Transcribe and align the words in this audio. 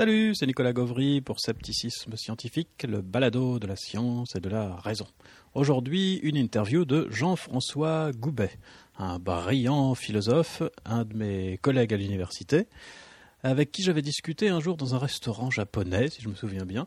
Salut, 0.00 0.34
c'est 0.34 0.46
Nicolas 0.46 0.72
Gauvry 0.72 1.20
pour 1.20 1.40
Scepticisme 1.40 2.16
Scientifique, 2.16 2.86
le 2.88 3.02
balado 3.02 3.58
de 3.58 3.66
la 3.66 3.76
science 3.76 4.34
et 4.34 4.40
de 4.40 4.48
la 4.48 4.76
raison. 4.76 5.06
Aujourd'hui, 5.52 6.18
une 6.22 6.38
interview 6.38 6.86
de 6.86 7.06
Jean-François 7.10 8.10
Goubet, 8.12 8.52
un 8.96 9.18
brillant 9.18 9.94
philosophe, 9.94 10.62
un 10.86 11.04
de 11.04 11.14
mes 11.14 11.58
collègues 11.58 11.92
à 11.92 11.98
l'université, 11.98 12.66
avec 13.42 13.72
qui 13.72 13.82
j'avais 13.82 14.00
discuté 14.00 14.48
un 14.48 14.58
jour 14.58 14.78
dans 14.78 14.94
un 14.94 14.98
restaurant 14.98 15.50
japonais, 15.50 16.08
si 16.08 16.22
je 16.22 16.30
me 16.30 16.34
souviens 16.34 16.64
bien, 16.64 16.86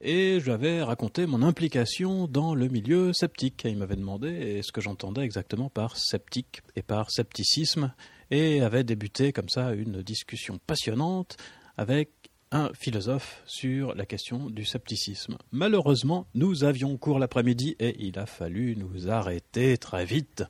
et 0.00 0.38
je 0.38 0.44
lui 0.44 0.52
avais 0.52 0.80
raconté 0.80 1.26
mon 1.26 1.42
implication 1.42 2.28
dans 2.28 2.54
le 2.54 2.68
milieu 2.68 3.12
sceptique. 3.14 3.64
il 3.64 3.78
m'avait 3.78 3.96
demandé 3.96 4.60
ce 4.62 4.70
que 4.70 4.80
j'entendais 4.80 5.22
exactement 5.22 5.70
par 5.70 5.96
sceptique 5.96 6.62
et 6.76 6.82
par 6.82 7.10
scepticisme, 7.10 7.92
et 8.30 8.60
avait 8.60 8.84
débuté 8.84 9.32
comme 9.32 9.48
ça 9.48 9.72
une 9.72 10.02
discussion 10.02 10.60
passionnante 10.64 11.36
avec 11.76 12.10
un 12.50 12.70
philosophe 12.74 13.42
sur 13.46 13.94
la 13.94 14.06
question 14.06 14.50
du 14.50 14.64
scepticisme. 14.64 15.36
Malheureusement, 15.52 16.26
nous 16.34 16.64
avions 16.64 16.96
cours 16.96 17.18
l'après-midi 17.18 17.76
et 17.78 17.96
il 17.98 18.18
a 18.18 18.26
fallu 18.26 18.76
nous 18.76 19.08
arrêter 19.08 19.76
très 19.78 20.04
vite. 20.04 20.44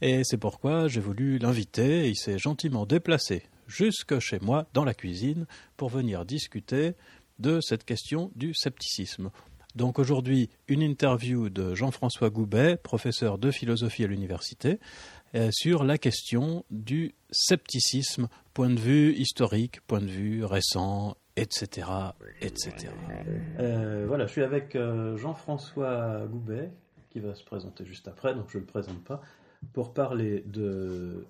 Et 0.00 0.24
c'est 0.24 0.38
pourquoi 0.38 0.88
j'ai 0.88 1.00
voulu 1.00 1.38
l'inviter. 1.38 2.08
Il 2.08 2.16
s'est 2.16 2.38
gentiment 2.38 2.86
déplacé 2.86 3.44
jusque 3.66 4.18
chez 4.18 4.38
moi 4.40 4.66
dans 4.74 4.84
la 4.84 4.94
cuisine 4.94 5.46
pour 5.76 5.88
venir 5.88 6.24
discuter 6.24 6.94
de 7.38 7.60
cette 7.60 7.84
question 7.84 8.30
du 8.34 8.54
scepticisme. 8.54 9.30
Donc 9.74 9.98
aujourd'hui, 9.98 10.50
une 10.68 10.82
interview 10.82 11.48
de 11.48 11.74
Jean-François 11.74 12.28
Goubet, 12.28 12.76
professeur 12.76 13.38
de 13.38 13.50
philosophie 13.50 14.04
à 14.04 14.06
l'université, 14.06 14.78
euh, 15.34 15.48
sur 15.50 15.82
la 15.84 15.96
question 15.96 16.64
du 16.70 17.14
scepticisme, 17.30 18.28
point 18.52 18.68
de 18.68 18.78
vue 18.78 19.14
historique, 19.14 19.80
point 19.86 20.00
de 20.00 20.10
vue 20.10 20.44
récent, 20.44 21.16
etc. 21.36 21.88
etc. 22.40 22.92
Euh, 23.58 24.04
voilà, 24.06 24.26
je 24.26 24.32
suis 24.32 24.42
avec 24.42 24.76
euh, 24.76 25.16
Jean-François 25.16 26.26
Goubet, 26.26 26.70
qui 27.10 27.20
va 27.20 27.34
se 27.34 27.44
présenter 27.44 27.84
juste 27.84 28.08
après, 28.08 28.34
donc 28.34 28.50
je 28.50 28.58
ne 28.58 28.62
le 28.62 28.66
présente 28.66 29.02
pas, 29.04 29.20
pour 29.72 29.94
parler 29.94 30.42
de, 30.46 31.26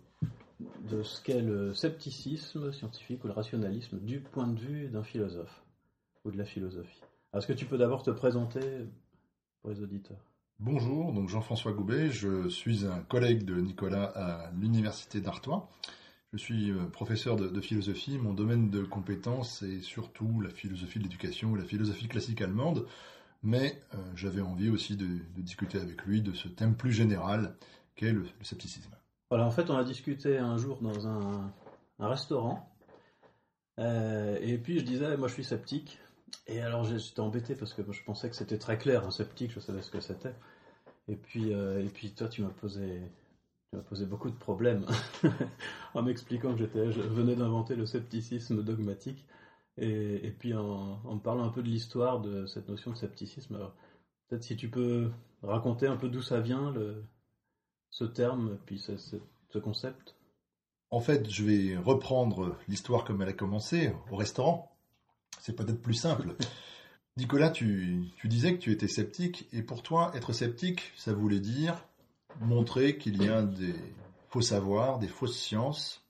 de 0.91 1.03
ce 1.03 1.23
qu'est 1.23 1.43
le 1.43 1.75
scepticisme 1.75 2.73
scientifique 2.73 3.25
ou 3.25 3.29
le 3.29 3.33
rationalisme 3.33 3.99
du 3.99 4.21
point 4.21 4.47
de 4.47 4.59
vue 4.59 4.89
d'un 4.89 5.03
philosophe 5.03 5.63
ou 6.25 6.31
de 6.31 6.39
la 6.39 6.45
philosophie. 6.45 7.01
Est-ce 7.35 7.47
que 7.47 7.53
tu 7.53 7.67
peux 7.67 7.79
d'abord 7.79 8.03
te 8.03 8.11
présenter 8.11 8.61
pour 9.61 9.71
les 9.71 9.81
auditeurs? 9.81 10.19
Bonjour, 10.61 11.13
donc 11.13 11.29
Jean-François 11.29 11.73
Goubet, 11.73 12.11
je 12.11 12.49
suis 12.49 12.87
un 12.87 13.01
collègue 13.01 13.45
de 13.45 13.57
Nicolas 13.57 14.13
à 14.15 14.53
l'Université 14.53 15.21
d'Artois. 15.21 15.69
Je 16.33 16.39
suis 16.39 16.71
euh, 16.71 16.87
professeur 16.87 17.37
de, 17.37 17.61
philosophie. 17.61 18.17
Mon 18.17 18.33
domaine 18.33 18.71
de 18.71 18.83
compétence 18.85 19.63
est 19.63 19.83
surtout 19.83 20.41
la 20.41 20.49
philosophie 20.49 20.99
de 20.99 21.05
l'éducation 21.05 21.51
ou 21.51 21.57
la 21.57 21.65
philosophie 21.65 22.09
classique 22.09 22.41
allemande. 22.41 22.87
Mais 23.43 23.79
euh, 23.95 23.99
j'avais 24.17 24.41
envie 24.41 24.71
aussi 24.71 24.97
de, 24.97 25.07
discuter 25.37 25.79
avec 25.79 26.03
lui 26.05 26.23
de 26.23 26.33
ce 26.33 26.49
thème 26.49 26.75
plus 26.75 26.93
général 26.93 27.55
qu'est 27.97 28.13
le, 28.13 28.25
scepticisme. 28.41 28.91
Voilà, 29.31 29.45
en 29.45 29.51
fait, 29.51 29.69
on 29.69 29.77
a 29.77 29.85
discuté 29.85 30.39
un 30.39 30.57
jour 30.57 30.79
dans 30.81 31.07
un, 31.07 31.53
restaurant. 31.99 32.67
Euh, 33.79 34.39
et 34.41 34.57
puis 34.57 34.79
je 34.79 34.85
disais, 34.85 35.17
moi 35.19 35.29
je 35.29 35.35
suis 35.35 35.45
sceptique. 35.45 35.99
Et 36.47 36.63
alors 36.63 36.85
j'étais 36.85 37.21
embêté 37.21 37.55
parce 37.55 37.75
que 37.75 37.83
je 37.93 38.03
pensais 38.05 38.31
que 38.31 38.37
c'était 38.37 38.59
très 38.59 38.79
clair, 38.79 39.13
sceptique, 39.13 39.53
je 39.53 39.61
savais 39.61 39.83
ce 39.83 39.91
que 39.91 40.01
c'était. 40.01 40.35
Et 41.09 41.17
puis, 41.17 41.51
et 41.51 41.91
puis 41.93 42.13
toi, 42.13 42.29
tu 42.29 42.43
m'as 42.43 42.49
posé 42.49 43.03
ça 43.73 43.79
m'a 43.79 43.83
posé 43.85 44.05
beaucoup 44.05 44.29
de 44.29 44.37
problèmes 44.37 44.85
en 45.95 46.03
m'expliquant 46.03 46.53
que 46.53 46.59
j'étais, 46.59 46.93
je 46.93 47.01
venais 47.01 47.35
d'inventer 47.35 47.75
le 47.75 47.87
scepticisme 47.87 48.63
dogmatique. 48.63 49.25
Et, 49.79 50.31
puis 50.39 50.53
en, 50.53 51.01
me 51.03 51.21
parlant 51.21 51.45
un 51.45 51.49
peu 51.49 51.63
de 51.63 51.69
l'histoire 51.69 52.21
de 52.21 52.45
cette 52.45 52.69
notion 52.69 52.91
de 52.91 52.97
scepticisme. 52.97 53.59
peut-être 54.29 54.43
si 54.43 54.57
tu 54.57 54.69
peux 54.69 55.11
raconter 55.43 55.87
un 55.87 55.97
peu 55.97 56.11
d'où 56.11 56.21
ça 56.21 56.41
vient, 56.41 56.71
le, 56.73 57.03
ce 57.89 58.05
terme, 58.05 58.59
puis 58.67 58.79
ce, 58.79 58.99
ce, 58.99 59.59
concept. 59.59 60.17
En 60.91 61.01
fait, 61.01 61.31
je 61.31 61.43
vais 61.43 61.77
reprendre 61.79 62.59
l'histoire 62.69 63.05
comme 63.05 63.23
elle 63.23 63.31
a 63.31 63.33
commencé, 63.33 63.95
au 64.11 64.17
restaurant. 64.17 64.77
C'est 65.41 65.57
peut-être 65.57 65.81
plus 65.81 65.95
simple. 65.95 66.37
Nicolas, 67.17 67.49
tu, 67.49 68.05
tu 68.19 68.29
disais 68.29 68.55
que 68.55 68.61
tu 68.61 68.73
étais 68.73 68.89
sceptique, 68.89 69.49
et 69.53 69.63
pour 69.63 69.83
toi, 69.83 70.13
être 70.15 70.35
sceptique, 70.35 70.93
ça 70.97 71.15
voulait 71.15 71.41
dire 71.41 71.83
montrer 72.41 72.99
qu'il 72.99 73.23
y 73.23 73.29
a 73.29 73.43
des 73.43 73.75
faux 74.29 74.41
savoirs, 74.41 74.99
des 74.99 75.09
fausses 75.09 75.39
sciences, 75.39 76.03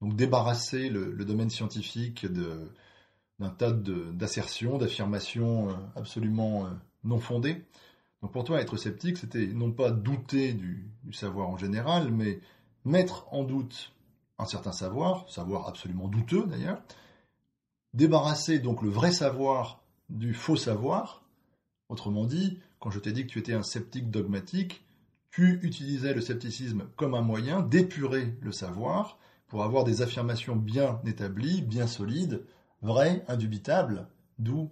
donc 0.00 0.14
débarrasser 0.14 0.88
le, 0.88 1.24
domaine 1.24 1.50
scientifique 1.50 2.26
d'un 2.26 3.50
tas 3.50 3.72
d'assertions, 3.72 4.78
d'affirmations 4.78 5.70
euh, 5.70 5.74
absolument 5.96 6.66
euh, 6.66 6.70
non 7.04 7.18
fondées. 7.18 7.64
Donc 8.22 8.32
pour 8.32 8.44
toi, 8.44 8.60
être 8.60 8.76
sceptique, 8.76 9.18
c'était 9.18 9.46
non 9.46 9.72
pas 9.72 9.90
douter 9.90 10.52
du, 10.52 10.88
savoir 11.12 11.48
en 11.48 11.56
général, 11.56 12.10
mais 12.10 12.40
mettre 12.84 13.26
en 13.32 13.44
doute 13.44 13.92
un 14.38 14.46
certain 14.46 14.72
savoir, 14.72 15.28
savoir 15.30 15.68
absolument 15.68 16.08
douteux 16.08 16.44
d'ailleurs, 16.46 16.80
débarrasser 17.94 18.58
donc 18.58 18.82
le 18.82 18.90
vrai 18.90 19.12
savoir 19.12 19.80
du 20.08 20.34
faux 20.34 20.56
savoir. 20.56 21.22
Autrement 21.88 22.24
dit, 22.24 22.58
quand 22.80 22.90
je 22.90 22.98
t'ai 22.98 23.12
dit 23.12 23.26
que 23.26 23.32
tu 23.32 23.38
étais 23.38 23.54
un 23.54 23.62
sceptique 23.62 24.10
dogmatique, 24.10 24.85
tu 25.36 25.60
utilisais 25.62 26.14
le 26.14 26.22
scepticisme 26.22 26.88
comme 26.96 27.12
un 27.12 27.20
moyen 27.20 27.60
d'épurer 27.60 28.34
le 28.40 28.52
savoir 28.52 29.18
pour 29.48 29.64
avoir 29.64 29.84
des 29.84 30.00
affirmations 30.00 30.56
bien 30.56 30.98
établies, 31.04 31.60
bien 31.60 31.86
solides, 31.86 32.42
vraies, 32.80 33.22
indubitables, 33.28 34.08
d'où 34.38 34.70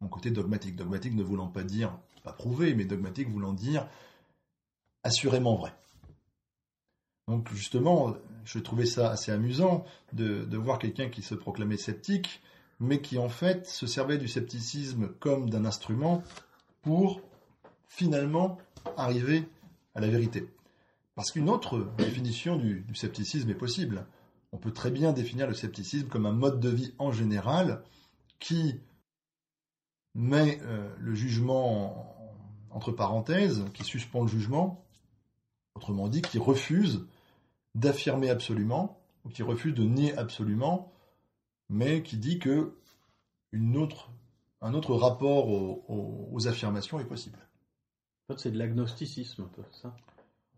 mon 0.00 0.08
côté 0.08 0.32
dogmatique. 0.32 0.74
Dogmatique 0.74 1.14
ne 1.14 1.22
voulant 1.22 1.46
pas 1.46 1.62
dire, 1.62 1.96
pas 2.24 2.32
prouvé, 2.32 2.74
mais 2.74 2.84
dogmatique 2.84 3.28
voulant 3.28 3.52
dire 3.52 3.86
assurément 5.04 5.54
vrai. 5.54 5.72
Donc 7.28 7.48
justement, 7.54 8.16
je 8.44 8.58
trouvais 8.58 8.86
ça 8.86 9.08
assez 9.08 9.30
amusant 9.30 9.84
de, 10.12 10.44
de 10.44 10.56
voir 10.56 10.80
quelqu'un 10.80 11.10
qui 11.10 11.22
se 11.22 11.36
proclamait 11.36 11.76
sceptique, 11.76 12.42
mais 12.80 13.00
qui 13.00 13.18
en 13.18 13.28
fait 13.28 13.68
se 13.68 13.86
servait 13.86 14.18
du 14.18 14.26
scepticisme 14.26 15.10
comme 15.20 15.48
d'un 15.48 15.64
instrument 15.64 16.24
pour 16.82 17.20
finalement 17.86 18.58
arriver 18.96 19.46
à 19.94 20.00
la 20.00 20.08
vérité. 20.08 20.48
Parce 21.14 21.30
qu'une 21.30 21.48
autre 21.48 21.92
définition 21.98 22.56
du, 22.56 22.84
scepticisme 22.94 23.50
est 23.50 23.54
possible. 23.54 24.06
On 24.52 24.58
peut 24.58 24.72
très 24.72 24.90
bien 24.90 25.12
définir 25.12 25.46
le 25.46 25.54
scepticisme 25.54 26.08
comme 26.08 26.26
un 26.26 26.32
mode 26.32 26.60
de 26.60 26.70
vie 26.70 26.94
en 26.98 27.12
général 27.12 27.82
qui 28.38 28.80
met 30.14 30.58
euh, 30.62 30.94
le 30.98 31.14
jugement 31.14 32.16
entre 32.70 32.92
parenthèses, 32.92 33.64
qui 33.74 33.84
suspend 33.84 34.22
le 34.22 34.28
jugement, 34.28 34.84
autrement 35.74 36.08
dit, 36.08 36.22
qui 36.22 36.38
refuse 36.38 37.06
d'affirmer 37.74 38.30
absolument, 38.30 38.98
ou 39.24 39.28
qui 39.28 39.42
refuse 39.42 39.74
de 39.74 39.84
nier 39.84 40.16
absolument, 40.16 40.92
mais 41.68 42.02
qui 42.02 42.16
dit 42.16 42.38
que 42.38 42.74
une 43.52 43.76
autre, 43.76 44.10
un 44.62 44.72
autre 44.72 44.94
rapport 44.94 45.48
aux 45.48 46.48
affirmations 46.48 46.98
est 46.98 47.04
possible 47.04 47.38
c'est 48.40 48.50
de 48.50 48.58
l'agnosticisme, 48.58 49.42
un 49.42 49.48
peu, 49.54 49.62
ça, 49.72 49.94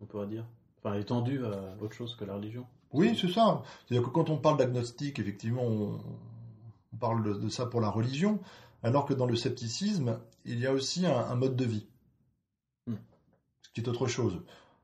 on 0.01 0.05
pourrait 0.05 0.27
dire. 0.27 0.45
Enfin, 0.77 0.95
étendu 0.95 1.43
à 1.45 1.75
autre 1.81 1.93
chose 1.93 2.15
que 2.15 2.25
la 2.25 2.35
religion. 2.35 2.65
Oui, 2.93 3.17
c'est 3.19 3.31
ça. 3.31 3.63
C'est-à-dire 3.87 4.07
que 4.07 4.13
quand 4.13 4.29
on 4.29 4.37
parle 4.37 4.57
d'agnostique, 4.57 5.19
effectivement, 5.19 5.63
on, 5.63 5.99
parle 6.99 7.41
de, 7.41 7.49
ça 7.49 7.65
pour 7.65 7.81
la 7.81 7.89
religion, 7.89 8.39
alors 8.83 9.05
que 9.05 9.13
dans 9.13 9.25
le 9.25 9.35
scepticisme, 9.35 10.19
il 10.45 10.59
y 10.59 10.67
a 10.67 10.71
aussi 10.71 11.05
un, 11.05 11.35
mode 11.35 11.55
de 11.55 11.65
vie. 11.65 11.87
Hmm. 12.87 12.95
Ce 13.63 13.69
qui 13.73 13.81
est 13.81 13.89
autre 13.89 14.07
chose. 14.07 14.41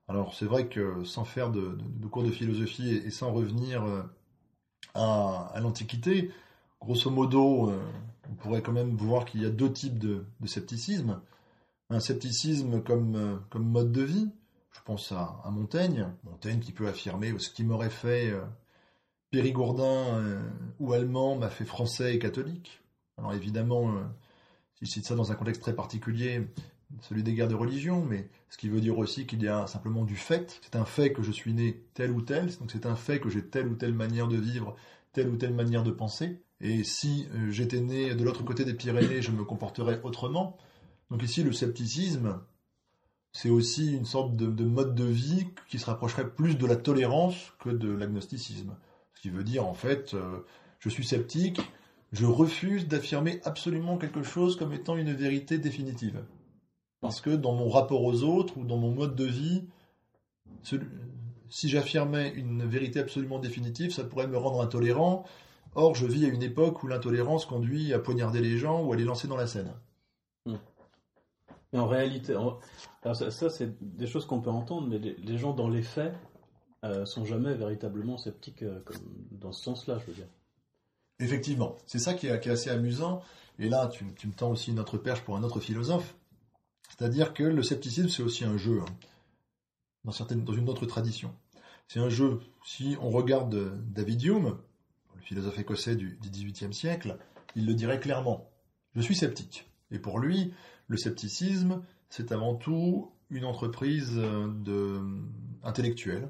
Alors, 0.07 0.33
c'est 0.33 0.45
vrai 0.45 0.67
que 0.67 1.05
sans 1.05 1.23
faire 1.23 1.51
de, 1.51 1.77
cours 2.09 2.23
de 2.23 2.31
philosophie 2.31 2.89
et, 2.89 3.11
sans 3.11 3.31
revenir 3.31 3.83
euh, 3.83 4.03
à, 4.93 5.57
l'Antiquité, 5.61 6.31
grosso 6.81 7.09
modo, 7.09 7.69
euh, 7.69 7.79
on 8.29 8.33
pourrait 8.35 8.61
quand 8.61 8.73
même 8.73 8.95
voir 8.97 9.23
qu'il 9.23 9.41
y 9.41 9.45
a 9.45 9.49
deux 9.49 9.71
types 9.71 9.99
de 9.99 10.25
scepticisme 10.45 11.21
un 11.93 11.99
scepticisme 11.99 12.81
comme, 12.81 13.15
euh, 13.15 13.35
comme 13.49 13.65
mode 13.65 13.91
de 13.91 14.01
vie. 14.01 14.29
Je 14.71 14.79
pense 14.85 15.11
à, 15.11 15.41
Montaigne, 15.51 16.07
Montaigne 16.23 16.59
qui 16.59 16.71
peut 16.71 16.87
affirmer 16.87 17.37
ce 17.37 17.49
qui 17.49 17.63
m'aurait 17.63 17.89
fait 17.89 18.31
euh, 18.31 18.41
Périgourdin 19.29 20.17
euh, 20.17 20.41
ou 20.79 20.93
allemand 20.93 21.35
m'a 21.37 21.49
fait 21.49 21.65
français 21.65 22.15
et 22.15 22.19
catholique. 22.19 22.81
Alors 23.17 23.33
évidemment, 23.33 23.93
je 24.81 24.85
cite 24.85 25.05
ça 25.05 25.15
dans 25.15 25.31
un 25.31 25.35
contexte 25.35 25.61
très 25.61 25.75
particulier, 25.75 26.47
celui 27.01 27.21
des 27.21 27.33
guerres 27.33 27.49
de 27.49 27.55
religion, 27.55 28.03
mais 28.03 28.29
ce 28.49 28.57
qui 28.57 28.67
veut 28.67 28.81
dire 28.81 28.97
aussi 28.97 29.27
qu'il 29.27 29.43
y 29.43 29.47
a 29.47 29.67
simplement 29.67 30.05
du 30.05 30.15
fait. 30.15 30.59
C'est 30.63 30.75
un 30.75 30.85
fait 30.85 31.11
que 31.11 31.21
je 31.21 31.31
suis 31.31 31.53
né 31.53 31.83
tel 31.93 32.11
ou 32.11 32.21
tel, 32.21 32.47
donc 32.57 32.71
c'est 32.71 32.87
un 32.87 32.95
fait 32.95 33.19
que 33.19 33.29
j'ai 33.29 33.45
telle 33.45 33.67
ou 33.67 33.75
telle 33.75 33.93
manière 33.93 34.27
de 34.27 34.37
vivre, 34.37 34.75
telle 35.11 35.29
ou 35.29 35.35
telle 35.35 35.53
manière 35.53 35.83
de 35.83 35.91
penser. 35.91 36.41
Et 36.61 36.83
si 36.83 37.27
j'étais 37.49 37.81
né 37.81 38.15
de 38.15 38.23
l'autre 38.23 38.43
côté 38.43 38.65
des 38.65 38.73
Pyrénées, 38.73 39.21
je 39.21 39.31
me 39.31 39.43
comporterais 39.43 39.99
autrement. 40.03 40.57
Donc 41.11 41.23
ici, 41.23 41.43
le 41.43 41.51
scepticisme, 41.51 42.39
c'est 43.33 43.49
aussi 43.49 43.93
une 43.93 44.05
sorte 44.05 44.37
de, 44.37 44.63
mode 44.63 44.95
de 44.95 45.03
vie 45.03 45.45
qui 45.67 45.77
se 45.77 45.85
rapprocherait 45.85 46.29
plus 46.29 46.57
de 46.57 46.65
la 46.65 46.77
tolérance 46.77 47.53
que 47.59 47.69
de 47.69 47.91
l'agnosticisme. 47.91 48.77
Ce 49.13 49.21
qui 49.21 49.29
veut 49.29 49.43
dire, 49.43 49.67
en 49.67 49.73
fait, 49.73 50.13
euh, 50.13 50.39
je 50.79 50.87
suis 50.87 51.05
sceptique, 51.05 51.59
je 52.13 52.25
refuse 52.25 52.87
d'affirmer 52.87 53.41
absolument 53.43 53.97
quelque 53.97 54.23
chose 54.23 54.55
comme 54.55 54.71
étant 54.71 54.95
une 54.95 55.11
vérité 55.11 55.57
définitive. 55.57 56.23
Parce 57.01 57.19
que 57.19 57.31
dans 57.31 57.53
mon 57.53 57.69
rapport 57.69 58.03
aux 58.03 58.23
autres 58.23 58.57
ou 58.57 58.63
dans 58.63 58.77
mon 58.77 58.91
mode 58.91 59.15
de 59.15 59.25
vie, 59.25 59.63
si 61.49 61.67
j'affirmais 61.67 62.29
une 62.35 62.63
vérité 62.63 62.99
absolument 62.99 63.39
définitive, 63.39 63.91
ça 63.91 64.05
pourrait 64.05 64.27
me 64.27 64.37
rendre 64.37 64.61
intolérant. 64.61 65.25
Or, 65.75 65.93
je 65.93 66.05
vis 66.05 66.25
à 66.25 66.29
une 66.29 66.43
époque 66.43 66.83
où 66.83 66.87
l'intolérance 66.87 67.45
conduit 67.45 67.93
à 67.93 67.99
poignarder 67.99 68.39
les 68.39 68.57
gens 68.57 68.81
ou 68.83 68.93
à 68.93 68.95
les 68.95 69.03
lancer 69.03 69.27
dans 69.27 69.37
la 69.37 69.47
Seine. 69.47 69.73
Mais 71.73 71.79
en 71.79 71.87
réalité, 71.87 72.35
ça, 73.03 73.49
c'est 73.49 73.77
des 73.81 74.07
choses 74.07 74.25
qu'on 74.25 74.41
peut 74.41 74.49
entendre, 74.49 74.87
mais 74.87 74.99
les, 74.99 75.37
gens 75.37 75.53
dans 75.53 75.69
les 75.69 75.83
faits 75.83 76.13
euh, 76.83 77.05
sont 77.05 77.25
jamais 77.25 77.53
véritablement 77.53 78.17
sceptiques 78.17 78.63
euh, 78.63 78.81
dans 79.31 79.51
ce 79.51 79.63
sens-là, 79.63 79.97
je 79.99 80.05
veux 80.07 80.13
dire. 80.13 80.27
Effectivement, 81.19 81.75
c'est 81.85 81.99
ça 81.99 82.13
qui 82.13 82.27
est, 82.27 82.47
assez 82.47 82.69
amusant. 82.69 83.21
Et 83.59 83.69
là, 83.69 83.87
tu, 83.87 84.03
me 84.03 84.33
tends 84.33 84.49
aussi 84.49 84.71
une 84.71 84.79
autre 84.79 84.97
perche 84.97 85.21
pour 85.21 85.37
un 85.37 85.43
autre 85.43 85.59
philosophe. 85.59 86.15
C'est-à-dire 86.89 87.33
que 87.33 87.43
le 87.43 87.63
scepticisme, 87.63 88.09
c'est 88.09 88.23
aussi 88.23 88.43
un 88.43 88.57
jeu, 88.57 88.81
hein, 88.81 88.91
dans, 90.03 90.11
certaines, 90.11 90.43
dans 90.43 90.53
une 90.53 90.67
autre 90.67 90.85
tradition. 90.85 91.33
C'est 91.87 91.99
un 91.99 92.09
jeu. 92.09 92.41
Si 92.65 92.97
on 93.01 93.09
regarde 93.09 93.77
David 93.91 94.23
Hume, 94.23 94.57
le 95.15 95.21
philosophe 95.21 95.59
écossais 95.59 95.95
du, 95.95 96.17
XVIIIe 96.21 96.73
siècle, 96.73 97.17
il 97.55 97.65
le 97.65 97.75
dirait 97.75 97.99
clairement. 97.99 98.49
Je 98.95 99.01
suis 99.01 99.15
sceptique. 99.15 99.69
Et 99.91 99.99
pour 99.99 100.19
lui, 100.19 100.53
le 100.91 100.97
scepticisme, 100.97 101.81
c'est 102.09 102.33
avant 102.33 102.55
tout 102.55 103.11
une 103.29 103.45
entreprise 103.45 104.13
de, 104.13 104.99
intellectuelle, 105.63 106.29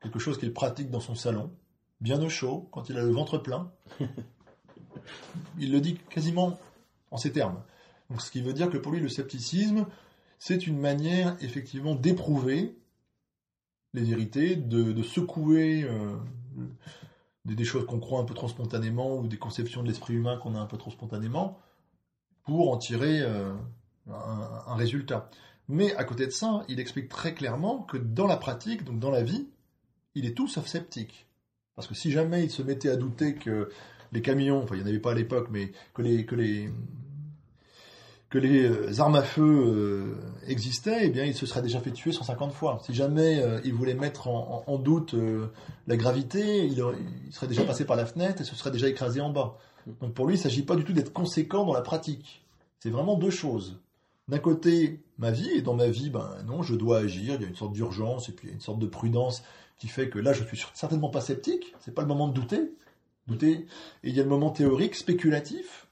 quelque 0.00 0.18
chose 0.18 0.38
qu'il 0.38 0.54
pratique 0.54 0.88
dans 0.88 1.00
son 1.00 1.14
salon, 1.14 1.52
bien 2.00 2.18
au 2.22 2.30
chaud, 2.30 2.70
quand 2.72 2.88
il 2.88 2.96
a 2.96 3.02
le 3.02 3.10
ventre 3.10 3.36
plein. 3.36 3.70
il 5.58 5.72
le 5.72 5.80
dit 5.82 5.96
quasiment 6.08 6.58
en 7.10 7.18
ces 7.18 7.32
termes. 7.32 7.62
Donc, 8.08 8.22
ce 8.22 8.30
qui 8.30 8.40
veut 8.40 8.54
dire 8.54 8.70
que 8.70 8.78
pour 8.78 8.92
lui, 8.92 9.00
le 9.00 9.10
scepticisme, 9.10 9.84
c'est 10.38 10.66
une 10.66 10.78
manière 10.78 11.36
effectivement 11.42 11.94
d'éprouver 11.94 12.78
les 13.92 14.04
vérités, 14.04 14.56
de, 14.56 15.02
secouer 15.02 15.84
euh, 15.84 16.16
des, 17.44 17.64
choses 17.64 17.84
qu'on 17.84 18.00
croit 18.00 18.20
un 18.20 18.24
peu 18.24 18.32
trop 18.32 18.48
spontanément 18.48 19.18
ou 19.18 19.28
des 19.28 19.36
conceptions 19.36 19.82
de 19.82 19.88
l'esprit 19.88 20.14
humain 20.14 20.38
qu'on 20.38 20.54
a 20.54 20.58
un 20.60 20.66
peu 20.66 20.78
trop 20.78 20.90
spontanément 20.90 21.58
pour 22.44 22.72
en 22.72 22.78
tirer 22.78 23.20
euh, 23.20 23.52
un, 24.10 24.74
résultat. 24.74 25.30
Mais 25.68 25.94
à 25.96 26.04
côté 26.04 26.26
de 26.26 26.32
ça, 26.32 26.64
il 26.68 26.80
explique 26.80 27.08
très 27.08 27.34
clairement 27.34 27.82
que 27.82 27.96
dans 27.96 28.26
la 28.26 28.36
pratique, 28.36 28.84
donc 28.84 28.98
dans 28.98 29.10
la 29.10 29.22
vie, 29.22 29.48
il 30.14 30.26
est 30.26 30.34
tout 30.34 30.48
sauf 30.48 30.66
sceptique. 30.66 31.26
Parce 31.76 31.86
que 31.86 31.94
si 31.94 32.10
jamais 32.10 32.44
il 32.44 32.50
se 32.50 32.62
mettait 32.62 32.88
à 32.88 32.96
douter 32.96 33.34
que 33.34 33.70
les 34.12 34.22
camions, 34.22 34.62
enfin 34.62 34.74
il 34.74 34.78
n'y 34.78 34.84
en 34.84 34.88
avait 34.88 34.98
pas 34.98 35.12
à 35.12 35.14
l'époque, 35.14 35.48
mais 35.50 35.72
que 35.94 36.02
les, 36.02 36.24
que 36.24 36.34
les, 36.34 36.70
que 38.30 38.38
les 38.38 38.64
euh, 38.64 39.00
armes 39.00 39.14
à 39.14 39.22
feu 39.22 39.42
euh, 39.42 40.14
existaient, 40.46 41.00
eh 41.02 41.08
bien 41.10 41.24
il 41.24 41.34
se 41.34 41.46
serait 41.46 41.62
déjà 41.62 41.80
fait 41.80 41.92
tuer 41.92 42.12
150 42.12 42.52
fois. 42.52 42.80
Si 42.84 42.94
jamais 42.94 43.42
euh, 43.42 43.60
il 43.64 43.74
voulait 43.74 43.94
mettre 43.94 44.28
en, 44.28 44.78
doute 44.78 45.14
la 45.86 45.96
gravité, 45.96 46.66
il, 46.66 46.82
il, 47.26 47.32
serait 47.32 47.46
déjà 47.46 47.64
passé 47.64 47.84
par 47.84 47.96
la 47.96 48.06
fenêtre 48.06 48.40
et 48.40 48.44
se 48.44 48.54
serait 48.54 48.70
déjà 48.70 48.88
écrasé 48.88 49.20
en 49.20 49.30
bas. 49.30 49.58
Donc 50.00 50.14
pour 50.14 50.26
lui, 50.26 50.34
il 50.34 50.38
ne 50.38 50.42
s'agit 50.42 50.62
pas 50.62 50.76
du 50.76 50.84
tout 50.84 50.92
d'être 50.92 51.12
conséquent 51.12 51.64
dans 51.64 51.72
la 51.72 51.82
pratique. 51.82 52.44
C'est 52.80 52.90
vraiment 52.90 53.16
deux 53.16 53.30
choses. 53.30 53.80
D'un 54.28 54.38
côté, 54.38 55.00
ma 55.16 55.30
vie, 55.30 55.50
et 55.50 55.62
dans 55.62 55.74
ma 55.74 55.88
vie, 55.88 56.10
ben 56.10 56.36
non, 56.46 56.62
je 56.62 56.74
dois 56.74 56.98
agir, 56.98 57.34
il 57.34 57.42
y 57.42 57.44
a 57.44 57.48
une 57.48 57.56
sorte 57.56 57.72
d'urgence 57.72 58.28
et 58.28 58.32
puis 58.32 58.46
il 58.46 58.50
y 58.50 58.52
a 58.52 58.54
une 58.54 58.60
sorte 58.60 58.78
de 58.78 58.86
prudence 58.86 59.42
qui 59.78 59.88
fait 59.88 60.10
que 60.10 60.18
là, 60.18 60.32
je 60.32 60.44
suis 60.44 60.62
certainement 60.74 61.08
pas 61.08 61.20
sceptique, 61.20 61.74
c'est 61.80 61.94
pas 61.94 62.02
le 62.02 62.08
moment 62.08 62.28
de 62.28 62.34
douter, 62.34 62.72
douter. 63.26 63.66
Et 64.02 64.10
il 64.10 64.14
y 64.14 64.20
a 64.20 64.24
le 64.24 64.28
moment 64.28 64.50
théorique, 64.50 64.96
spéculatif, 64.96 65.86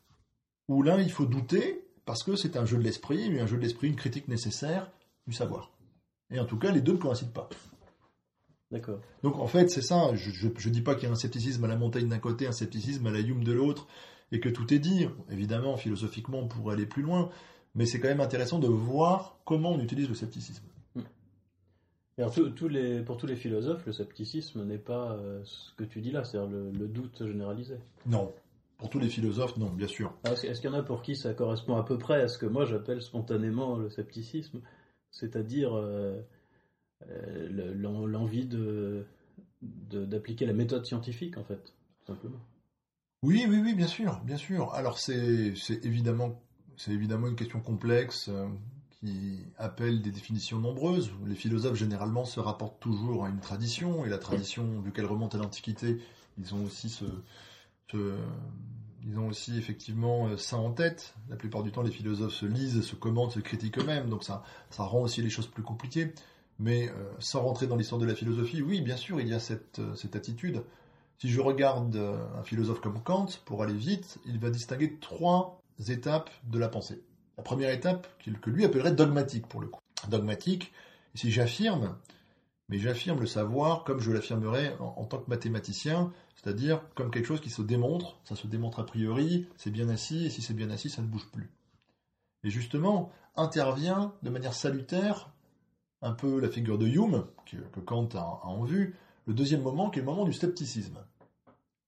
où 0.68 0.82
là, 0.82 1.00
il 1.00 1.10
faut 1.10 1.26
douter, 1.26 1.84
parce 2.04 2.22
que 2.22 2.36
c'est 2.36 2.56
un 2.56 2.66
jeu 2.66 2.76
de 2.76 2.82
l'esprit, 2.82 3.30
mais 3.30 3.40
un 3.40 3.46
jeu 3.46 3.56
de 3.56 3.62
l'esprit, 3.62 3.88
une 3.88 3.96
critique 3.96 4.28
nécessaire 4.28 4.90
du 5.26 5.32
savoir. 5.32 5.70
Et 6.30 6.40
en 6.40 6.44
tout 6.44 6.58
cas, 6.58 6.72
les 6.72 6.80
deux 6.80 6.92
ne 6.92 6.98
coïncident 6.98 7.30
pas. 7.30 7.48
D'accord. 8.72 9.00
Donc 9.22 9.36
en 9.38 9.46
fait, 9.46 9.70
c'est 9.70 9.82
ça, 9.82 10.12
je 10.14 10.46
ne 10.48 10.72
dis 10.72 10.82
pas 10.82 10.94
qu'il 10.96 11.04
y 11.04 11.06
a 11.06 11.12
un 11.12 11.16
scepticisme 11.16 11.64
à 11.64 11.68
la 11.68 11.76
montagne 11.76 12.08
d'un 12.08 12.18
côté, 12.18 12.48
un 12.48 12.52
scepticisme 12.52 13.06
à 13.06 13.12
la 13.12 13.20
Hume 13.20 13.44
de 13.44 13.52
l'autre, 13.52 13.86
et 14.32 14.40
que 14.40 14.48
tout 14.48 14.74
est 14.74 14.80
dit. 14.80 15.06
Évidemment, 15.30 15.76
philosophiquement, 15.76 16.46
pourrait 16.48 16.74
aller 16.74 16.86
plus 16.86 17.02
loin, 17.02 17.30
mais 17.76 17.86
c'est 17.86 18.00
quand 18.00 18.08
même 18.08 18.20
intéressant 18.20 18.58
de 18.58 18.66
voir 18.66 19.38
comment 19.44 19.72
on 19.72 19.80
utilise 19.80 20.08
le 20.08 20.14
scepticisme 20.14 20.64
les, 22.68 23.02
pour 23.02 23.16
tous 23.16 23.26
les 23.26 23.36
philosophes, 23.36 23.84
le 23.86 23.92
scepticisme 23.92 24.64
n'est 24.64 24.78
pas 24.78 25.12
euh, 25.12 25.42
ce 25.44 25.74
que 25.74 25.84
tu 25.84 26.00
dis 26.00 26.10
là, 26.10 26.24
c'est-à-dire 26.24 26.50
le, 26.50 26.88
doute 26.88 27.26
généralisé. 27.26 27.76
Non. 28.06 28.32
Pour 28.78 28.90
tous 28.90 28.98
les 28.98 29.08
philosophes, 29.08 29.56
non, 29.56 29.70
bien 29.70 29.86
sûr. 29.86 30.12
Est-ce 30.24 30.60
qu'il 30.60 30.70
y 30.70 30.72
en 30.72 30.78
a 30.78 30.82
pour 30.82 31.02
qui 31.02 31.16
ça 31.16 31.32
correspond 31.32 31.76
à 31.76 31.82
peu 31.82 31.98
près 31.98 32.20
à 32.20 32.28
ce 32.28 32.38
que 32.38 32.46
moi 32.46 32.66
j'appelle 32.66 33.00
spontanément 33.00 33.76
le 33.76 33.88
scepticisme? 33.88 34.60
C'est-à-dire 35.10 35.74
euh, 35.74 36.20
euh, 37.08 37.74
l'envie 37.74 38.44
de, 38.44 39.06
d'appliquer 39.62 40.44
la 40.44 40.52
méthode 40.52 40.84
scientifique, 40.84 41.38
en 41.38 41.44
fait, 41.44 41.72
tout 42.00 42.06
simplement. 42.06 42.40
Oui, 43.22 43.46
oui, 43.48 43.60
oui, 43.62 43.74
bien 43.74 43.86
sûr, 43.86 44.20
bien 44.24 44.36
sûr. 44.36 44.74
Alors 44.74 44.98
c'est 44.98 45.54
évidemment, 45.82 46.38
c'est 46.76 46.92
évidemment 46.92 47.28
une 47.28 47.36
question 47.36 47.60
complexe 47.60 48.30
qui 49.00 49.40
appelle 49.58 50.02
des 50.02 50.10
définitions 50.10 50.58
nombreuses. 50.58 51.10
Les 51.26 51.34
philosophes 51.34 51.76
généralement 51.76 52.24
se 52.24 52.40
rapportent 52.40 52.80
toujours 52.80 53.24
à 53.24 53.28
une 53.28 53.40
tradition, 53.40 54.04
et 54.04 54.08
la 54.08 54.18
tradition, 54.18 54.80
vu 54.80 54.92
qu'elle 54.92 55.06
remonte 55.06 55.34
à 55.34 55.38
l'Antiquité, 55.38 56.00
ils 56.38 56.54
ont 56.54 56.64
aussi 56.64 56.88
ce, 56.88 57.04
ils 59.06 59.18
ont 59.18 59.28
aussi 59.28 59.56
effectivement 59.56 60.26
euh, 60.26 60.36
ça 60.36 60.56
en 60.56 60.72
tête. 60.72 61.14
La 61.28 61.36
plupart 61.36 61.62
du 61.62 61.70
temps, 61.70 61.82
les 61.82 61.90
philosophes 61.90 62.34
se 62.34 62.46
lisent, 62.46 62.82
se 62.82 62.96
commentent, 62.96 63.32
se 63.32 63.40
critiquent 63.40 63.78
eux-mêmes, 63.78 64.08
donc 64.08 64.24
ça, 64.24 64.42
rend 64.76 65.00
aussi 65.00 65.22
les 65.22 65.30
choses 65.30 65.46
plus 65.46 65.62
compliquées. 65.62 66.12
Mais 66.58 66.88
euh, 66.88 66.92
sans 67.18 67.42
rentrer 67.42 67.66
dans 67.66 67.76
l'histoire 67.76 68.00
de 68.00 68.06
la 68.06 68.14
philosophie, 68.14 68.62
oui, 68.62 68.80
bien 68.80 68.96
sûr, 68.96 69.20
il 69.20 69.28
y 69.28 69.34
a 69.34 69.36
euh, 69.78 69.94
cette 69.94 70.16
attitude. 70.16 70.64
Si 71.18 71.28
je 71.28 71.40
regarde 71.40 71.96
un 71.96 72.42
philosophe 72.42 72.80
comme 72.80 73.02
Kant, 73.02 73.26
pour 73.46 73.62
aller 73.62 73.72
vite, 73.74 74.18
il 74.26 74.38
va 74.38 74.50
distinguer 74.50 74.98
trois 75.00 75.62
étapes 75.88 76.30
de 76.44 76.58
la 76.58 76.68
pensée. 76.68 77.02
La 77.36 77.42
première 77.42 77.70
étape, 77.70 78.06
que 78.40 78.50
lui 78.50 78.64
appellerait 78.64 78.92
dogmatique 78.92 79.46
pour 79.46 79.60
le 79.60 79.68
coup. 79.68 79.80
Dogmatique, 80.08 80.72
si 81.14 81.30
j'affirme, 81.30 81.96
mais 82.68 82.78
j'affirme 82.78 83.20
le 83.20 83.26
savoir 83.26 83.84
comme 83.84 84.00
je 84.00 84.10
l'affirmerais 84.10 84.76
en, 84.80 85.04
tant 85.04 85.18
que 85.18 85.30
mathématicien, 85.30 86.12
c'est-à-dire 86.34 86.82
comme 86.94 87.10
quelque 87.10 87.26
chose 87.26 87.40
qui 87.40 87.50
se 87.50 87.62
démontre, 87.62 88.18
ça 88.24 88.36
se 88.36 88.46
démontre 88.46 88.80
a 88.80 88.86
priori, 88.86 89.46
c'est 89.56 89.70
bien 89.70 89.88
assis, 89.88 90.26
et 90.26 90.30
si 90.30 90.42
c'est 90.42 90.54
bien 90.54 90.70
assis, 90.70 90.90
ça 90.90 91.02
ne 91.02 91.06
bouge 91.06 91.28
plus. 91.32 91.50
Et 92.44 92.50
justement, 92.50 93.12
intervient 93.36 94.14
de 94.22 94.30
manière 94.30 94.54
salutaire, 94.54 95.30
un 96.02 96.12
peu 96.12 96.40
la 96.40 96.48
figure 96.48 96.78
de 96.78 96.86
Hume, 96.86 97.24
que, 97.46 97.80
Kant 97.80 98.08
a, 98.14 98.18
a, 98.18 98.46
en 98.46 98.64
vue, 98.64 98.96
le 99.26 99.34
deuxième 99.34 99.62
moment 99.62 99.90
qui 99.90 99.98
est 99.98 100.02
le 100.02 100.06
moment 100.06 100.24
du 100.24 100.32
scepticisme. 100.32 100.98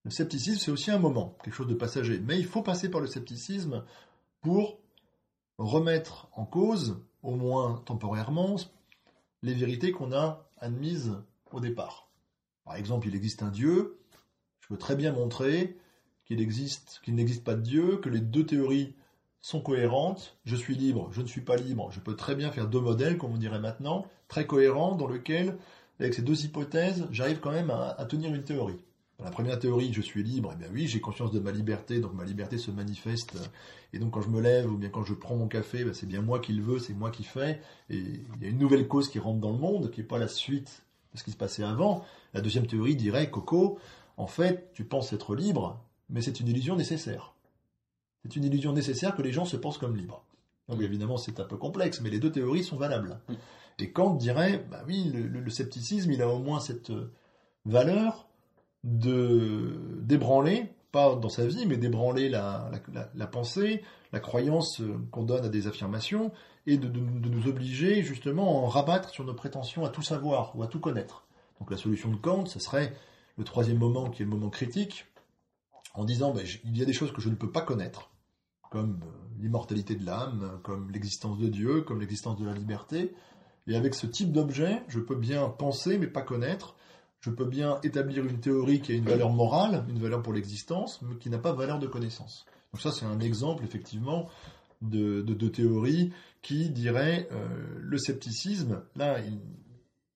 Le 0.05 0.11
scepticisme, 0.11 0.59
c'est 0.59 0.71
aussi 0.71 0.91
un 0.91 0.99
moment, 0.99 1.37
quelque 1.43 1.55
chose 1.55 1.67
de 1.67 1.75
passager, 1.75 2.21
mais 2.21 2.39
il 2.39 2.47
faut 2.47 2.63
passer 2.63 2.89
par 2.89 3.01
le 3.01 3.07
scepticisme 3.07 3.85
pour 4.41 4.79
remettre 5.59 6.29
en 6.33 6.45
cause, 6.45 7.03
au 7.23 7.35
moins 7.35 7.83
temporairement, 7.85 8.57
les 9.43 9.55
vérités 9.55 9.91
qu'on 9.91 10.13
a 10.13 10.49
admises 10.59 11.17
au 11.53 11.61
départ. 11.61 12.09
Par 12.65 12.77
exemple, 12.77 13.09
il 13.09 13.15
existe 13.15 13.43
un 13.43 13.51
Dieu, 13.51 13.99
je 14.61 14.69
peux 14.69 14.79
très 14.79 14.97
bien 14.97 15.13
montrer 15.13 15.77
qu'il 16.27 16.41
existe, 16.41 17.01
qu'il 17.03 17.15
n'existe 17.15 17.45
pas 17.45 17.55
de 17.55 17.63
Dieu, 17.63 17.97
que 17.97 18.09
les 18.09 18.21
deux 18.21 18.47
théories 18.47 18.95
sont 19.41 19.61
cohérentes, 19.61 20.37
je 20.45 20.57
suis 20.57 20.75
libre, 20.75 21.09
je 21.13 21.23
ne 21.23 21.27
suis 21.27 21.41
pas 21.41 21.57
libre, 21.57 21.91
je 21.91 22.01
peux 22.01 22.17
très 22.17 22.35
bien 22.35 22.51
faire 22.51 22.69
deux 22.69 22.81
modèles, 22.81 23.19
comme 23.19 23.33
on 23.33 23.39
dirait 23.39 23.61
maintenant, 23.61 24.07
très 24.29 24.47
cohérents, 24.47 24.95
dans 24.95 25.09
lesquels, 25.09 25.59
avec 25.99 26.15
ces 26.15 26.23
deux 26.23 26.45
hypothèses, 26.45 27.07
j'arrive 27.11 27.41
quand 27.41 27.53
même 27.53 27.71
à 27.71 28.05
tenir 28.05 28.35
une 28.35 28.45
théorie. 28.45 28.85
Dans 29.19 29.25
la 29.25 29.33
première 29.33 29.59
théorie, 29.59 29.93
je 29.93 30.01
suis 30.01 30.23
libre, 30.23 30.53
et 30.53 30.55
eh 30.55 30.59
bien 30.59 30.69
oui, 30.73 30.87
j'ai 30.87 31.01
conscience 31.01 31.33
de 31.33 31.41
ma 31.41 31.51
liberté, 31.51 31.99
donc 31.99 32.15
ma 32.15 32.25
liberté 32.25 32.57
se 32.57 32.71
manifeste. 32.71 33.37
Et 33.93 33.99
donc 33.99 34.13
quand 34.13 34.21
je 34.21 34.29
me 34.29 34.41
lève 34.41 34.71
ou 34.71 34.77
bien 34.77 34.91
quand 34.91 35.03
je 35.03 35.13
prends 35.13 35.35
mon 35.35 35.49
café, 35.49 35.85
ben, 35.85 35.93
c'est 35.93 36.07
bien 36.07 36.23
moi 36.23 36.39
qui 36.39 36.53
le 36.53 36.63
veux, 36.63 36.79
c'est 36.79 36.95
moi 36.95 37.11
qui 37.11 37.25
fais. 37.25 37.61
Et 37.91 37.97
il 37.97 38.43
y 38.43 38.47
a 38.47 38.49
une 38.49 38.59
nouvelle 38.59 38.87
cause 38.87 39.09
qui 39.09 39.19
rentre 39.19 39.41
dans 39.41 39.51
le 39.51 39.59
monde, 39.59 39.91
qui 39.91 40.01
n'est 40.01 40.07
pas 40.07 40.19
la 40.19 40.29
suite 40.29 40.85
de 41.13 41.19
ce 41.19 41.25
qui 41.25 41.33
se 41.33 41.37
passait 41.37 41.65
avant. 41.65 42.05
La 42.33 42.41
deuxième 42.41 42.69
théorie 42.69 42.95
dirait, 42.95 43.29
Coco, 43.29 43.81
en 44.17 44.29
fait, 44.29 44.71
tu 44.73 44.85
penses 44.85 45.13
être 45.13 45.35
libre, 45.35 45.83
mais 46.11 46.23
c'est 46.23 46.39
une 46.39 46.47
illusion 46.47 46.77
nécessaire. 46.77 47.35
C'est 48.23 48.37
une 48.37 48.45
illusion 48.45 48.73
nécessaire 48.73 49.17
que 49.17 49.23
les 49.23 49.33
gens 49.33 49.47
se 49.47 49.57
pensent 49.57 49.79
comme 49.79 49.97
libres. 49.97 50.25
Donc 50.69 50.81
évidemment, 50.81 51.17
c'est 51.17 51.41
un 51.41 51.45
peu 51.45 51.57
complexe, 51.57 52.01
mais 52.03 52.11
les 52.11 52.21
deux 52.21 52.31
théories 52.31 52.63
sont 52.63 52.77
valables. 52.77 53.19
Et 53.81 53.91
Kant 53.91 54.15
dirait, 54.15 54.65
bah 54.71 54.85
oui, 54.87 55.11
le 55.13 55.51
scepticisme, 55.51 56.13
il 56.13 56.23
a 56.23 56.29
au 56.29 56.39
moins 56.39 56.61
cette 56.61 56.93
valeur 57.65 58.28
de 58.97 60.01
d'ébranler, 60.03 60.67
pas 60.93 61.15
dans 61.15 61.29
sa 61.29 61.47
vie, 61.47 61.67
mais 61.67 61.77
d'ébranler 61.77 62.29
la, 62.29 62.71
la, 63.15 63.27
pensée, 63.27 63.83
la 64.13 64.21
croyance 64.21 64.81
qu'on 65.11 65.23
donne 65.23 65.45
à 65.45 65.49
des 65.49 65.67
affirmations, 65.67 66.33
et 66.67 66.79
de, 66.79 66.89
nous 66.89 67.49
obliger 67.49 68.03
justement 68.03 68.45
à 68.45 68.65
en 68.65 68.67
rabattre 68.67 69.11
sur 69.11 69.25
nos 69.25 69.35
prétentions 69.35 69.85
à 69.85 69.89
tout 69.89 70.03
savoir 70.03 70.57
ou 70.57 70.63
à 70.63 70.67
tout 70.67 70.81
connaître. 70.81 71.27
Donc 71.61 71.71
la 71.71 71.77
solution 71.77 72.11
de 72.11 72.17
Kant, 72.17 72.47
ce 72.47 72.59
serait 72.59 72.95
le 73.37 73.45
troisième 73.45 73.79
moment 73.79 74.11
qui 74.11 74.23
est 74.23 74.25
le 74.25 74.31
moment 74.31 74.51
critique, 74.51 75.07
en 75.95 76.05
disant 76.05 76.33
ben, 76.33 76.45
il 76.65 76.77
y 76.77 76.83
a 76.83 76.85
des 76.85 76.93
choses 76.93 77.13
que 77.13 77.21
je 77.21 77.29
ne 77.29 77.35
peux 77.35 77.51
pas 77.51 77.63
connaître, 77.63 78.11
comme 78.71 79.01
l'immortalité 79.39 79.95
de 79.95 80.05
l'âme, 80.05 80.61
comme 80.63 80.91
l'existence 80.91 81.39
de 81.39 81.49
Dieu, 81.49 81.83
comme 81.83 82.01
l'existence 82.01 82.39
de 82.39 82.45
la 82.45 82.53
liberté. 82.53 83.15
Et 83.67 83.77
avec 83.77 83.95
ce 83.95 84.07
type 84.07 84.33
d'objet, 84.33 84.83
je 84.89 85.01
peux 85.01 85.17
bien 85.17 85.49
penser 85.49 85.99
mais 85.99 86.07
pas 86.07 86.23
connaître. 86.23 86.75
Je 87.21 87.31
peux 87.31 87.47
bien 87.47 87.81
établir 87.83 88.25
une 88.25 88.41
théorie 88.41 88.81
qui 88.81 88.93
a 88.93 88.95
une 88.95 89.05
valeur 89.05 89.31
morale, 89.31 89.85
une 89.89 89.99
valeur 89.99 90.23
pour 90.23 90.33
l'existence, 90.33 91.03
mais 91.03 91.17
qui 91.17 91.31
n'a 91.31 91.39
pas 91.39 91.53
valeur 91.53 91.79
de 91.79 91.87
connaissance. 91.87 92.47
Donc 92.73 92.81
ça, 92.81 92.93
c'est 92.93 93.07
un 93.07 93.19
exemple, 93.21 93.65
effectivement, 93.65 94.29
de, 94.83 95.23
de, 95.23 95.49
théorie 95.49 96.13
qui 96.43 96.71
dirait 96.71 97.29
euh, 97.33 97.49
le 97.81 97.99
scepticisme, 97.99 98.83
là, 98.95 99.19
il, 99.21 99.41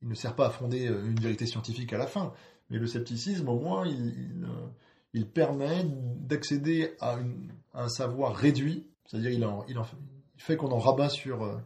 ne 0.09 0.15
sert 0.15 0.35
pas 0.35 0.47
à 0.47 0.51
fonder 0.51 0.89
euh, 0.89 1.05
une 1.07 1.19
vérité 1.19 1.47
scientifique 1.47 1.93
à 1.93 1.99
la 1.99 2.07
fin, 2.07 2.33
mais 2.71 2.79
le 2.79 2.87
scepticisme, 2.87 3.49
au 3.49 3.59
moins, 3.59 3.87
il, 3.87 4.47
il, 5.15 5.27
permet 5.27 5.85
d'accéder 6.21 6.95
à, 7.01 7.19
un 7.75 7.89
savoir 7.89 8.35
réduit, 8.37 8.87
c'est-à-dire 9.07 9.31
il, 9.31 9.47
il, 9.69 9.77
fait 10.37 10.57
qu'on 10.57 10.71
en 10.71 10.79
rabat 10.79 11.09
sur, 11.09 11.43
euh, 11.43 11.57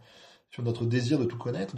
sur 0.50 0.62
notre 0.62 0.86
désir 0.86 1.18
de 1.18 1.24
tout 1.24 1.38
connaître, 1.38 1.74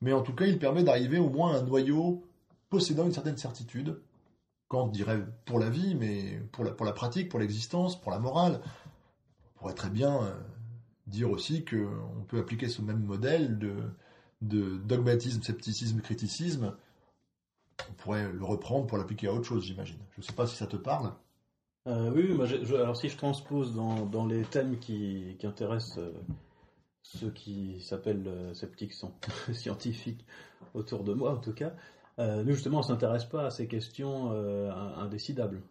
mais 0.00 0.12
en 0.12 0.22
tout 0.22 0.34
cas, 0.34 0.46
il 0.46 0.58
permet 0.58 0.82
d'arriver 0.82 1.18
au 1.18 1.28
moins 1.28 1.54
à 1.54 1.58
un 1.58 1.62
noyau 1.62 2.24
possédant 2.70 3.04
une 3.04 3.12
certaine 3.12 3.36
certitude, 3.36 4.00
Kant 4.68 4.86
dirait 4.86 5.26
pour 5.44 5.58
la 5.58 5.68
vie, 5.68 5.96
mais 5.96 6.40
pour 6.52 6.64
la, 6.64 6.70
pour 6.70 6.86
la 6.86 6.92
pratique, 6.92 7.28
pour 7.28 7.40
l'existence, 7.40 8.00
pour 8.00 8.12
la 8.12 8.20
morale. 8.20 8.60
On 9.56 9.58
pourrait 9.58 9.74
très 9.74 9.90
bien 9.90 10.22
euh, 10.22 10.32
dire 11.08 11.30
aussi 11.30 11.64
qu'on 11.64 12.24
peut 12.28 12.38
appliquer 12.38 12.68
ce 12.68 12.80
même 12.80 13.02
modèle 13.02 13.58
de, 13.58 13.74
de 14.42 14.76
dogmatisme, 14.76 15.42
scepticisme, 15.42 16.00
criticisme. 16.00 16.76
On 17.90 17.92
pourrait 17.94 18.30
le 18.32 18.44
reprendre 18.44 18.86
pour 18.86 18.96
l'appliquer 18.96 19.26
à 19.26 19.34
autre 19.34 19.44
chose, 19.44 19.64
j'imagine. 19.64 19.98
Je 20.12 20.20
ne 20.20 20.24
sais 20.24 20.34
pas 20.34 20.46
si 20.46 20.54
ça 20.54 20.68
te 20.68 20.76
parle. 20.76 21.12
Euh, 21.88 22.12
oui, 22.14 22.38
alors 22.76 22.96
si 22.96 23.08
je 23.08 23.16
transpose 23.16 23.74
dans, 23.74 24.26
les 24.26 24.42
thèmes 24.42 24.78
qui, 24.78 25.36
qui 25.40 25.46
intéressent 25.46 25.98
euh, 25.98 26.12
ceux 27.02 27.30
qui 27.30 27.80
s'appellent 27.80 28.50
sceptiques 28.54 28.94
scientifiques 29.52 30.24
autour 30.74 31.02
de 31.02 31.12
moi, 31.12 31.32
en 31.32 31.38
tout 31.38 31.54
cas, 31.54 31.74
euh, 32.20 32.44
nous, 32.44 32.52
justement, 32.52 32.78
on 32.78 32.82
ne 32.82 32.86
s'intéresse 32.86 33.24
pas 33.24 33.46
à 33.46 33.50
ces 33.50 33.66
questions 33.66 34.32
euh, 34.32 34.70
indécidables. 34.96 35.62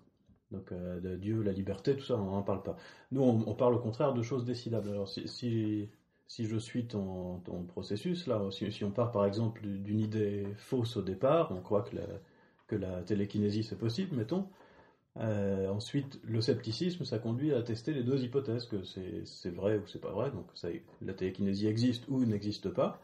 Donc, 0.51 0.71
euh, 0.71 0.99
de 0.99 1.15
Dieu, 1.15 1.43
la 1.43 1.51
liberté, 1.51 1.95
tout 1.95 2.03
ça, 2.03 2.15
on 2.15 2.31
n'en 2.31 2.41
parle 2.41 2.63
pas. 2.63 2.75
Nous, 3.11 3.21
on, 3.21 3.53
parle 3.53 3.75
au 3.75 3.79
contraire 3.79 4.13
de 4.13 4.23
choses 4.23 4.45
décidables. 4.45 4.89
Alors, 4.89 5.07
si, 5.07 5.89
si, 6.27 6.45
je 6.47 6.57
suis 6.57 6.87
ton, 6.87 7.41
processus, 7.67 8.25
là, 8.25 8.41
si, 8.51 8.83
on 8.83 8.91
part 8.91 9.11
par 9.11 9.25
exemple 9.25 9.61
d'une 9.61 9.99
idée 9.99 10.47
fausse 10.57 10.97
au 10.97 11.03
départ, 11.03 11.51
on 11.51 11.61
croit 11.61 11.83
que 11.83 11.97
la, 11.97 12.07
que 12.67 12.75
la 12.75 13.03
télékinésie 13.03 13.63
c'est 13.63 13.77
possible, 13.77 14.15
mettons. 14.15 14.47
ensuite, 15.15 16.19
le 16.23 16.41
scepticisme, 16.41 17.05
ça 17.05 17.19
conduit 17.19 17.53
à 17.53 17.61
tester 17.61 17.93
les 17.93 18.03
deux 18.03 18.23
hypothèses, 18.23 18.65
que 18.65 18.83
c'est 18.83 19.51
vrai 19.51 19.77
ou 19.77 19.85
c'est 19.87 20.01
pas 20.01 20.11
vrai. 20.11 20.31
Donc, 20.31 20.47
ça, 20.55 20.69
la 21.01 21.13
télékinésie 21.13 21.67
existe 21.67 22.07
ou 22.09 22.25
n'existe 22.25 22.69
pas. 22.69 22.99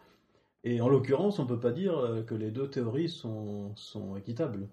Et 0.67 0.81
en 0.81 0.89
l'occurrence, 0.89 1.38
on 1.38 1.43
ne 1.43 1.48
peut 1.48 1.60
pas 1.60 1.72
dire 1.72 1.95
euh, 1.95 2.24
que 2.24 2.34
les 2.34 2.50
deux 2.50 2.67
théories 2.67 3.07
sont, 3.07 3.75
équitables, 4.17 4.67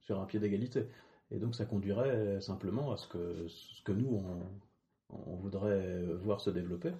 sur 0.00 0.20
un 0.20 0.26
pied 0.26 0.40
d'égalité. 0.40 0.86
Et 1.30 1.38
donc 1.38 1.54
ça 1.54 1.64
conduirait 1.64 2.40
simplement 2.40 2.90
à 2.90 2.96
ce 2.96 3.06
que, 3.06 3.46
ce 3.46 3.80
que 3.82 3.92
nous, 3.92 4.20
on, 5.08 5.36
voudrait 5.36 6.02
voir 6.22 6.40
se 6.40 6.50
développer, 6.50 6.90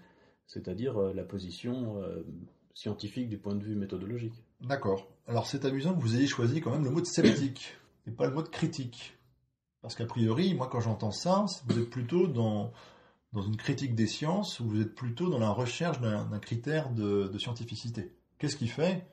c'est-à-dire 0.46 0.96
euh, 0.96 1.12
la 1.12 1.24
position 1.24 2.00
euh, 2.00 2.22
scientifique 2.72 3.28
du 3.28 3.36
point 3.36 3.56
de 3.56 3.64
vue 3.64 3.74
méthodologique. 3.74 4.44
D'accord. 4.60 5.08
Alors 5.26 5.48
c'est 5.48 5.64
amusant 5.64 5.92
que 5.92 6.00
vous 6.00 6.14
ayez 6.14 6.28
choisi 6.28 6.60
quand 6.60 6.70
même 6.70 6.84
le 6.84 6.90
mot 6.90 7.00
de 7.00 7.06
sceptique, 7.06 7.76
et 8.06 8.12
pas 8.12 8.28
le 8.28 8.34
mot 8.34 8.42
de 8.42 8.48
critique. 8.48 9.18
Parce 9.82 9.96
qu'a 9.96 10.06
priori, 10.06 10.54
moi 10.54 10.68
quand 10.68 10.80
j'entends 10.80 11.10
ça, 11.10 11.46
vous 11.66 11.80
êtes 11.80 11.90
plutôt 11.90 12.28
dans, 12.28 12.72
dans 13.32 13.42
une 13.42 13.56
critique 13.56 13.96
des 13.96 14.06
sciences, 14.06 14.60
ou 14.60 14.68
vous 14.68 14.80
êtes 14.80 14.94
plutôt 14.94 15.28
dans 15.28 15.40
la 15.40 15.50
recherche 15.50 16.00
d'un 16.00 16.38
critère 16.38 16.90
de 16.90 17.36
scientificité. 17.36 18.12
Qu'est-ce 18.40 18.56
qui 18.56 18.68
fait 18.68 19.06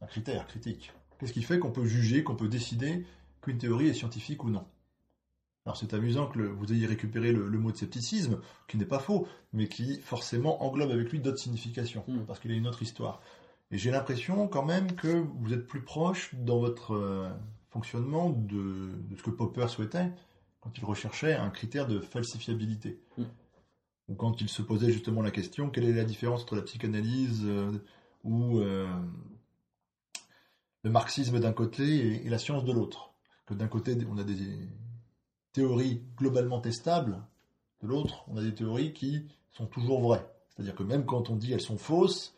un 0.00 0.06
critère 0.06 0.44
critique? 0.48 0.92
Qu'est-ce 1.18 1.32
qui 1.32 1.44
fait 1.44 1.60
qu'on 1.60 1.70
peut 1.70 1.86
juger, 1.86 2.24
qu'on 2.24 2.34
peut 2.34 2.48
décider 2.48 3.06
qu'une 3.40 3.56
théorie 3.56 3.86
est 3.86 3.94
scientifique 3.94 4.42
ou 4.42 4.50
non? 4.50 4.66
Alors 5.64 5.76
c'est 5.76 5.94
amusant 5.94 6.26
que 6.26 6.40
vous 6.40 6.72
ayez 6.72 6.86
récupéré 6.86 7.30
le, 7.30 7.48
mot 7.58 7.70
de 7.70 7.76
scepticisme, 7.76 8.40
qui 8.66 8.76
n'est 8.76 8.84
pas 8.84 8.98
faux, 8.98 9.28
mais 9.52 9.68
qui 9.68 10.00
forcément 10.00 10.64
englobe 10.64 10.90
avec 10.90 11.12
lui 11.12 11.20
d'autres 11.20 11.38
significations, 11.38 12.02
hmm. 12.08 12.24
parce 12.26 12.40
qu'il 12.40 12.50
a 12.50 12.54
une 12.54 12.66
autre 12.66 12.82
histoire. 12.82 13.22
Et 13.70 13.78
j'ai 13.78 13.92
l'impression 13.92 14.48
quand 14.48 14.64
même 14.64 14.96
que 14.96 15.24
vous 15.36 15.52
êtes 15.52 15.68
plus 15.68 15.82
proche 15.82 16.34
dans 16.34 16.58
votre 16.58 16.94
euh, 16.94 17.30
fonctionnement 17.70 18.30
de, 18.30 18.90
ce 19.16 19.22
que 19.22 19.30
Popper 19.30 19.68
souhaitait 19.68 20.10
quand 20.60 20.76
il 20.76 20.84
recherchait 20.84 21.34
un 21.34 21.50
critère 21.50 21.86
de 21.86 22.00
falsifiabilité. 22.00 23.00
Hmm. 23.16 23.26
Ou 24.08 24.14
quand 24.16 24.40
il 24.40 24.48
se 24.48 24.60
posait 24.60 24.90
justement 24.90 25.22
la 25.22 25.30
question, 25.30 25.70
quelle 25.70 25.84
est 25.84 25.92
la 25.92 26.04
différence 26.04 26.42
entre 26.42 26.56
la 26.56 26.62
psychanalyse 26.62 27.42
euh, 27.44 27.70
ou 28.24 28.58
euh, 28.60 28.86
le 30.82 30.90
marxisme 30.90 31.40
d'un 31.40 31.52
côté 31.52 32.24
et, 32.24 32.28
la 32.28 32.38
science 32.38 32.64
de 32.64 32.72
l'autre. 32.72 33.12
Que 33.46 33.54
d'un 33.54 33.68
côté, 33.68 33.96
on 34.10 34.18
a 34.18 34.24
des 34.24 34.36
théories 35.52 36.02
globalement 36.16 36.60
testables, 36.60 37.22
de 37.82 37.88
l'autre, 37.88 38.24
on 38.28 38.36
a 38.36 38.42
des 38.42 38.54
théories 38.54 38.92
qui 38.92 39.26
sont 39.50 39.66
toujours 39.66 40.00
vraies. 40.00 40.26
C'est-à-dire 40.50 40.74
que 40.74 40.82
même 40.82 41.04
quand 41.04 41.30
on 41.30 41.36
dit 41.36 41.52
elles 41.52 41.60
sont 41.60 41.78
fausses, 41.78 42.34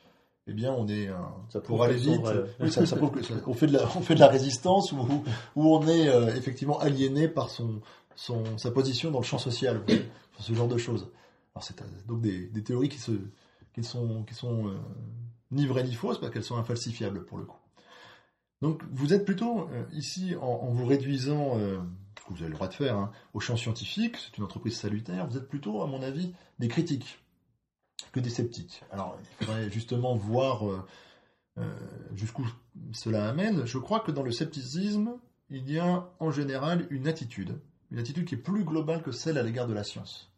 eh 0.46 0.52
bien, 0.52 0.72
on 0.72 0.86
est 0.88 1.08
ça 1.48 1.60
pour 1.60 1.82
aller 1.82 1.96
vite. 1.96 2.24
ça, 2.68 2.84
ça 2.84 2.96
on 3.46 3.54
fait 3.54 3.66
de 3.66 3.72
la, 3.72 3.84
on 3.96 4.02
fait 4.02 4.14
de 4.14 4.20
la 4.20 4.28
résistance 4.28 4.92
ou, 4.92 5.22
on 5.56 5.86
est 5.86 6.08
euh, 6.08 6.34
effectivement 6.36 6.78
aliéné 6.80 7.28
par 7.28 7.48
son, 7.48 7.80
son, 8.14 8.58
sa 8.58 8.70
position 8.70 9.10
dans 9.10 9.20
le 9.20 9.24
champ 9.24 9.38
social, 9.38 9.82
ce 10.38 10.52
genre 10.52 10.68
de 10.68 10.76
choses. 10.76 11.08
Alors 11.54 11.64
c'est 11.64 11.76
donc 12.06 12.20
des, 12.20 12.46
des, 12.46 12.62
théories 12.62 12.88
qui 12.88 12.98
se, 12.98 13.12
qui 13.74 13.84
sont, 13.84 14.24
qui 14.24 14.34
sont 14.34 14.68
euh, 14.68 14.74
ni 15.54 15.66
vraies 15.66 15.84
ni 15.84 15.94
fausses, 15.94 16.18
parce 16.20 16.32
qu'elles 16.32 16.44
sont 16.44 16.56
infalsifiables 16.56 17.24
pour 17.24 17.38
le 17.38 17.44
coup. 17.44 17.58
Donc 18.62 18.82
vous 18.92 19.12
êtes 19.12 19.24
plutôt 19.24 19.68
euh, 19.70 19.84
ici, 19.92 20.34
en, 20.40 20.70
vous 20.70 20.86
réduisant, 20.86 21.58
euh, 21.58 21.78
ce 22.18 22.24
que 22.24 22.32
vous 22.32 22.40
avez 22.40 22.48
le 22.48 22.54
droit 22.54 22.68
de 22.68 22.74
faire, 22.74 22.96
hein, 22.96 23.10
au 23.32 23.40
champ 23.40 23.56
scientifique, 23.56 24.16
c'est 24.16 24.38
une 24.38 24.44
entreprise 24.44 24.76
salutaire, 24.76 25.26
vous 25.26 25.36
êtes 25.36 25.48
plutôt, 25.48 25.82
à 25.82 25.86
mon 25.86 26.02
avis, 26.02 26.32
des 26.58 26.68
critiques 26.68 27.18
que 28.12 28.20
des 28.20 28.30
sceptiques. 28.30 28.82
Alors 28.90 29.18
il 29.20 29.44
faudrait 29.44 29.70
justement 29.70 30.14
voir 30.14 30.64
euh, 31.58 31.76
jusqu'où 32.14 32.46
cela 32.92 33.28
amène. 33.28 33.64
Je 33.66 33.78
crois 33.78 34.00
que 34.00 34.10
dans 34.10 34.22
le 34.22 34.32
scepticisme, 34.32 35.18
il 35.50 35.70
y 35.70 35.78
a 35.78 36.10
en 36.18 36.30
général 36.30 36.86
une 36.90 37.06
attitude, 37.06 37.60
une 37.90 37.98
attitude 37.98 38.24
qui 38.24 38.34
est 38.34 38.38
plus 38.38 38.64
globale 38.64 39.02
que 39.02 39.12
celle 39.12 39.38
à 39.38 39.42
l'égard 39.42 39.66
de 39.66 39.74
la 39.74 39.84
science. 39.84 40.33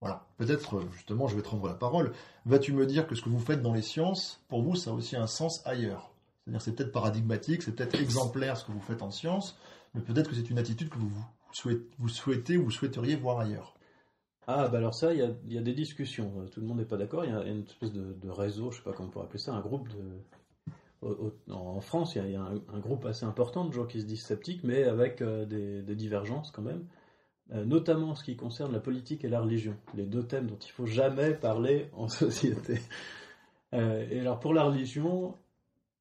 Voilà, 0.00 0.24
peut-être 0.38 0.78
euh, 0.78 0.88
justement, 0.92 1.28
je 1.28 1.36
vais 1.36 1.42
te 1.42 1.48
rendre 1.48 1.66
la 1.66 1.74
parole. 1.74 2.12
Vas-tu 2.46 2.72
me 2.72 2.86
dire 2.86 3.06
que 3.06 3.14
ce 3.14 3.22
que 3.22 3.28
vous 3.28 3.38
faites 3.38 3.60
dans 3.60 3.74
les 3.74 3.82
sciences, 3.82 4.42
pour 4.48 4.62
vous, 4.62 4.74
ça 4.74 4.90
a 4.90 4.94
aussi 4.94 5.16
un 5.16 5.26
sens 5.26 5.60
ailleurs? 5.66 6.10
C'est-à-dire, 6.44 6.62
c'est 6.62 6.72
peut-être 6.72 6.92
paradigmatique, 6.92 7.62
c'est 7.62 7.72
peut-être 7.72 8.00
exemplaire 8.00 8.56
ce 8.56 8.64
que 8.64 8.72
vous 8.72 8.80
faites 8.80 9.02
en 9.02 9.10
sciences, 9.10 9.58
mais 9.94 10.00
peut-être 10.00 10.30
que 10.30 10.34
c'est 10.34 10.48
une 10.48 10.58
attitude 10.58 10.88
que 10.88 10.98
vous, 10.98 11.12
souhaitez, 11.52 12.56
vous 12.56 12.62
ou 12.62 12.64
vous 12.64 12.70
souhaiteriez 12.70 13.16
voir 13.16 13.40
ailleurs. 13.40 13.74
Ah, 14.46 14.68
bah 14.68 14.78
alors 14.78 14.94
ça, 14.94 15.12
il 15.12 15.36
y 15.48 15.58
a, 15.58 15.60
des 15.60 15.74
discussions. 15.74 16.32
Euh, 16.38 16.48
tout 16.48 16.60
le 16.60 16.66
monde 16.66 16.78
n'est 16.78 16.86
pas 16.86 16.96
d'accord. 16.96 17.24
Il 17.26 17.30
y 17.30 17.34
a 17.34 17.44
une 17.44 17.64
espèce 17.64 17.92
de, 17.92 18.30
réseau, 18.30 18.70
je 18.70 18.78
sais 18.78 18.82
pas 18.82 18.92
comment 18.92 19.08
on 19.08 19.12
pourrait 19.12 19.26
appeler 19.26 19.38
ça, 19.38 19.52
un 19.52 19.60
groupe 19.60 19.88
de. 19.90 21.12
en 21.50 21.80
France, 21.82 22.16
il 22.16 22.30
y 22.30 22.36
a, 22.36 22.42
un, 22.42 22.78
groupe 22.78 23.04
assez 23.04 23.26
important 23.26 23.66
de 23.66 23.72
gens 23.72 23.84
qui 23.84 24.00
se 24.00 24.06
disent 24.06 24.24
sceptiques, 24.24 24.64
mais 24.64 24.84
avec 24.84 25.20
euh, 25.20 25.44
des 25.44 25.94
divergences 25.94 26.50
quand 26.50 26.62
même. 26.62 26.86
Euh, 27.52 27.64
notamment 27.64 28.10
en 28.10 28.14
ce 28.14 28.22
qui 28.22 28.36
concerne 28.36 28.72
la 28.72 28.78
politique 28.78 29.24
et 29.24 29.28
la 29.28 29.40
religion, 29.40 29.74
les 29.94 30.06
deux 30.06 30.22
thèmes 30.22 30.46
dont 30.46 30.58
il 30.58 30.70
faut 30.70 30.86
jamais 30.86 31.34
parler 31.34 31.88
en 31.94 32.06
société. 32.08 32.80
Euh, 33.74 34.06
et 34.08 34.20
alors 34.20 34.38
pour 34.38 34.54
la 34.54 34.62
religion, 34.62 35.34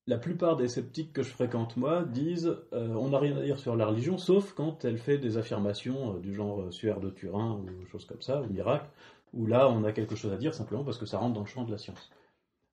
la 0.06 0.20
plupart 0.20 0.58
des 0.58 0.68
sceptiques 0.68 1.12
que 1.12 1.24
je 1.24 1.29
fréquente 1.29 1.75
moi 1.75 2.03
disent 2.03 2.56
euh, 2.74 2.89
on 2.89 3.10
n'a 3.10 3.20
rien 3.20 3.36
à 3.36 3.41
dire 3.41 3.58
sur 3.58 3.75
la 3.75 3.88
religion 3.88 4.18
sauf 4.20 4.53
quand 4.53 4.86
elle 4.86 5.00
fait 5.00 5.18
des 5.18 5.38
affirmations 5.38 6.18
du 6.18 6.36
genre 6.36 6.72
suaire 6.72 7.00
de 7.00 7.10
Turin 7.10 7.53
ou 7.53 7.86
choses 7.88 8.06
comme 8.06 8.22
ça, 8.22 8.41
ou 8.41 8.48
miracle, 8.48 8.88
où 9.34 9.48
là 9.48 9.70
on 9.70 9.84
a 9.84 9.91
quelque 9.91 10.15
chose 10.15 10.32
à 10.32 10.38
dire 10.38 10.53
simplement 10.53 10.84
parce 10.84 11.00
que 11.00 11.08
ça 11.08 11.18
rentre 11.18 11.34
dans 11.34 11.41
le 11.41 11.48
champ 11.48 11.63
de 11.63 11.72
la 11.72 11.79
science. 11.79 12.12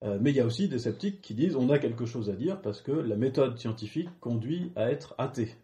mais 0.02 0.30
il 0.30 0.37
y 0.37 0.40
a 0.40 0.47
aussi 0.47 0.68
des 0.68 0.80
sceptiques 0.80 1.23
qui 1.23 1.35
disent 1.35 1.56
on 1.56 1.71
a 1.71 1.78
quelque 1.78 2.04
chose 2.04 2.28
à 2.28 2.35
dire 2.35 2.61
parce 2.61 2.83
que 2.83 2.92
la 2.92 3.16
méthode 3.16 3.59
scientifique 3.59 4.11
conduit 4.21 4.71
à 4.76 4.90
être 4.90 5.14
athée. 5.16 5.54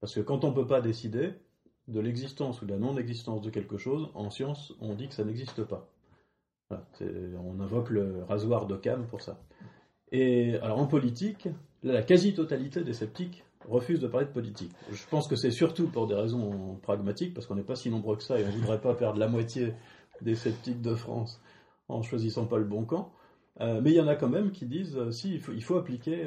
Parce 0.00 0.14
que 0.14 0.20
quand 0.20 0.44
on 0.44 0.50
ne 0.50 0.54
peut 0.54 0.66
pas 0.66 0.80
décider, 0.80 1.34
de 1.88 2.00
l'existence 2.00 2.62
ou 2.62 2.66
de 2.66 2.72
la 2.72 2.78
non-existence 2.78 3.42
de 3.42 3.50
quelque 3.50 3.76
chose, 3.76 4.08
en 4.14 4.30
science, 4.30 4.72
on 4.80 4.94
dit 4.94 5.08
que 5.08 5.14
ça 5.14 5.24
n'existe 5.24 5.64
pas. 5.64 5.88
on 6.70 7.60
invoque 7.60 7.90
le 7.90 8.24
rasoir 8.24 8.66
d'Occam 8.66 9.06
pour 9.06 9.20
ça. 9.20 9.40
Et 10.12 10.56
alors 10.56 10.78
en 10.78 10.86
politique, 10.86 11.48
la 11.82 12.02
quasi-totalité 12.02 12.84
des 12.84 12.92
sceptiques 12.92 13.44
refusent 13.68 14.00
de 14.00 14.08
parler 14.08 14.26
de 14.26 14.32
politique. 14.32 14.72
Je 14.92 15.06
pense 15.08 15.28
que 15.28 15.36
c'est 15.36 15.50
surtout 15.50 15.88
pour 15.88 16.06
des 16.06 16.14
raisons 16.14 16.76
pragmatiques, 16.82 17.34
parce 17.34 17.46
qu'on 17.46 17.54
n'est 17.54 17.62
pas 17.62 17.76
si 17.76 17.90
nombreux 17.90 18.16
que 18.16 18.22
ça 18.22 18.38
et 18.38 18.44
on 18.44 18.48
ne 18.48 18.58
voudrait 18.58 18.80
pas 18.80 18.94
perdre 18.94 19.18
la 19.18 19.28
moitié 19.28 19.72
des 20.20 20.34
sceptiques 20.34 20.82
de 20.82 20.94
France 20.94 21.40
en 21.88 22.02
choisissant 22.02 22.46
pas 22.46 22.58
le 22.58 22.64
bon 22.64 22.84
camp. 22.84 23.12
Euh, 23.60 23.80
mais 23.82 23.90
il 23.90 23.96
y 23.96 24.00
en 24.00 24.08
a 24.08 24.16
quand 24.16 24.28
même 24.28 24.50
qui 24.50 24.66
disent 24.66 24.96
euh, 24.96 25.10
si, 25.10 25.34
il 25.34 25.62
faut, 25.62 25.76
appliquer, 25.76 26.26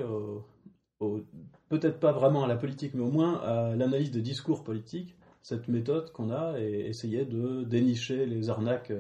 peut-être 1.69 1.99
pas 1.99 2.11
vraiment 2.11 2.43
à 2.43 2.47
la 2.47 2.55
politique, 2.55 2.93
mais 2.93 3.03
au 3.03 3.11
moins 3.11 3.39
à 3.39 3.75
l'analyse 3.75 4.11
des 4.11 4.21
discours 4.21 4.63
politiques, 4.63 5.15
cette 5.45 5.67
méthode 5.67 6.11
qu'on 6.11 6.31
a 6.31 6.59
et 6.59 6.87
essayer 6.87 7.23
de 7.23 7.63
dénicher 7.65 8.25
les 8.25 8.49
arnaques 8.49 8.91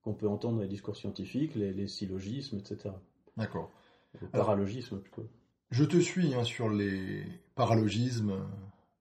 qu'on 0.00 0.14
peut 0.14 0.26
entendre 0.26 0.56
dans 0.56 0.62
les 0.62 0.68
discours 0.68 0.96
scientifiques, 0.96 1.54
les, 1.54 1.86
syllogismes, 1.86 2.56
etc. 2.56 2.94
D'accord. 3.36 3.70
Le 4.18 4.26
paralogisme 4.26 4.98
plutôt. 5.00 5.28
Je 5.70 5.84
te 5.84 5.98
suis 5.98 6.32
hein, 6.34 6.44
sur 6.44 6.70
les 6.70 7.24
paralogismes, 7.56 8.36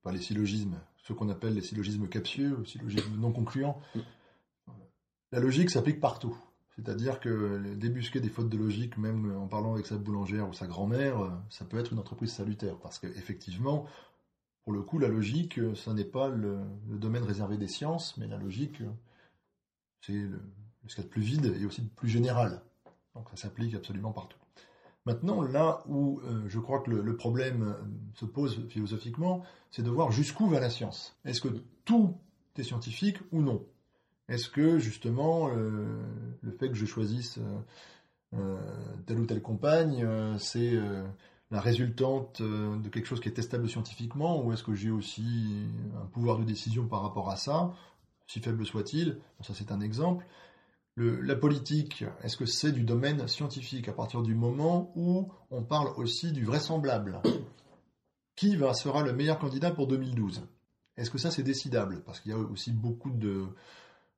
pas 0.04 0.12
les 0.12 0.20
syllogismes, 0.20 0.78
ce 0.98 1.14
qu'on 1.14 1.30
appelle 1.30 1.54
les 1.54 1.62
syllogismes 1.62 2.10
captieux, 2.10 2.58
ou 2.58 2.66
syllogismes 2.66 3.16
non 3.22 3.32
concluants. 3.32 3.80
Mm. 3.96 4.00
La 5.32 5.40
logique 5.40 5.70
s'applique 5.70 6.02
partout. 6.02 6.38
C'est-à-dire 6.76 7.22
que 7.22 7.74
débusquer 7.76 8.20
des 8.20 8.28
fautes 8.28 8.50
de 8.50 8.58
logique, 8.58 8.98
même 8.98 9.34
en 9.38 9.48
parlant 9.48 9.76
avec 9.76 9.86
sa 9.86 9.96
boulangère 9.96 10.50
ou 10.50 10.54
sa 10.54 10.68
grand-mère, 10.68 11.40
ça 11.50 11.64
peut 11.64 11.78
être 11.80 11.94
une 11.94 12.00
entreprise 12.00 12.34
salutaire. 12.34 12.76
Parce 12.80 13.00
qu'effectivement, 13.00 13.86
pour 14.66 14.74
le 14.74 14.82
coup, 14.82 15.00
la 15.00 15.08
logique, 15.08 15.60
ça 15.76 15.94
n'est 15.94 16.04
pas 16.04 16.28
le, 16.28 16.60
domaine 16.90 17.24
réservé 17.24 17.56
des 17.58 17.68
sciences, 17.68 18.18
mais 18.18 18.28
la 18.28 18.38
logique, 18.38 18.82
c'est 20.02 20.14
le, 20.14 20.42
ce 20.88 21.02
de 21.02 21.08
plus 21.08 21.22
vide 21.22 21.56
et 21.60 21.66
aussi 21.66 21.82
de 21.82 21.90
plus 21.90 22.10
général. 22.10 22.62
Donc 23.14 23.30
ça 23.30 23.38
s'applique 23.38 23.76
absolument 23.76 24.12
partout. 24.12 24.38
Maintenant, 25.06 25.44
là 25.44 25.84
où 25.88 26.20
euh, 26.22 26.44
je 26.48 26.60
crois 26.60 26.80
que 26.80 26.90
le, 26.90 27.16
problème 27.16 27.64
euh, 27.64 27.74
se 28.16 28.26
pose 28.26 28.68
philosophiquement, 28.70 29.44
c'est 29.70 29.84
de 29.84 29.90
voir 29.90 30.12
jusqu'où 30.12 30.48
va 30.48 30.60
la 30.60 30.72
science. 30.72 31.16
Est-ce 31.26 31.42
que 31.42 31.50
tout 31.86 32.16
est 32.58 32.64
scientifique 32.64 33.20
ou 33.32 33.42
non? 33.42 33.64
Est-ce 34.28 34.50
que 34.50 34.80
justement 34.80 35.50
euh, 35.50 36.02
le 36.42 36.52
fait 36.52 36.70
que 36.70 36.76
je 36.76 36.86
choisisse 36.86 37.40
telle 39.06 39.20
ou 39.20 39.26
telle 39.26 39.42
compagne, 39.42 40.06
c'est 40.40 40.78
la 41.52 41.62
résultante 41.62 42.42
de 42.42 42.90
quelque 42.90 43.06
chose 43.06 43.20
qui 43.20 43.30
est 43.30 43.34
testable 43.34 43.70
scientifiquement, 43.70 44.44
ou 44.44 44.52
est-ce 44.52 44.64
que 44.64 44.74
j'ai 44.74 44.92
aussi 44.92 45.68
un 46.02 46.06
pouvoir 46.08 46.40
de 46.40 46.44
décision 46.44 46.88
par 46.88 47.02
rapport 47.02 47.30
à 47.30 47.36
ça, 47.36 47.74
si 48.28 48.40
faible 48.40 48.66
soit-il? 48.66 49.20
Ça 49.42 49.54
c'est 49.54 49.72
un 49.72 49.82
exemple. 49.82 50.26
La 50.98 51.36
politique, 51.36 52.06
est-ce 52.24 52.38
que 52.38 52.46
c'est 52.46 52.72
du 52.72 52.84
domaine 52.84 53.28
scientifique 53.28 53.90
à 53.90 53.94
partir 53.94 54.22
du 54.22 54.34
moment 54.34 54.92
où 54.96 55.30
on 55.52 55.62
parle 55.62 55.90
aussi 55.98 56.32
du 56.32 56.46
vraisemblable? 56.46 57.22
Qui 58.36 58.58
sera 58.74 59.02
le 59.02 59.14
meilleur 59.14 59.40
candidat 59.40 59.72
pour 59.72 59.88
2012 59.88 60.48
Est-ce 60.98 61.10
que 61.10 61.18
ça 61.18 61.32
c'est 61.32 61.44
décidable? 61.44 62.02
Parce 62.06 62.20
qu'il 62.20 62.32
y 62.32 62.34
a 62.34 62.38
aussi 62.38 62.72
beaucoup 62.72 63.12
de, 63.12 63.46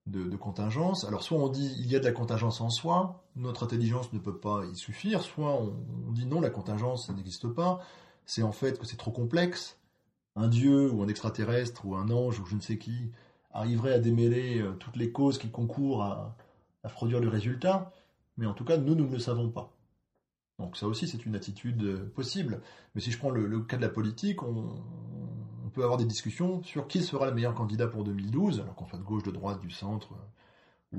de, 0.08 0.36
contingences. 0.38 1.04
Alors 1.06 1.24
soit 1.24 1.38
on 1.38 1.50
dit 1.50 1.76
il 1.80 1.92
y 1.92 1.96
a 1.96 2.00
de 2.00 2.06
la 2.06 2.12
contingence 2.12 2.62
en 2.62 2.70
soi, 2.70 3.24
notre 3.36 3.64
intelligence 3.64 4.12
ne 4.14 4.20
peut 4.20 4.38
pas 4.38 4.66
y 4.66 4.76
suffire, 4.76 5.22
soit 5.22 5.54
on, 5.62 6.12
dit 6.12 6.26
non, 6.26 6.42
la 6.42 6.50
contingence 6.50 7.08
ça 7.08 7.14
n'existe 7.14 7.48
pas, 7.48 7.80
c'est 8.26 8.44
en 8.44 8.52
fait 8.52 8.80
que 8.80 8.86
c'est 8.86 8.98
trop 8.98 9.12
complexe. 9.12 9.78
Un 10.36 10.48
dieu 10.48 10.92
ou 10.92 11.02
un 11.02 11.08
extraterrestre 11.08 11.86
ou 11.86 11.96
un 11.96 12.10
ange 12.12 12.40
ou 12.40 12.46
je 12.46 12.56
ne 12.56 12.62
sais 12.62 12.78
qui 12.78 13.12
arriverait 13.52 13.94
à 13.94 14.00
démêler 14.00 14.60
euh, 14.60 14.74
toutes 14.74 14.96
les 14.96 15.12
causes 15.12 15.38
qui 15.38 15.50
concourent 15.50 16.04
à, 16.04 16.36
produire 16.94 17.20
le 17.20 17.28
résultat, 17.28 17.92
mais 18.38 18.46
en 18.46 18.54
tout 18.54 18.64
cas, 18.64 18.78
nous, 18.78 18.96
nous 18.96 19.06
ne 19.08 19.12
le 19.12 19.20
savons 19.20 19.50
pas. 19.50 19.74
Donc 20.58 20.78
ça 20.78 20.88
aussi, 20.88 21.06
c'est 21.06 21.26
une 21.26 21.36
attitude 21.36 21.84
euh, 21.84 22.12
possible. 22.16 22.62
Mais 22.96 23.02
si 23.02 23.12
je 23.12 23.18
prends 23.18 23.30
le, 23.30 23.60
cas 23.60 23.76
de 23.76 23.82
la 23.82 23.90
politique, 23.90 24.42
on, 24.42 24.74
peut 25.78 25.84
avoir 25.84 26.00
des 26.00 26.06
discussions 26.06 26.64
sur 26.64 26.88
qui 26.88 27.04
sera 27.04 27.28
le 27.28 27.34
meilleur 27.36 27.54
candidat 27.54 27.88
pour 27.88 28.04
2012, 28.04 28.62
alors 28.62 28.74
qu'on 28.74 28.88
soit 28.88 28.98
de 28.98 29.04
gauche, 29.04 29.22
de 29.22 29.30
droite, 29.30 29.60
du 29.60 29.70
centre, 29.70 30.16
euh, 30.96 30.98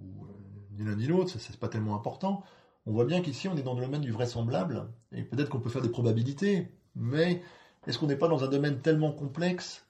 ou, 0.00 0.24
euh, 0.24 0.28
ni 0.72 0.84
l'un 0.84 0.96
ni 0.96 1.06
l'autre, 1.06 1.38
c'est 1.38 1.56
pas 1.60 1.68
tellement 1.68 1.94
important. 1.94 2.42
On 2.86 2.92
voit 2.92 3.04
bien 3.04 3.20
qu'ici, 3.20 3.46
on 3.46 3.56
est 3.56 3.62
dans 3.62 3.74
le 3.74 3.80
domaine 3.84 4.00
du 4.00 4.10
vraisemblable, 4.10 4.88
et 5.12 5.22
peut-être 5.22 5.48
qu'on 5.48 5.60
peut 5.60 5.70
faire 5.70 5.82
des 5.82 5.90
probabilités, 5.90 6.66
mais 6.96 7.40
est-ce 7.86 8.00
qu'on 8.00 8.08
n'est 8.08 8.16
pas 8.16 8.26
dans 8.26 8.42
un 8.42 8.48
domaine 8.48 8.80
tellement 8.80 9.12
complexe 9.12 9.86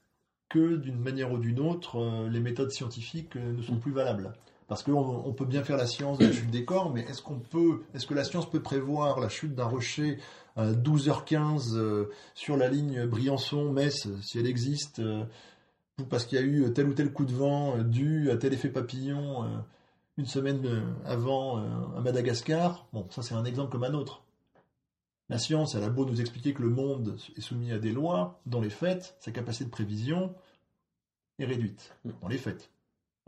que 0.50 0.76
d'une 0.76 0.98
manière 1.00 1.32
ou 1.32 1.38
d'une 1.38 1.58
autre, 1.58 2.28
les 2.28 2.40
méthodes 2.40 2.70
scientifiques 2.70 3.36
ne 3.36 3.62
sont 3.62 3.78
plus 3.78 3.92
valables? 3.92 4.34
Parce 4.68 4.82
qu'on 4.82 5.32
peut 5.32 5.46
bien 5.46 5.64
faire 5.64 5.78
la 5.78 5.86
science 5.86 6.18
de 6.18 6.26
la 6.26 6.32
chute 6.32 6.50
des 6.50 6.66
corps, 6.66 6.92
mais 6.92 7.00
est-ce 7.00 7.22
qu'on 7.22 7.38
peut, 7.40 7.84
est-ce 7.94 8.06
que 8.06 8.12
la 8.12 8.22
science 8.22 8.48
peut 8.48 8.60
prévoir 8.60 9.18
la 9.18 9.30
chute 9.30 9.54
d'un 9.54 9.64
rocher 9.64 10.18
à 10.56 10.72
12h15 10.72 11.74
euh, 11.74 12.10
sur 12.34 12.58
la 12.58 12.68
ligne 12.68 13.06
Briançon-Metz, 13.06 14.08
si 14.22 14.38
elle 14.38 14.46
existe, 14.46 14.98
euh, 14.98 15.24
parce 16.10 16.26
qu'il 16.26 16.38
y 16.38 16.42
a 16.42 16.44
eu 16.44 16.70
tel 16.74 16.86
ou 16.86 16.92
tel 16.92 17.10
coup 17.12 17.24
de 17.24 17.32
vent 17.32 17.78
euh, 17.78 17.82
dû 17.82 18.30
à 18.30 18.36
tel 18.36 18.52
effet 18.52 18.68
papillon 18.68 19.46
une 20.18 20.26
semaine 20.26 20.82
avant 21.06 21.56
à 21.96 22.00
Madagascar? 22.00 22.86
Bon, 22.92 23.06
ça 23.08 23.22
c'est 23.22 23.34
un 23.34 23.46
exemple 23.46 23.72
comme 23.72 23.84
un 23.84 23.94
autre. 23.94 24.22
La 25.30 25.38
science, 25.38 25.76
elle 25.76 25.84
a 25.84 25.90
beau 25.90 26.04
nous 26.04 26.20
expliquer 26.20 26.52
que 26.52 26.62
le 26.62 26.70
monde 26.70 27.16
est 27.36 27.40
soumis 27.40 27.72
à 27.72 27.78
des 27.78 27.92
lois, 27.92 28.40
dans 28.44 28.60
les 28.60 28.70
faits, 28.70 29.16
sa 29.20 29.30
capacité 29.30 29.64
de 29.64 29.70
prévision 29.70 30.34
est 31.38 31.44
réduite, 31.46 31.94
dans 32.20 32.28
les 32.28 32.38
faits. 32.38 32.70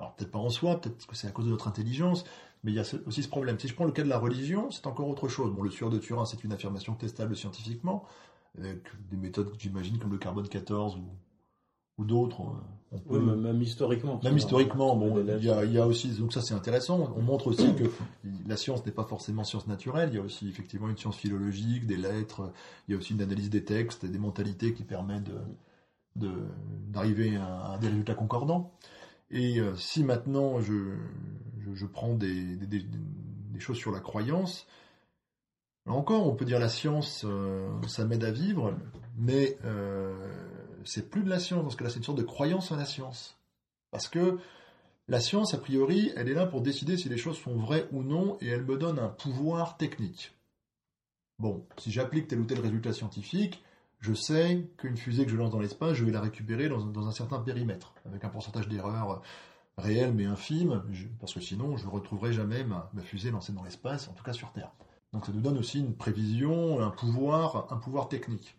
Alors 0.01 0.15
peut-être 0.15 0.31
pas 0.31 0.39
en 0.39 0.49
soi, 0.49 0.81
peut-être 0.81 1.07
que 1.07 1.15
c'est 1.15 1.29
à 1.29 1.31
cause 1.31 1.45
de 1.45 1.51
notre 1.51 1.69
intelligence, 1.69 2.25
mais 2.65 2.73
il 2.73 2.75
y 2.75 2.81
a 2.81 2.85
aussi 3.07 3.23
ce 3.23 3.29
problème. 3.29 3.59
Si 3.59 3.69
je 3.69 3.75
prends 3.75 3.85
le 3.85 3.93
cas 3.93 4.03
de 4.03 4.09
la 4.09 4.19
religion, 4.19 4.71
c'est 4.71 4.87
encore 4.87 5.07
autre 5.09 5.29
chose. 5.29 5.53
Bon, 5.53 5.63
le 5.63 5.71
sueur 5.71 5.91
de 5.91 5.99
Turin, 5.99 6.25
c'est 6.25 6.43
une 6.43 6.53
affirmation 6.53 6.95
testable 6.95 7.37
scientifiquement, 7.37 8.07
avec 8.59 8.89
des 9.11 9.19
méthodes 9.19 9.53
que 9.53 9.61
j'imagine 9.61 9.99
comme 9.99 10.13
le 10.13 10.19
carbone 10.19 10.49
14 10.49 10.97
ou, 10.97 11.05
ou 11.99 12.05
d'autres. 12.07 12.41
Euh, 12.95 12.97
oui, 13.11 13.19
même 13.19 13.61
historiquement. 13.61 14.19
Même 14.25 14.39
historiquement, 14.39 14.97
bon, 14.97 15.21
il 15.21 15.45
y, 15.45 15.51
a, 15.51 15.67
il 15.67 15.73
y, 15.73 15.79
a, 15.79 15.87
aussi, 15.87 16.09
donc 16.13 16.33
ça 16.33 16.41
c'est 16.41 16.55
intéressant. 16.55 17.13
On 17.15 17.21
montre 17.21 17.49
aussi 17.49 17.75
que 17.75 17.85
la 18.47 18.57
science 18.57 18.85
n'est 18.87 18.93
pas 18.93 19.05
forcément 19.05 19.45
science 19.45 19.67
naturelle. 19.67 20.09
Il 20.13 20.17
y 20.17 20.19
a 20.19 20.23
aussi 20.23 20.49
effectivement 20.49 20.89
une 20.89 20.97
science 20.97 21.17
philologique, 21.17 21.87
des 21.87 21.99
lettres. 21.99 22.51
Il 22.89 22.93
y 22.93 22.95
a 22.95 22.99
aussi 22.99 23.13
une 23.13 23.21
analyse 23.21 23.51
des 23.51 23.65
textes, 23.65 24.05
et 24.05 24.09
des 24.09 24.19
mentalités 24.19 24.73
qui 24.73 24.83
permettent 24.83 25.31
de 26.17 26.31
d'arriver 26.89 27.37
à, 27.37 27.73
à, 27.73 27.79
des 27.79 27.89
résultats 27.89 28.15
concordants. 28.15 28.73
Et 29.31 29.61
euh, 29.61 29.77
si 29.77 30.03
maintenant 30.03 30.61
je, 30.61 30.97
je, 31.73 31.87
prends 31.87 32.14
des, 32.14 32.57
des, 32.57 32.85
choses 33.59 33.77
sur 33.77 33.93
la 33.93 34.01
croyance, 34.01 34.66
là 35.87 35.93
encore, 35.93 36.27
on 36.27 36.35
peut 36.35 36.45
dire 36.45 36.59
la 36.59 36.69
science, 36.69 37.25
euh, 37.25 37.71
ça 37.87 38.05
m'aide 38.05 38.25
à 38.25 38.31
vivre, 38.31 38.75
mais 39.16 39.59
euh, 39.64 40.33
c'est 40.85 41.11
plus 41.11 41.23
de 41.23 41.29
la 41.29 41.38
science, 41.38 41.62
parce 41.62 41.77
que 41.77 41.85
là 41.85 41.90
c'est 41.90 41.99
une 41.99 42.05
sorte 42.05 42.19
de 42.19 42.25
croyance 42.25 42.73
en 42.73 42.77
la 42.77 42.87
science. 42.87 43.38
Parce 43.90 44.09
que 44.09 44.38
la 45.09 45.21
science, 45.21 45.55
a 45.55 45.59
priori, 45.59 46.12
elle 46.16 46.29
est 46.29 46.35
là 46.35 46.47
pour 46.47 46.61
décider 46.61 46.97
si 46.97 47.09
les 47.09 47.19
choses 47.19 47.38
sont 47.38 47.57
vraies 47.57 47.88
ou 47.93 48.03
non, 48.03 48.38
et 48.40 48.49
elle 48.49 48.64
me 48.64 48.79
donne 48.79 48.99
un 48.99 49.09
pouvoir 49.09 49.77
technique. 49.77 50.33
Bon, 51.38 51.66
si 51.79 51.90
j'applique 51.90 52.29
tel 52.29 52.40
ou 52.40 52.45
tel 52.45 52.61
résultat 52.61 52.93
scientifique, 52.93 53.62
je 54.01 54.15
sais 54.15 54.67
qu'une 54.79 54.97
fusée 54.97 55.25
que 55.25 55.31
je 55.31 55.37
lance 55.37 55.51
dans 55.51 55.61
l'espace, 55.61 55.95
je 55.95 56.05
vais 56.05 56.13
la 56.13 56.21
récupérer 56.21 56.69
dans, 56.69 57.07
un 57.07 57.13
certain 57.13 57.39
périmètre, 57.39 57.93
avec 58.07 58.25
un 58.25 58.29
pourcentage 58.29 58.69
d'erreur 58.69 59.23
réel 59.77 60.13
mais 60.15 60.25
infime, 60.25 60.83
parce 61.21 61.33
que 61.35 61.41
sinon 61.41 61.77
je 61.77 61.87
ne 61.87 61.91
retrouverai 61.91 62.33
jamais 62.33 62.65
ma, 62.65 62.91
fusée 63.03 63.31
lancée 63.31 63.53
dans 63.53 63.63
l'espace, 63.63 64.09
en 64.09 64.13
tout 64.13 64.25
cas 64.25 64.33
sur 64.33 64.53
Terre. 64.53 64.73
Donc 65.13 65.27
ça 65.27 65.33
nous 65.33 65.41
donne 65.41 65.59
aussi 65.59 65.81
une 65.81 65.95
prévision, 65.95 66.81
un 66.81 66.91
pouvoir, 66.91 67.73
un 67.73 67.77
pouvoir 67.77 68.09
technique. 68.09 68.57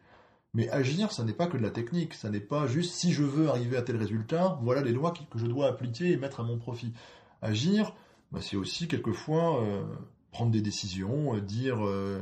Mais 0.54 0.70
agir, 0.70 1.12
ça 1.12 1.24
n'est 1.24 1.34
pas 1.34 1.48
que 1.48 1.58
de 1.58 1.64
la 1.64 1.70
technique, 1.70 2.14
ça 2.14 2.30
n'est 2.30 2.42
pas 2.42 2.68
juste 2.68 2.94
si 2.94 3.14
je 3.14 3.24
veux 3.24 3.50
arriver 3.50 3.78
à 3.78 3.82
tel 3.82 3.96
résultat, 3.96 4.60
voilà 4.62 4.82
les 4.82 4.92
lois 4.92 5.14
que 5.14 5.40
je 5.40 5.46
dois 5.46 5.68
appliquer 5.68 6.12
et 6.12 6.18
mettre 6.18 6.42
à 6.42 6.44
mon 6.44 6.58
profit. 6.58 6.94
Agir, 7.42 7.94
bah, 8.32 8.40
c'est 8.42 8.58
aussi 8.58 8.88
quelquefois 8.88 9.64
euh, 9.64 9.84
prendre 10.32 10.52
des 10.52 10.62
décisions, 10.62 11.36
euh, 11.36 11.42
dire 11.42 11.86
euh, 11.86 12.22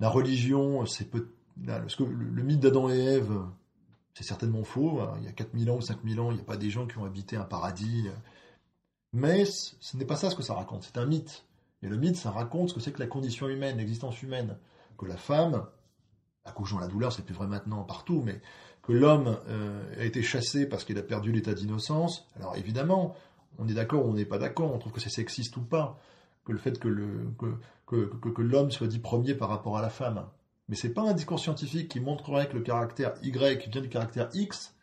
la 0.00 0.08
religion, 0.08 0.84
c'est 0.86 1.08
peut 1.08 1.28
le, 1.56 2.42
mythe 2.42 2.60
d'Adam 2.60 2.88
et 2.88 2.98
Ève, 2.98 3.32
c'est 4.14 4.24
certainement 4.24 4.64
faux. 4.64 5.00
Il 5.18 5.24
y 5.24 5.28
a 5.28 5.32
4000 5.32 5.70
ans 5.70 5.76
ou 5.76 5.80
5000 5.80 6.20
ans, 6.20 6.30
il 6.30 6.36
n'y 6.36 6.40
a 6.40 6.44
pas 6.44 6.56
des 6.56 6.70
gens 6.70 6.86
qui 6.86 6.98
ont 6.98 7.04
habité 7.04 7.36
un 7.36 7.44
paradis. 7.44 8.08
Mais 9.12 9.44
ce 9.44 9.96
n'est 9.96 10.04
pas 10.04 10.16
ça 10.16 10.30
ce 10.30 10.36
que 10.36 10.42
ça 10.42 10.54
raconte, 10.54 10.82
c'est 10.82 10.98
un 10.98 11.06
mythe. 11.06 11.44
Et 11.82 11.88
le 11.88 11.96
mythe, 11.96 12.16
ça 12.16 12.30
raconte 12.30 12.70
ce 12.70 12.74
que 12.74 12.80
c'est 12.80 12.92
que 12.92 13.00
la 13.00 13.06
condition 13.06 13.48
humaine, 13.48 13.76
l'existence 13.76 14.22
humaine. 14.22 14.56
Que 14.96 15.06
la 15.06 15.16
femme, 15.16 15.66
accouchant 16.44 16.78
la 16.78 16.88
douleur, 16.88 17.12
c'est 17.12 17.24
plus 17.24 17.34
vrai 17.34 17.46
maintenant 17.46 17.82
partout, 17.82 18.22
mais 18.24 18.40
que 18.82 18.92
l'homme 18.92 19.38
euh, 19.48 20.00
a 20.00 20.04
été 20.04 20.22
chassé 20.22 20.66
parce 20.66 20.84
qu'il 20.84 20.98
a 20.98 21.02
perdu 21.02 21.32
l'état 21.32 21.54
d'innocence. 21.54 22.28
Alors 22.36 22.56
évidemment, 22.56 23.14
on 23.58 23.68
est 23.68 23.74
d'accord 23.74 24.06
ou 24.06 24.10
on 24.10 24.14
n'est 24.14 24.24
pas 24.24 24.38
d'accord, 24.38 24.72
on 24.72 24.78
trouve 24.78 24.92
que 24.92 25.00
c'est 25.00 25.10
sexiste 25.10 25.56
ou 25.56 25.62
pas, 25.62 25.98
que 26.44 26.52
le 26.52 26.58
fait 26.58 26.78
que 26.78 26.88
l'homme 28.42 28.70
soit 28.70 28.86
dit 28.86 28.98
premier 28.98 29.34
par 29.34 29.48
rapport 29.48 29.76
à 29.76 29.82
la 29.82 29.90
femme. 29.90 30.26
Mais 30.68 30.76
c'est 30.76 30.92
pas 30.92 31.02
un 31.02 31.12
discours 31.12 31.38
scientifique 31.38 31.88
qui 31.88 32.00
montrerait 32.00 32.48
que 32.48 32.54
le 32.54 32.62
caractère 32.62 33.14
Y 33.22 33.68
vient 33.70 33.82
du 33.82 33.88
caractère 33.88 34.28
X 34.32 34.74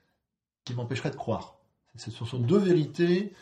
qui 0.63 0.73
m'empêcherait 0.73 1.11
de 1.11 1.15
croire. 1.15 1.57
Ce 1.95 2.11
sont 2.11 2.39
deux 2.39 2.59
vérités 2.59 3.33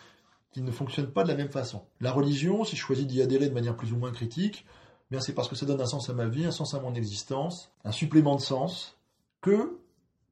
qui 0.52 0.62
ne 0.62 0.72
fonctionnent 0.72 1.12
pas 1.12 1.24
de 1.24 1.28
la 1.28 1.36
même 1.36 1.52
façon. 1.52 1.86
La 2.00 2.12
religion, 2.12 2.64
si 2.64 2.76
je 2.76 2.82
choisis 2.82 3.06
d'y 3.06 3.22
adhérer 3.22 3.50
de 3.50 3.54
manière 3.54 3.76
plus 3.76 3.94
ou 3.94 3.98
moins 3.98 4.12
critique, 4.12 4.66
eh 4.68 5.12
bien 5.12 5.20
c'est 5.20 5.34
parce 5.34 5.48
que 5.48 5.56
ça 5.56 5.66
donne 5.66 5.82
un 5.82 5.86
sens 5.86 6.10
à 6.10 6.14
ma 6.14 6.28
vie, 6.28 6.46
un 6.46 6.52
sens 6.52 6.74
à 6.74 6.80
mon 6.80 6.96
existence, 6.96 7.72
un 7.84 7.92
supplément 7.92 8.36
de 8.36 8.42
sens 8.42 8.98
que 9.42 9.80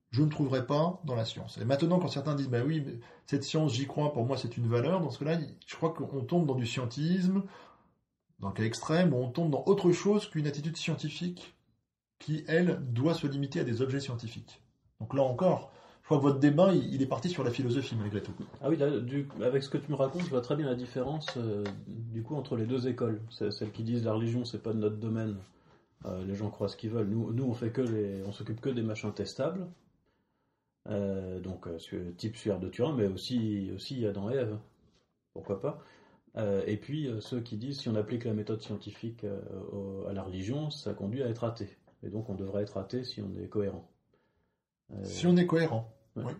je 0.10 0.24
ne 0.24 0.30
trouverai 0.30 0.66
pas 0.66 1.02
dans 1.04 1.16
la 1.16 1.26
science. 1.26 1.58
Et 1.58 1.66
maintenant, 1.66 2.00
quand 2.00 2.08
certains 2.08 2.34
disent, 2.34 2.50
ben 2.50 2.66
oui, 2.66 2.84
cette 3.26 3.44
science, 3.44 3.74
j'y 3.74 3.86
crois, 3.86 4.14
pour 4.14 4.26
moi 4.26 4.38
c'est 4.38 4.58
une 4.58 4.68
valeur, 4.68 5.02
dans 5.02 5.12
ce 5.12 5.20
cas-là, 5.20 5.40
je 5.66 5.76
crois 5.76 5.94
qu'on 5.94 6.24
tombe 6.24 6.48
dans 6.48 6.56
du 6.56 6.66
scientisme, 6.66 7.44
dans 8.40 8.48
le 8.48 8.54
cas 8.54 8.64
extrême, 8.64 9.14
où 9.14 9.18
on 9.18 9.30
tombe 9.30 9.52
dans 9.52 9.64
autre 9.66 9.92
chose 9.92 10.28
qu'une 10.30 10.48
attitude 10.48 10.78
scientifique 10.78 11.57
qui, 12.20 12.44
elle, 12.48 12.80
doit 12.92 13.14
se 13.14 13.28
limiter 13.28 13.60
à 13.60 13.64
des 13.64 13.82
objets 13.82 14.00
scientifiques. 14.00 14.62
Donc 15.00 15.14
là 15.14 15.24
encore, 15.24 15.72
crois 16.08 16.18
que 16.18 16.24
votre 16.24 16.40
débat, 16.40 16.74
il, 16.74 17.02
est 17.02 17.08
parti 17.08 17.30
sur 17.30 17.44
la 17.44 17.52
philosophie 17.52 17.96
malgré 17.96 18.22
tout. 18.22 18.32
Ah 18.62 18.70
oui, 18.70 18.80
avec 19.44 19.62
ce 19.62 19.70
que 19.70 19.78
tu 19.78 19.92
me 19.92 19.98
racontes, 19.98 20.24
je 20.24 20.30
vois 20.30 20.42
très 20.42 20.56
bien 20.56 20.66
la 20.66 20.76
différence 20.76 21.28
euh, 21.36 21.66
du 21.88 22.24
coup 22.24 22.36
entre 22.36 22.56
les 22.56 22.66
deux 22.66 22.88
écoles. 22.88 23.22
Celles 23.30 23.72
qui 23.72 23.84
disent 23.84 24.06
la 24.06 24.14
religion, 24.14 24.46
c'est 24.46 24.64
pas 24.64 24.72
de 24.72 24.80
notre 24.80 24.96
domaine. 24.96 25.36
Euh, 26.06 26.24
les 26.26 26.36
gens 26.36 26.50
croient 26.50 26.70
ce 26.70 26.78
qu'ils 26.78 26.92
veulent. 26.92 27.10
Nous, 27.10 27.34
nous, 27.34 27.44
on 27.44 27.54
fait 27.54 27.72
que 27.72 27.82
les, 27.82 28.24
on 28.26 28.32
s'occupe 28.32 28.62
que 28.62 28.70
des 28.70 28.84
machins 28.84 29.14
testables. 29.14 29.68
Euh, 30.90 31.42
donc 31.42 31.68
type 32.16 32.38
suaire 32.38 32.62
de 32.62 32.70
Turin, 32.70 32.96
mais 32.96 33.08
aussi 33.08 33.72
aussi 33.76 34.06
Adam 34.06 34.30
et 34.30 34.36
Ève. 34.36 34.58
Pourquoi 35.34 35.60
pas 35.60 35.84
Et 36.66 36.78
puis 36.78 37.10
ceux 37.20 37.42
qui 37.42 37.58
disent 37.58 37.82
si 37.82 37.90
on 37.90 37.96
applique 37.96 38.24
la 38.24 38.34
méthode 38.34 38.62
scientifique 38.62 39.26
à 40.10 40.14
la 40.14 40.24
religion, 40.24 40.70
ça 40.70 40.94
conduit 40.94 41.22
à 41.22 41.28
être 41.28 41.44
athée. 41.44 41.76
Et 42.04 42.10
donc 42.10 42.30
on 42.30 42.36
devrait 42.36 42.64
être 42.64 42.78
athée 42.78 43.04
si 43.04 43.22
on 43.22 43.42
est 43.42 43.48
cohérent. 43.48 43.90
Si 45.04 45.28
on 45.28 45.36
est 45.36 45.46
cohérent. 45.46 45.94
Oui. 46.16 46.34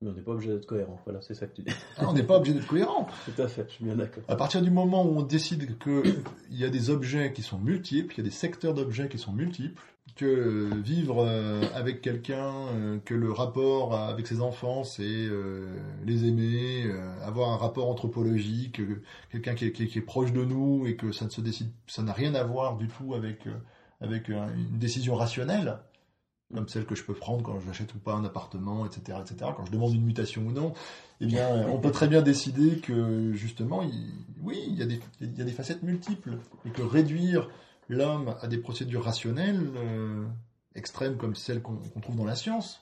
Mais 0.00 0.10
on 0.10 0.12
n'est 0.12 0.22
pas 0.22 0.32
obligé 0.32 0.52
d'être 0.52 0.66
cohérent. 0.66 1.00
Voilà, 1.04 1.20
c'est 1.22 1.34
ça 1.34 1.46
que 1.46 1.56
tu 1.56 1.62
dis. 1.62 1.72
Ah, 1.96 2.08
on 2.08 2.12
n'est 2.12 2.22
pas 2.22 2.36
obligé 2.36 2.54
d'être 2.54 2.68
cohérent. 2.68 3.08
Tout 3.24 3.42
à 3.42 3.48
fait, 3.48 3.64
je 3.68 3.74
suis 3.74 3.84
bien 3.84 3.96
d'accord. 3.96 4.22
À 4.28 4.36
partir 4.36 4.62
du 4.62 4.70
moment 4.70 5.04
où 5.04 5.18
on 5.18 5.22
décide 5.22 5.76
qu'il 5.78 6.22
y 6.52 6.64
a 6.64 6.68
des 6.68 6.90
objets 6.90 7.32
qui 7.32 7.42
sont 7.42 7.58
multiples, 7.58 8.14
il 8.14 8.18
y 8.18 8.20
a 8.20 8.24
des 8.24 8.30
secteurs 8.30 8.74
d'objets 8.74 9.08
qui 9.08 9.18
sont 9.18 9.32
multiples, 9.32 9.82
que 10.14 10.70
vivre 10.82 11.24
euh, 11.26 11.62
avec 11.74 12.00
quelqu'un, 12.00 12.52
euh, 12.74 12.98
que 13.04 13.14
le 13.14 13.32
rapport 13.32 13.94
avec 13.94 14.28
ses 14.28 14.40
enfants, 14.40 14.84
c'est 14.84 15.02
euh, 15.04 15.66
les 16.04 16.26
aimer, 16.26 16.86
avoir 17.22 17.50
un 17.50 17.56
rapport 17.56 17.88
anthropologique, 17.88 18.80
quelqu'un 19.30 19.54
qui, 19.54 19.72
qui, 19.72 19.98
est 19.98 20.02
proche 20.02 20.32
de 20.32 20.44
nous 20.44 20.86
et 20.86 20.94
que 20.94 21.10
ça 21.10 21.24
ne 21.24 21.30
se 21.30 21.40
décide, 21.40 21.70
ça 21.88 22.02
n'a 22.02 22.12
rien 22.12 22.34
à 22.34 22.44
voir 22.44 22.76
du 22.76 22.86
tout 22.86 23.14
avec 23.14 23.48
avec 24.00 24.28
une 24.28 24.78
décision 24.78 25.14
rationnelle 25.14 25.78
comme 26.54 26.68
celle 26.68 26.86
que 26.86 26.94
je 26.94 27.04
peux 27.04 27.14
prendre 27.14 27.42
quand 27.42 27.60
j'achète 27.60 27.94
ou 27.94 27.98
pas 27.98 28.14
un 28.14 28.24
appartement, 28.24 28.86
etc., 28.86 29.18
etc., 29.20 29.50
quand 29.56 29.66
je 29.66 29.70
demande 29.70 29.94
une 29.94 30.04
mutation 30.04 30.42
ou 30.46 30.52
non, 30.52 30.72
eh 31.20 31.26
bien, 31.26 31.48
on 31.68 31.78
peut 31.78 31.90
très 31.90 32.08
bien 32.08 32.22
décider 32.22 32.78
que, 32.78 33.32
justement, 33.34 33.82
oui, 34.40 34.64
il 34.66 34.74
y, 34.78 34.82
a 34.82 34.86
des, 34.86 35.00
il 35.20 35.36
y, 35.36 35.42
a 35.42 35.44
des, 35.44 35.52
facettes 35.52 35.82
multiples, 35.82 36.38
et 36.64 36.70
que 36.70 36.82
réduire 36.82 37.50
l'homme 37.88 38.34
à 38.40 38.46
des 38.46 38.58
procédures 38.58 39.04
rationnelles, 39.04 39.60
euh, 39.76 40.24
extrêmes 40.74 41.16
comme 41.16 41.34
celles 41.34 41.60
qu'on 41.60 41.78
trouve 42.00 42.16
dans 42.16 42.24
la 42.24 42.36
science, 42.36 42.80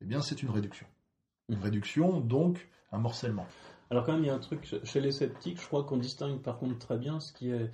eh 0.00 0.06
bien, 0.06 0.22
c'est 0.22 0.42
une 0.42 0.50
réduction. 0.50 0.86
Une 1.50 1.58
réduction, 1.58 2.20
donc, 2.20 2.66
un 2.92 2.98
morcellement. 2.98 3.46
Alors 3.90 4.04
quand 4.04 4.12
même, 4.12 4.24
il 4.24 4.26
y 4.26 4.30
a 4.30 4.34
un 4.34 4.38
truc, 4.38 4.66
chez 4.82 5.00
les 5.00 5.12
sceptiques, 5.12 5.60
je 5.60 5.66
crois 5.66 5.84
qu'on 5.84 5.96
distingue 5.96 6.38
par 6.38 6.58
contre 6.58 6.78
très 6.78 6.96
bien 6.96 7.20
ce 7.20 7.32
qui 7.32 7.50
est 7.50 7.70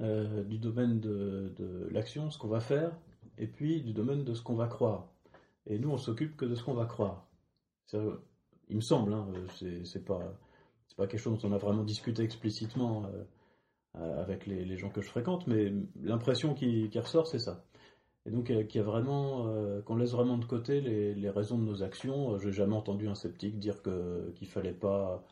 euh, 0.00 0.44
du 0.44 0.58
domaine 0.58 1.00
de, 1.00 1.88
l'action, 1.90 2.30
ce 2.30 2.38
qu'on 2.38 2.48
va 2.48 2.60
faire, 2.60 2.92
et 3.38 3.46
puis 3.46 3.82
du 3.82 3.92
domaine 3.92 4.24
de 4.24 4.34
ce 4.34 4.42
qu'on 4.42 4.54
va 4.54 4.66
croire. 4.66 5.08
Et 5.66 5.78
nous, 5.78 5.90
on 5.90 5.98
s'occupe 5.98 6.36
que 6.36 6.44
de 6.44 6.54
ce 6.54 6.62
qu'on 6.64 6.74
va 6.74 6.86
croire. 6.86 7.26
il 7.92 8.76
me 8.76 8.80
semble, 8.80 9.12
hein, 9.12 9.26
c'est 9.84 10.04
pas, 10.04 10.20
pas 10.96 11.06
quelque 11.06 11.20
chose 11.20 11.40
dont 11.40 11.50
on 11.50 11.52
a 11.52 11.58
vraiment 11.58 11.84
discuté 11.84 12.22
explicitement 12.22 13.10
euh, 13.98 14.22
avec 14.22 14.46
les, 14.46 14.76
gens 14.76 14.90
que 14.90 15.00
je 15.00 15.08
fréquente, 15.08 15.46
mais 15.46 15.72
l'impression 16.02 16.52
qui, 16.52 16.90
ressort, 16.98 17.26
c'est 17.26 17.38
ça. 17.38 17.64
Et 18.26 18.30
donc, 18.30 18.50
euh, 18.50 18.62
qu'il 18.64 18.80
y 18.80 18.84
a 18.84 18.86
vraiment, 18.86 19.46
euh, 19.48 19.80
qu'on 19.82 19.96
laisse 19.96 20.12
vraiment 20.12 20.36
de 20.36 20.44
côté 20.44 20.82
les, 20.82 21.30
raisons 21.30 21.56
de 21.56 21.64
nos 21.64 21.82
actions. 21.82 22.38
Je 22.38 22.48
n'ai 22.48 22.52
jamais 22.52 22.74
entendu 22.74 23.08
un 23.08 23.14
sceptique 23.14 23.58
dire 23.58 23.80
qu'il 23.82 24.48
fallait 24.48 24.74
pas 24.74 25.24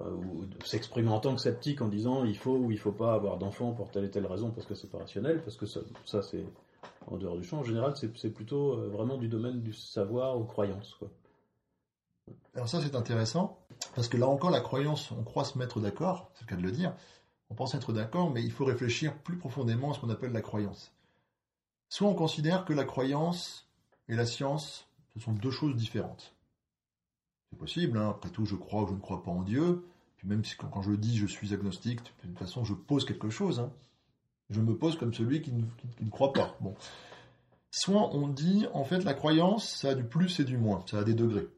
ou 0.00 0.46
s'exprimer 0.64 1.10
en 1.10 1.20
tant 1.20 1.34
que 1.34 1.40
sceptique 1.40 1.82
en 1.82 1.88
disant 1.88 2.24
il 2.24 2.36
faut 2.36 2.56
ou 2.56 2.70
il 2.70 2.78
faut 2.78 2.92
pas 2.92 3.14
avoir 3.14 3.38
d'enfants 3.38 3.72
pour 3.72 3.90
telle 3.90 4.04
et 4.04 4.10
telle 4.10 4.26
raison 4.26 4.50
parce 4.50 4.66
que 4.66 4.74
c'est 4.74 4.88
pas 4.88 4.98
rationnel, 4.98 5.42
parce 5.42 5.56
que 5.56 5.66
ça, 5.66 5.80
ça 6.04 6.22
c'est 6.22 6.44
en 7.06 7.16
dehors 7.16 7.36
du 7.36 7.44
champ. 7.44 7.58
En 7.58 7.64
général, 7.64 7.94
c'est 7.96 8.30
plutôt 8.30 8.72
euh, 8.72 8.88
vraiment 8.88 9.16
du 9.16 9.28
domaine 9.28 9.60
du 9.60 9.72
savoir 9.72 10.38
ou 10.38 10.44
croyance. 10.44 10.94
Quoi. 10.98 11.08
Alors 12.54 12.68
ça, 12.68 12.80
c'est 12.80 12.94
intéressant, 12.94 13.58
parce 13.94 14.08
que 14.08 14.16
là 14.16 14.26
encore, 14.26 14.50
la 14.50 14.60
croyance, 14.60 15.10
on 15.12 15.22
croit 15.22 15.44
se 15.44 15.58
mettre 15.58 15.80
d'accord, 15.80 16.30
c'est 16.34 16.42
le 16.42 16.48
cas 16.48 16.56
de 16.56 16.62
le 16.62 16.72
dire, 16.72 16.94
on 17.48 17.54
pense 17.54 17.74
être 17.74 17.92
d'accord, 17.92 18.30
mais 18.30 18.42
il 18.42 18.52
faut 18.52 18.64
réfléchir 18.64 19.16
plus 19.18 19.36
profondément 19.36 19.90
à 19.90 19.94
ce 19.94 20.00
qu'on 20.00 20.10
appelle 20.10 20.32
la 20.32 20.42
croyance. 20.42 20.92
Soit 21.88 22.08
on 22.08 22.14
considère 22.14 22.64
que 22.64 22.72
la 22.72 22.84
croyance 22.84 23.68
et 24.08 24.14
la 24.14 24.26
science, 24.26 24.86
ce 25.14 25.20
sont 25.20 25.32
deux 25.32 25.50
choses 25.50 25.74
différentes. 25.74 26.34
C'est 27.50 27.58
possible, 27.58 27.98
hein. 27.98 28.10
après 28.10 28.30
tout, 28.30 28.44
je 28.44 28.54
crois 28.54 28.82
ou 28.82 28.88
je 28.88 28.94
ne 28.94 29.00
crois 29.00 29.22
pas 29.22 29.30
en 29.30 29.42
Dieu, 29.42 29.84
puis 30.16 30.28
même 30.28 30.42
quand 30.72 30.82
je 30.82 30.92
dis 30.92 31.16
je 31.16 31.26
suis 31.26 31.52
agnostique, 31.52 32.00
de 32.22 32.28
toute 32.28 32.38
façon, 32.38 32.64
je 32.64 32.74
pose 32.74 33.04
quelque 33.04 33.30
chose. 33.30 33.60
Hein 33.60 33.72
je 34.50 34.60
me 34.60 34.76
pose 34.76 34.98
comme 34.98 35.14
celui 35.14 35.40
qui 35.40 35.52
ne, 35.52 36.10
croit 36.10 36.32
pas. 36.32 36.56
Bon. 36.60 36.74
Soit 37.70 38.14
on 38.14 38.28
dit, 38.28 38.66
en 38.74 38.84
fait, 38.84 39.04
la 39.04 39.14
croyance, 39.14 39.68
ça 39.76 39.90
a 39.90 39.94
du 39.94 40.04
plus 40.04 40.40
et 40.40 40.44
du 40.44 40.58
moins, 40.58 40.84
ça 40.90 40.98
a 40.98 41.04
des 41.04 41.14
degrés. 41.14 41.48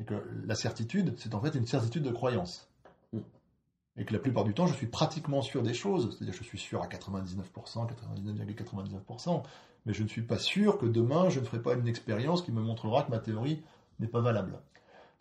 Et 0.00 0.04
que 0.04 0.14
la 0.46 0.54
certitude, 0.54 1.14
c'est 1.18 1.34
en 1.34 1.40
fait 1.40 1.54
une 1.54 1.66
certitude 1.66 2.02
de 2.02 2.10
croyance. 2.10 2.68
Et 3.98 4.06
que 4.06 4.14
la 4.14 4.18
plupart 4.18 4.44
du 4.44 4.54
temps, 4.54 4.66
je 4.66 4.74
suis 4.74 4.86
pratiquement 4.86 5.42
sûr 5.42 5.62
des 5.62 5.74
choses, 5.74 6.16
c'est-à-dire 6.16 6.32
je 6.32 6.44
suis 6.44 6.58
sûr 6.58 6.82
à 6.82 6.86
99%, 6.86 7.44
99,99%, 7.54 9.42
mais 9.84 9.92
je 9.92 10.02
ne 10.02 10.08
suis 10.08 10.22
pas 10.22 10.38
sûr 10.38 10.78
que 10.78 10.86
demain, 10.86 11.28
je 11.28 11.40
ne 11.40 11.44
ferai 11.44 11.60
pas 11.60 11.74
une 11.74 11.86
expérience 11.86 12.40
qui 12.40 12.52
me 12.52 12.62
montrera 12.62 13.02
que 13.02 13.10
ma 13.10 13.18
théorie 13.18 13.62
n'est 14.00 14.08
pas 14.08 14.22
valable. 14.22 14.58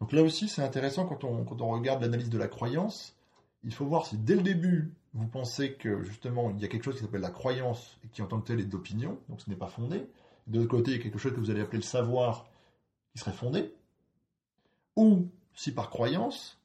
Donc 0.01 0.13
là 0.13 0.23
aussi, 0.23 0.49
c'est 0.49 0.63
intéressant 0.63 1.05
quand 1.05 1.23
on, 1.23 1.45
quand 1.45 1.61
on 1.61 1.69
regarde 1.69 2.01
l'analyse 2.01 2.31
de 2.31 2.37
la 2.39 2.47
croyance, 2.47 3.15
il 3.63 3.71
faut 3.71 3.85
voir 3.85 4.07
si 4.07 4.17
dès 4.17 4.35
le 4.35 4.41
début, 4.41 4.91
vous 5.13 5.27
pensez 5.27 5.73
que 5.73 6.03
justement 6.03 6.49
il 6.49 6.59
y 6.59 6.65
a 6.65 6.67
quelque 6.67 6.83
chose 6.83 6.95
qui 6.95 7.01
s'appelle 7.01 7.21
la 7.21 7.29
croyance 7.29 7.99
et 8.03 8.07
qui 8.07 8.23
en 8.23 8.25
tant 8.25 8.41
que 8.41 8.47
tel 8.47 8.59
est 8.59 8.65
d'opinion, 8.65 9.19
donc 9.29 9.41
ce 9.41 9.49
n'est 9.49 9.55
pas 9.55 9.67
fondé. 9.67 10.07
De 10.47 10.57
l'autre 10.57 10.71
côté, 10.71 10.91
il 10.91 10.97
y 10.97 10.99
a 10.99 11.03
quelque 11.03 11.19
chose 11.19 11.33
que 11.33 11.39
vous 11.39 11.51
allez 11.51 11.61
appeler 11.61 11.77
le 11.77 11.83
savoir 11.83 12.47
qui 13.13 13.19
serait 13.19 13.31
fondé. 13.31 13.71
Ou 14.95 15.29
si 15.53 15.71
par 15.71 15.91
croyance, 15.91 16.59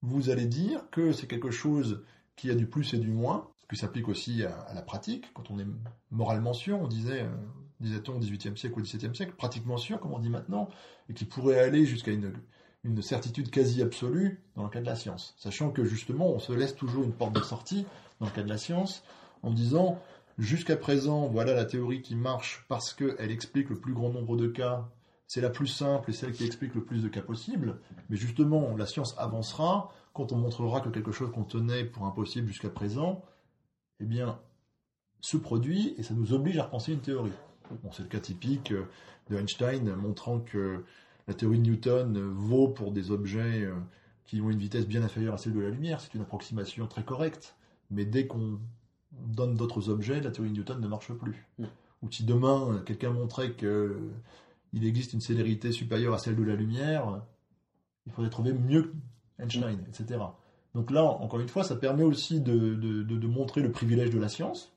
vous 0.00 0.30
allez 0.30 0.46
dire 0.46 0.88
que 0.90 1.12
c'est 1.12 1.26
quelque 1.26 1.50
chose 1.50 2.02
qui 2.36 2.50
a 2.50 2.54
du 2.54 2.66
plus 2.66 2.94
et 2.94 2.98
du 2.98 3.10
moins, 3.10 3.50
ce 3.56 3.66
qui 3.66 3.76
s'applique 3.76 4.08
aussi 4.08 4.44
à, 4.44 4.72
la 4.74 4.80
pratique. 4.80 5.30
Quand 5.34 5.50
on 5.50 5.58
est 5.58 5.66
moralement 6.10 6.54
sûr, 6.54 6.80
on 6.80 6.88
disait, 6.88 7.22
euh, 7.22 7.36
disait-on 7.80 8.14
au 8.14 8.18
XVIIIe 8.18 8.56
siècle 8.56 8.76
ou 8.76 8.80
au 8.80 8.82
XVIIe 8.82 9.14
siècle, 9.14 9.34
pratiquement 9.36 9.76
sûr, 9.76 10.00
comme 10.00 10.14
on 10.14 10.20
dit 10.20 10.30
maintenant, 10.30 10.70
et 11.10 11.14
qui 11.14 11.26
pourrait 11.26 11.60
aller 11.60 11.84
jusqu'à 11.84 12.12
une 12.12 12.32
une 12.84 13.02
certitude 13.02 13.50
quasi 13.50 13.82
absolue 13.82 14.40
dans 14.56 14.64
le 14.64 14.68
cas 14.70 14.80
de 14.80 14.86
la 14.86 14.96
science. 14.96 15.34
Sachant 15.38 15.70
que 15.70 15.84
justement, 15.84 16.28
on 16.28 16.38
se 16.38 16.52
laisse 16.52 16.74
toujours 16.74 17.04
une 17.04 17.12
porte 17.12 17.34
de 17.34 17.40
sortie 17.40 17.86
dans 18.20 18.26
le 18.26 18.32
cas 18.32 18.42
de 18.42 18.48
la 18.48 18.58
science 18.58 19.02
en 19.42 19.50
disant 19.50 20.00
jusqu'à 20.38 20.76
présent, 20.76 21.26
voilà 21.26 21.54
la 21.54 21.64
théorie 21.64 22.02
qui 22.02 22.14
marche 22.14 22.64
parce 22.68 22.94
qu'elle 22.94 23.30
explique 23.30 23.70
le 23.70 23.78
plus 23.78 23.92
grand 23.92 24.10
nombre 24.10 24.36
de 24.36 24.46
cas, 24.46 24.88
c'est 25.26 25.40
la 25.40 25.50
plus 25.50 25.66
simple 25.66 26.10
et 26.10 26.14
celle 26.14 26.32
qui 26.32 26.44
explique 26.44 26.74
le 26.74 26.84
plus 26.84 27.02
de 27.02 27.08
cas 27.08 27.20
possibles. 27.20 27.80
Mais 28.08 28.16
justement, 28.16 28.76
la 28.76 28.86
science 28.86 29.14
avancera 29.18 29.92
quand 30.14 30.32
on 30.32 30.36
montrera 30.36 30.80
que 30.80 30.88
quelque 30.88 31.12
chose 31.12 31.30
qu'on 31.32 31.44
tenait 31.44 31.84
pour 31.84 32.06
impossible 32.06 32.48
jusqu'à 32.48 32.70
présent, 32.70 33.22
eh 34.00 34.04
bien, 34.04 34.40
se 35.20 35.36
produit 35.36 35.94
et 35.98 36.02
ça 36.02 36.14
nous 36.14 36.32
oblige 36.32 36.58
à 36.58 36.64
repenser 36.64 36.92
une 36.92 37.00
théorie. 37.00 37.32
C'est 37.92 38.02
le 38.02 38.08
cas 38.08 38.20
typique 38.20 38.72
de 38.72 39.36
Einstein 39.36 39.94
montrant 39.94 40.40
que 40.40 40.84
la 41.28 41.34
théorie 41.34 41.58
de 41.58 41.70
Newton 41.70 42.18
vaut 42.32 42.68
pour 42.68 42.90
des 42.90 43.10
objets 43.10 43.62
euh, 43.62 43.74
qui 44.24 44.40
ont 44.40 44.50
une 44.50 44.58
vitesse 44.58 44.86
bien 44.86 45.02
inférieure 45.02 45.34
à 45.34 45.38
celle 45.38 45.52
de 45.52 45.60
la 45.60 45.70
lumière. 45.70 46.00
C'est 46.00 46.14
une 46.14 46.22
approximation 46.22 46.86
très 46.86 47.04
correcte. 47.04 47.54
Mais 47.90 48.04
dès 48.04 48.26
qu'on 48.26 48.58
donne 49.12 49.54
d'autres 49.54 49.90
objets, 49.90 50.20
la 50.20 50.30
théorie 50.30 50.50
de 50.50 50.56
Newton 50.56 50.80
ne 50.80 50.88
marche 50.88 51.12
plus. 51.12 51.46
Mm. 51.58 51.64
Ou 52.02 52.10
si 52.10 52.24
demain, 52.24 52.82
quelqu'un 52.86 53.10
montrait 53.10 53.52
qu'il 53.54 54.86
existe 54.86 55.12
une 55.12 55.20
célérité 55.20 55.70
supérieure 55.70 56.14
à 56.14 56.18
celle 56.18 56.36
de 56.36 56.42
la 56.42 56.54
lumière, 56.54 57.22
il 58.06 58.12
faudrait 58.12 58.30
trouver 58.30 58.52
mieux 58.52 58.92
Einstein, 59.38 59.84
etc. 59.88 60.20
Donc 60.74 60.90
là, 60.90 61.04
encore 61.04 61.40
une 61.40 61.48
fois, 61.48 61.64
ça 61.64 61.76
permet 61.76 62.04
aussi 62.04 62.40
de, 62.40 63.26
montrer 63.26 63.62
le 63.62 63.72
privilège 63.72 64.10
de 64.10 64.18
la 64.18 64.28
science. 64.28 64.72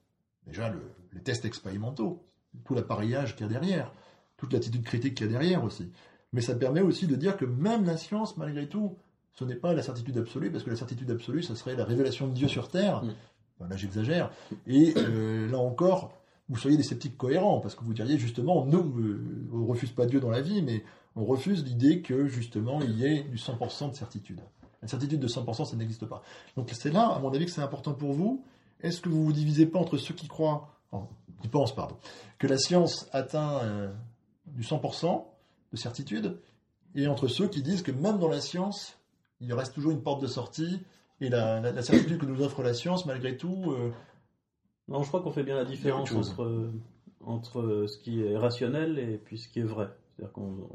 Déjà, 0.47 0.73
les 1.13 1.21
tests 1.21 1.45
expérimentaux, 1.45 2.25
tout 2.65 2.73
l'appareillage 2.73 3.35
qu'il 3.35 3.45
y 3.45 3.49
a 3.49 3.51
derrière, 3.51 3.93
toute 4.37 4.51
l'attitude 4.53 4.83
critique 4.83 5.15
qu'il 5.15 5.27
y 5.27 5.29
a 5.29 5.31
derrière 5.31 5.63
aussi. 5.63 5.91
Mais 6.33 6.41
ça 6.41 6.55
permet 6.55 6.81
aussi 6.81 7.07
de 7.07 7.15
dire 7.15 7.37
que 7.37 7.45
même 7.45 7.85
la 7.85 7.97
science, 7.97 8.37
malgré 8.37 8.67
tout, 8.67 8.95
ce 9.33 9.43
n'est 9.43 9.55
pas 9.55 9.73
la 9.73 9.81
certitude 9.81 10.17
absolue, 10.17 10.51
parce 10.51 10.63
que 10.63 10.69
la 10.69 10.75
certitude 10.75 11.09
absolue, 11.11 11.43
ce 11.43 11.55
serait 11.55 11.75
la 11.75 11.85
révélation 11.85 12.27
de 12.27 12.33
Dieu 12.33 12.47
sur 12.47 12.69
Terre. 12.69 13.03
Mm. 13.03 13.69
là, 13.69 13.75
j'exagère. 13.75 14.31
Et 14.67 14.93
euh, 14.97 15.49
là 15.49 15.57
encore, 15.57 16.13
vous 16.49 16.57
soyez 16.57 16.77
des 16.77 16.83
sceptiques 16.83 17.17
cohérents, 17.17 17.59
parce 17.59 17.75
que 17.75 17.83
vous 17.83 17.93
diriez 17.93 18.17
justement, 18.17 18.65
nous, 18.65 18.99
euh, 18.99 19.49
on 19.53 19.59
ne 19.59 19.67
refuse 19.67 19.91
pas 19.91 20.05
Dieu 20.05 20.19
dans 20.19 20.29
la 20.29 20.41
vie, 20.41 20.61
mais 20.61 20.83
on 21.15 21.25
refuse 21.25 21.63
l'idée 21.63 22.01
que 22.01 22.27
justement, 22.27 22.81
il 22.81 22.97
y 22.97 23.05
ait 23.05 23.23
du 23.23 23.37
100% 23.37 23.91
de 23.91 23.95
certitude. 23.95 24.41
La 24.81 24.87
certitude 24.87 25.19
de 25.19 25.27
100%, 25.27 25.65
ça 25.65 25.75
n'existe 25.75 26.05
pas. 26.05 26.23
Donc 26.55 26.69
c'est 26.71 26.91
là, 26.91 27.07
à 27.07 27.19
mon 27.19 27.31
avis, 27.33 27.45
que 27.45 27.51
c'est 27.51 27.61
important 27.61 27.93
pour 27.93 28.13
vous. 28.13 28.43
Est-ce 28.81 28.99
que 28.99 29.09
vous 29.09 29.23
vous 29.23 29.33
divisez 29.33 29.65
pas 29.65 29.79
entre 29.79 29.97
ceux 29.97 30.13
qui 30.13 30.27
croient, 30.27 30.69
qui 31.41 31.47
pensent, 31.47 31.75
pardon, 31.75 31.95
que 32.39 32.47
la 32.47 32.57
science 32.57 33.07
atteint 33.11 33.59
euh, 33.59 33.91
du 34.47 34.63
100%, 34.63 35.23
de 35.71 35.77
certitude, 35.77 36.37
et 36.95 37.07
entre 37.07 37.27
ceux 37.27 37.47
qui 37.47 37.61
disent 37.61 37.81
que 37.81 37.91
même 37.91 38.19
dans 38.19 38.27
la 38.27 38.41
science, 38.41 38.97
il 39.39 39.53
reste 39.53 39.73
toujours 39.73 39.91
une 39.91 40.03
porte 40.03 40.21
de 40.21 40.27
sortie, 40.27 40.81
et 41.21 41.29
la, 41.29 41.81
certitude 41.81 42.17
que 42.17 42.25
nous 42.25 42.41
offre 42.41 42.63
la 42.63 42.73
science, 42.73 43.05
malgré 43.05 43.37
tout... 43.37 43.71
Euh, 43.71 43.91
non, 44.87 45.03
je 45.03 45.07
crois 45.07 45.21
qu'on 45.21 45.31
fait 45.31 45.43
bien 45.43 45.55
la 45.55 45.65
différence 45.65 46.11
entre, 46.11 46.71
entre 47.21 47.85
ce 47.87 47.97
qui 47.97 48.21
est 48.21 48.35
rationnel 48.35 48.99
et 48.99 49.17
puis 49.17 49.37
ce 49.37 49.47
qui 49.47 49.59
est 49.59 49.63
vrai. 49.63 49.89
C'est-à-dire 50.15 50.33
qu'on 50.33 50.67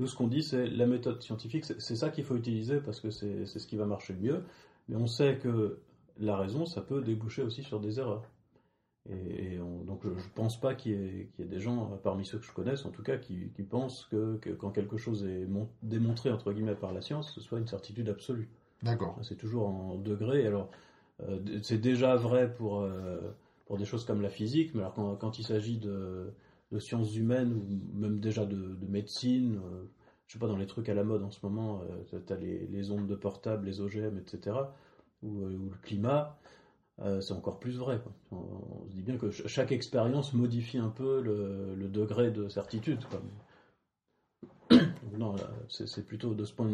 Nous, 0.00 0.06
ce 0.06 0.16
qu'on 0.16 0.26
dit, 0.26 0.42
c'est 0.42 0.66
la 0.66 0.86
méthode 0.86 1.22
scientifique, 1.22 1.64
c'est 1.64 1.96
ça 1.96 2.08
qu'il 2.08 2.24
faut 2.24 2.36
utiliser 2.36 2.80
parce 2.80 3.00
que 3.00 3.10
c'est 3.10 3.46
ce 3.46 3.66
qui 3.66 3.76
va 3.76 3.84
marcher 3.84 4.14
le 4.14 4.20
mieux. 4.20 4.44
Mais 4.88 4.96
on 4.96 5.06
sait 5.06 5.38
que 5.38 5.78
la 6.18 6.36
raison, 6.36 6.66
ça 6.66 6.80
peut 6.80 7.02
déboucher 7.02 7.42
aussi 7.42 7.62
sur 7.62 7.78
des 7.78 8.00
erreurs. 8.00 8.24
Et, 9.10 9.58
donc 9.86 10.02
je 10.04 10.08
ne 10.10 10.34
pense 10.34 10.60
pas 10.60 10.74
qu'il 10.74 10.92
y, 10.92 11.42
ait 11.42 11.46
des 11.46 11.60
gens, 11.60 11.98
parmi 12.02 12.26
ceux 12.26 12.38
que 12.38 12.44
je 12.44 12.52
connaisse 12.52 12.84
en 12.84 12.90
tout 12.90 13.02
cas, 13.02 13.16
qui, 13.16 13.50
pensent 13.68 14.06
que, 14.10 14.38
quand 14.58 14.70
quelque 14.70 14.96
chose 14.96 15.24
est 15.24 15.48
démontré 15.82 16.30
entre 16.30 16.52
guillemets 16.52 16.74
par 16.74 16.92
la 16.92 17.00
science, 17.00 17.32
ce 17.34 17.40
soit 17.40 17.58
une 17.58 17.66
certitude 17.66 18.08
absolue. 18.08 18.48
D'accord. 18.82 19.18
C'est 19.22 19.36
toujours 19.36 19.68
en 19.68 19.96
degrés. 19.96 20.46
Alors 20.46 20.70
euh, 21.22 21.38
c'est 21.62 21.78
déjà 21.78 22.16
vrai 22.16 22.52
pour, 22.52 22.80
euh, 22.80 23.20
pour 23.66 23.76
des 23.76 23.84
choses 23.84 24.04
comme 24.04 24.22
la 24.22 24.30
physique, 24.30 24.74
mais 24.74 24.82
alors 24.82 25.18
quand, 25.18 25.38
il 25.38 25.44
s'agit 25.44 25.78
de, 25.78 26.32
sciences 26.78 27.14
humaines 27.16 27.52
ou 27.54 27.98
même 27.98 28.20
déjà 28.20 28.44
de, 28.44 28.76
médecine, 28.88 29.56
euh, 29.56 29.84
je 30.26 30.34
sais 30.34 30.38
pas, 30.38 30.46
dans 30.46 30.56
les 30.56 30.66
trucs 30.66 30.88
à 30.88 30.94
la 30.94 31.04
mode 31.04 31.22
en 31.22 31.30
ce 31.30 31.40
moment, 31.42 31.82
tu 32.08 32.32
as 32.32 32.36
les, 32.36 32.90
ondes 32.90 33.06
de 33.06 33.14
portable, 33.14 33.66
les 33.66 33.80
OGM, 33.80 34.18
etc., 34.18 34.56
ou, 35.22 35.44
ou 35.44 35.70
le 35.70 35.76
climat. 35.82 36.38
Euh, 37.00 37.20
c'est 37.20 37.32
encore 37.32 37.60
plus 37.60 37.78
vrai. 37.78 38.00
On, 38.32 38.86
se 38.88 38.94
dit 38.94 39.02
bien 39.02 39.16
que 39.16 39.30
chaque 39.30 39.70
expérience 39.72 40.32
modifie 40.34 40.78
un 40.78 40.88
peu 40.88 41.20
le, 41.20 41.88
degré 41.88 42.30
de 42.30 42.48
certitude. 42.48 43.00
non, 45.16 45.36
c'est 45.68 46.04
plutôt 46.06 46.34
de 46.34 46.44
ce 46.44 46.52
point 46.52 46.70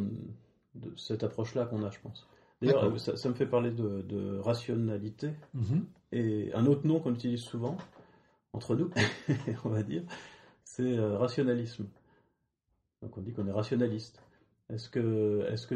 de, 0.74 0.90
cette 0.96 1.22
approche-là 1.22 1.66
qu'on 1.66 1.82
a, 1.84 1.90
je 1.90 2.00
pense. 2.00 2.26
D'ailleurs, 2.62 2.98
ça, 2.98 3.28
me 3.28 3.34
fait 3.34 3.46
parler 3.46 3.70
de, 3.70 4.38
rationalité. 4.38 5.32
Mm-hmm. 5.56 5.82
Et 6.12 6.52
un 6.54 6.66
autre 6.66 6.86
nom 6.86 7.00
qu'on 7.00 7.12
utilise 7.12 7.42
souvent, 7.42 7.76
entre 8.52 8.76
nous, 8.76 8.90
on 9.64 9.68
va 9.68 9.82
dire, 9.82 10.04
c'est 10.64 10.96
euh, 10.96 11.18
rationalisme. 11.18 11.86
Donc 13.02 13.18
on 13.18 13.20
dit 13.20 13.32
qu'on 13.32 13.46
est 13.46 13.52
rationaliste. 13.52 14.22
Est-ce 14.70 14.88
que, 14.88 15.46
est-ce 15.50 15.66
que 15.66 15.74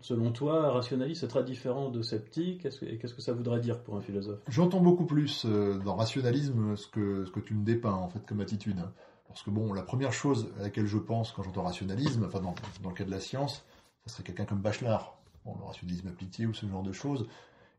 Selon 0.00 0.30
toi, 0.30 0.70
rationaliste, 0.70 1.22
c'est 1.22 1.28
très 1.28 1.42
différent 1.42 1.90
de 1.90 2.02
sceptique? 2.02 2.62
Qu'est-ce 2.62 3.14
que 3.14 3.22
ça 3.22 3.32
voudrait 3.32 3.60
dire 3.60 3.82
pour 3.82 3.96
un 3.96 4.00
philosophe? 4.00 4.40
J'entends 4.48 4.80
beaucoup 4.80 5.06
plus 5.06 5.44
euh, 5.44 5.78
dans 5.78 5.96
rationalisme 5.96 6.76
ce 6.76 6.86
que, 6.86 7.40
tu 7.40 7.54
me 7.54 7.64
dépeins 7.64 7.92
en 7.92 8.08
fait 8.08 8.24
comme 8.26 8.40
attitude. 8.40 8.80
Parce 9.26 9.42
que 9.42 9.50
bon, 9.50 9.72
la 9.72 9.82
première 9.82 10.12
chose 10.12 10.52
à 10.58 10.62
laquelle 10.62 10.86
je 10.86 10.98
pense 10.98 11.32
quand 11.32 11.42
j'entends 11.42 11.64
rationalisme, 11.64 12.24
enfin 12.26 12.40
dans, 12.40 12.54
le 12.88 12.94
cas 12.94 13.04
de 13.04 13.10
la 13.10 13.20
science, 13.20 13.64
ça 14.06 14.14
serait 14.14 14.22
quelqu'un 14.22 14.44
comme 14.44 14.60
Bachelard. 14.60 15.18
Le 15.46 15.64
rationalisme 15.64 16.08
appliqué 16.08 16.46
ou 16.46 16.52
ce 16.52 16.66
genre 16.66 16.82
de 16.82 16.92
choses. 16.92 17.26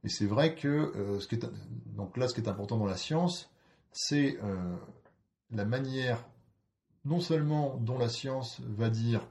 Et 0.04 0.10
c'est 0.10 0.26
vrai 0.26 0.56
que 0.56 0.68
euh, 0.68 1.20
ce 1.20 1.28
qui 1.28 1.36
est, 1.36 1.46
donc 1.86 2.18
là, 2.18 2.28
ce 2.28 2.34
qui 2.34 2.42
est 2.42 2.50
important 2.50 2.78
dans 2.78 2.86
la 2.86 2.98
science, 2.98 3.50
c'est 3.92 4.40
euh, 4.44 4.76
la 5.52 5.66
manière, 5.66 6.26
non 7.06 7.20
seulement 7.20 7.78
dont 7.78 7.98
la 7.98 8.10
science 8.10 8.60
va 8.62 8.90
dire 8.90 9.28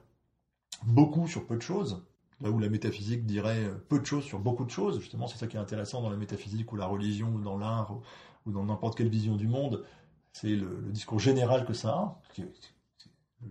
beaucoup 0.85 1.27
sur 1.27 1.47
peu 1.47 1.57
de 1.57 1.63
choses, 1.63 2.03
Là 2.41 2.51
où 2.51 2.59
la 2.59 2.69
métaphysique 2.69 3.27
dirait 3.27 3.65
euh, 3.65 3.75
peu 3.89 3.99
de 3.99 4.07
choses 4.07 4.25
sur 4.25 4.39
beaucoup 4.39 4.65
de 4.65 4.71
choses, 4.71 5.01
justement, 5.01 5.27
c'est 5.27 5.39
ça 5.39 5.47
qui 5.47 5.57
est 5.57 5.61
intéressant 5.61 6.03
dans 6.03 6.11
la 6.11 6.17
métaphysique 6.17 6.73
ou 6.73 6.77
la 6.77 6.87
religion 6.87 7.33
ou 7.35 7.41
dans 7.41 7.59
l'art 7.59 7.99
ou 8.47 8.53
dans 8.53 8.65
n'importe 8.65 8.97
quelle 8.97 9.09
vision 9.09 9.37
du 9.37 9.49
monde, 9.49 9.85
c'est 10.33 10.55
le, 10.55 10.87
discours 10.91 11.19
général 11.19 11.67
que 11.67 11.73
ça 11.73 11.91
a, 11.91 12.21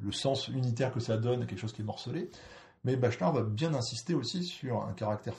le 0.02 0.12
sens 0.12 0.47
unitaire 0.47 0.93
que 0.93 1.00
ça 1.00 1.17
donne, 1.17 1.45
quelque 1.45 1.60
chose 1.60 1.73
qui 1.73 1.82
est 1.82 1.86
morcelé. 1.86 2.30
Mais 2.84 2.95
Bachelard 2.95 3.34
va 3.34 3.43
bien 3.43 3.73
insister 3.73 4.13
aussi 4.13 4.43
sur 4.43 4.84
un 4.84 4.93
caractère 4.93 5.34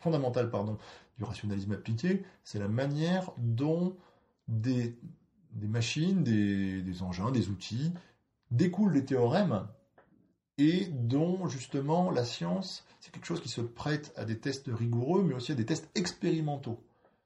fondamental 0.00 0.50
pardon, 0.50 0.76
du 1.18 1.24
rationalisme 1.24 1.72
appliqué, 1.72 2.24
c'est 2.42 2.58
la 2.58 2.68
manière 2.68 3.30
dont 3.38 3.96
des, 4.48 4.98
machines, 5.54 6.22
des, 6.22 6.82
des 6.82 7.02
engins, 7.02 7.30
des 7.30 7.48
outils 7.48 7.92
découlent 8.50 8.92
des 8.92 9.04
théorèmes 9.04 9.66
et 10.58 10.86
dont 10.86 11.48
justement 11.48 12.10
la 12.10 12.24
science, 12.24 12.84
c'est 13.00 13.12
quelque 13.12 13.26
chose 13.26 13.40
qui 13.40 13.48
se 13.48 13.60
prête 13.60 14.12
à 14.16 14.24
des 14.24 14.38
tests 14.38 14.68
rigoureux, 14.68 15.22
mais 15.22 15.34
aussi 15.34 15.52
à 15.52 15.54
des 15.54 15.66
tests 15.66 15.90
expérimentaux. 15.94 16.80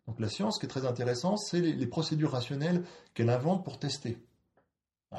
Donc 0.07 0.21
la 0.21 0.29
science, 0.29 0.55
ce 0.55 0.61
qui 0.61 0.67
est 0.67 0.71
très 0.71 0.87
intéressant, 0.87 1.37
c'est 1.37 1.61
les, 1.61 1.87
procédures 1.87 2.33
rationnelles 2.33 2.83
qu'elle 3.12 3.29
invente 3.29 3.62
pour 3.62 3.79
tester. 3.79 4.19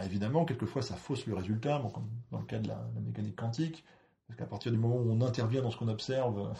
Évidemment, 0.03 0.45
quelquefois, 0.45 0.81
ça 0.81 0.95
fausse 0.95 1.27
le 1.27 1.35
résultat, 1.35 1.81
comme 1.93 2.09
dans 2.31 2.39
le 2.39 2.45
cas 2.45 2.59
de 2.59 2.67
la, 2.67 2.89
mécanique 3.05 3.35
quantique, 3.35 3.83
parce 4.27 4.37
qu'à 4.37 4.45
partir 4.45 4.71
du 4.71 4.77
moment 4.77 4.97
où 4.97 5.11
on 5.11 5.21
intervient 5.21 5.61
dans 5.61 5.71
ce 5.71 5.77
qu'on 5.77 5.87
observe, 5.87 6.53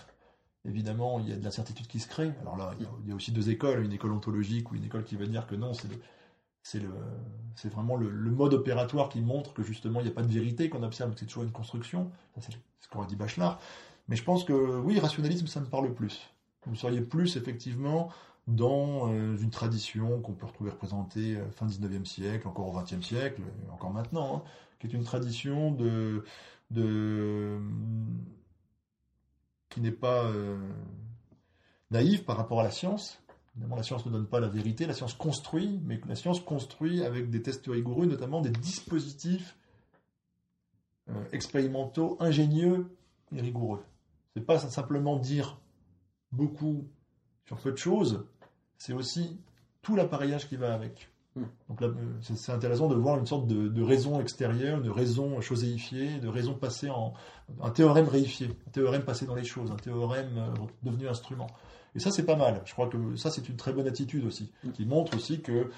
évidemment, 0.66 1.20
il 1.20 1.30
y 1.30 1.34
a 1.34 1.36
de 1.36 1.44
l'incertitude 1.44 1.88
qui 1.88 2.00
se 2.00 2.08
crée. 2.08 2.32
Alors 2.42 2.56
là, 2.56 2.72
il 2.80 3.10
y, 3.10 3.12
a, 3.12 3.16
aussi 3.16 3.32
deux 3.32 3.50
écoles, 3.50 3.84
une 3.84 3.94
école 3.94 4.12
ontologique 4.12 4.72
ou 4.72 4.76
une 4.76 4.84
école 4.84 5.04
qui 5.04 5.16
va 5.16 5.26
dire 5.26 5.48
que 5.48 5.56
non, 5.56 5.74
c'est 5.74 5.90
c'est 6.64 6.80
le, 6.80 6.90
c'est 7.56 7.70
vraiment 7.70 7.96
le, 7.96 8.10
mode 8.32 8.54
opératoire 8.54 9.10
qui 9.10 9.22
montre 9.22 9.54
que 9.54 9.64
justement 9.64 10.00
il 10.00 10.04
n'y 10.04 10.10
a 10.10 10.14
pas 10.14 10.22
de 10.22 10.32
vérité 10.32 10.70
qu'on 10.70 10.84
observe, 10.84 11.14
c'est 11.18 11.26
toujours 11.26 11.44
une 11.44 11.52
construction. 11.52 12.12
C'est 12.40 12.52
ce 12.80 12.88
qu'aurait 12.90 13.08
dit 13.08 13.16
Bachelard. 13.16 13.60
Mais 14.08 14.16
je 14.16 14.24
pense 14.24 14.44
que 14.44 14.54
oui, 14.80 15.00
rationalisme, 15.00 15.48
ça 15.48 15.60
me 15.60 15.68
parle 15.68 15.94
plus. 15.94 16.32
Vous 16.66 16.76
seriez 16.76 17.02
plus 17.02 17.38
effectivement 17.38 18.10
dans 18.48 19.12
euh, 19.12 19.38
une 19.38 19.52
tradition 19.52 20.22
qu'on 20.22 20.34
peut 20.34 20.48
retrouver 20.48 20.72
représentée 20.72 21.36
euh, 21.36 21.50
fin 21.52 21.68
19e 21.68 22.06
siècle, 22.06 22.48
encore 22.48 22.68
au 22.68 22.80
20e 22.80 23.04
siècle, 23.04 23.42
encore 23.72 23.92
maintenant, 23.92 24.38
hein, 24.38 24.44
qui 24.80 24.88
est 24.88 24.94
une 24.94 25.04
tradition 25.04 25.72
de, 25.72 26.24
de 26.72 27.60
qui 29.70 29.82
n'est 29.82 29.92
pas 29.92 30.26
euh, 30.26 30.58
naïve 31.92 32.24
par 32.24 32.38
rapport 32.38 32.60
à 32.60 32.64
la 32.64 32.72
science, 32.72 33.22
Évidemment, 33.60 33.76
la 33.76 33.84
science 33.84 34.06
ne 34.06 34.12
donne 34.12 34.26
pas 34.26 34.40
la 34.40 34.48
vérité, 34.48 34.86
la 34.86 34.94
science 34.94 35.14
construit, 35.14 35.82
mais 35.84 36.00
la 36.08 36.16
science 36.16 36.40
construit 36.40 37.04
avec 37.04 37.30
des 37.30 37.42
tests 37.42 37.68
rigoureux, 37.68 38.06
notamment 38.06 38.40
des 38.40 38.52
dispositifs 38.52 39.58
euh, 41.10 41.26
expérimentaux, 41.34 42.16
ingénieux 42.22 42.96
et 43.36 43.42
rigoureux. 43.42 43.84
C'est 44.34 44.46
pas 44.46 44.60
simplement 44.60 45.18
dire 45.18 45.60
beaucoup 46.32 46.88
sur 47.48 47.58
peu 47.58 47.74
de 47.74 47.78
choses, 47.78 48.26
c'est 48.78 48.94
aussi 48.94 49.38
tout 49.82 49.98
l'appareillage 49.98 50.48
qui 50.48 50.56
va 50.56 50.74
avec. 50.74 51.10
Hmm. 51.36 51.44
Donc 51.68 51.82
euh, 51.82 51.94
c'est 52.22 52.54
intéressant 52.54 52.88
de 52.88 52.96
voir 52.96 53.20
une 53.20 53.26
sorte 53.26 53.46
de, 53.46 53.84
raison 53.84 54.22
extérieure, 54.22 54.82
de 54.82 54.90
raison 54.90 55.42
choséifiée, 55.42 56.20
de 56.22 56.30
raison 56.30 56.54
passée 56.54 56.90
en 56.90 57.14
un 57.62 57.72
théorème 57.72 58.08
réifié, 58.08 58.48
un 58.68 58.72
théorème 58.72 59.04
passé 59.04 59.26
dans 59.26 59.36
les 59.36 59.44
choses, 59.44 59.70
un 59.70 59.76
théorème 59.76 60.38
euh, 60.38 60.54
devenu 60.82 61.10
instrument. 61.10 61.48
Et 61.96 62.00
ça, 62.00 62.12
c'est 62.12 62.26
pas 62.26 62.36
mal. 62.36 62.62
Je 62.66 62.74
crois 62.74 62.88
que 62.88 63.16
ça, 63.16 63.30
c'est 63.30 63.48
une 63.50 63.56
très 63.56 63.74
bonne 63.74 63.88
attitude 63.88 64.26
aussi, 64.26 64.52
mm. 64.64 64.72
qui 64.72 64.86
montre 64.86 65.16
aussi 65.16 65.42
que 65.42 65.70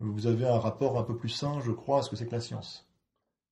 vous 0.00 0.26
avez 0.26 0.46
un 0.46 0.58
rapport 0.58 0.98
un 0.98 1.02
peu 1.02 1.16
plus 1.16 1.28
sain, 1.28 1.60
je 1.60 1.72
crois, 1.72 2.00
à 2.00 2.02
ce 2.02 2.10
que 2.10 2.16
c'est 2.16 2.26
que 2.26 2.32
la 2.32 2.40
science. 2.40 2.86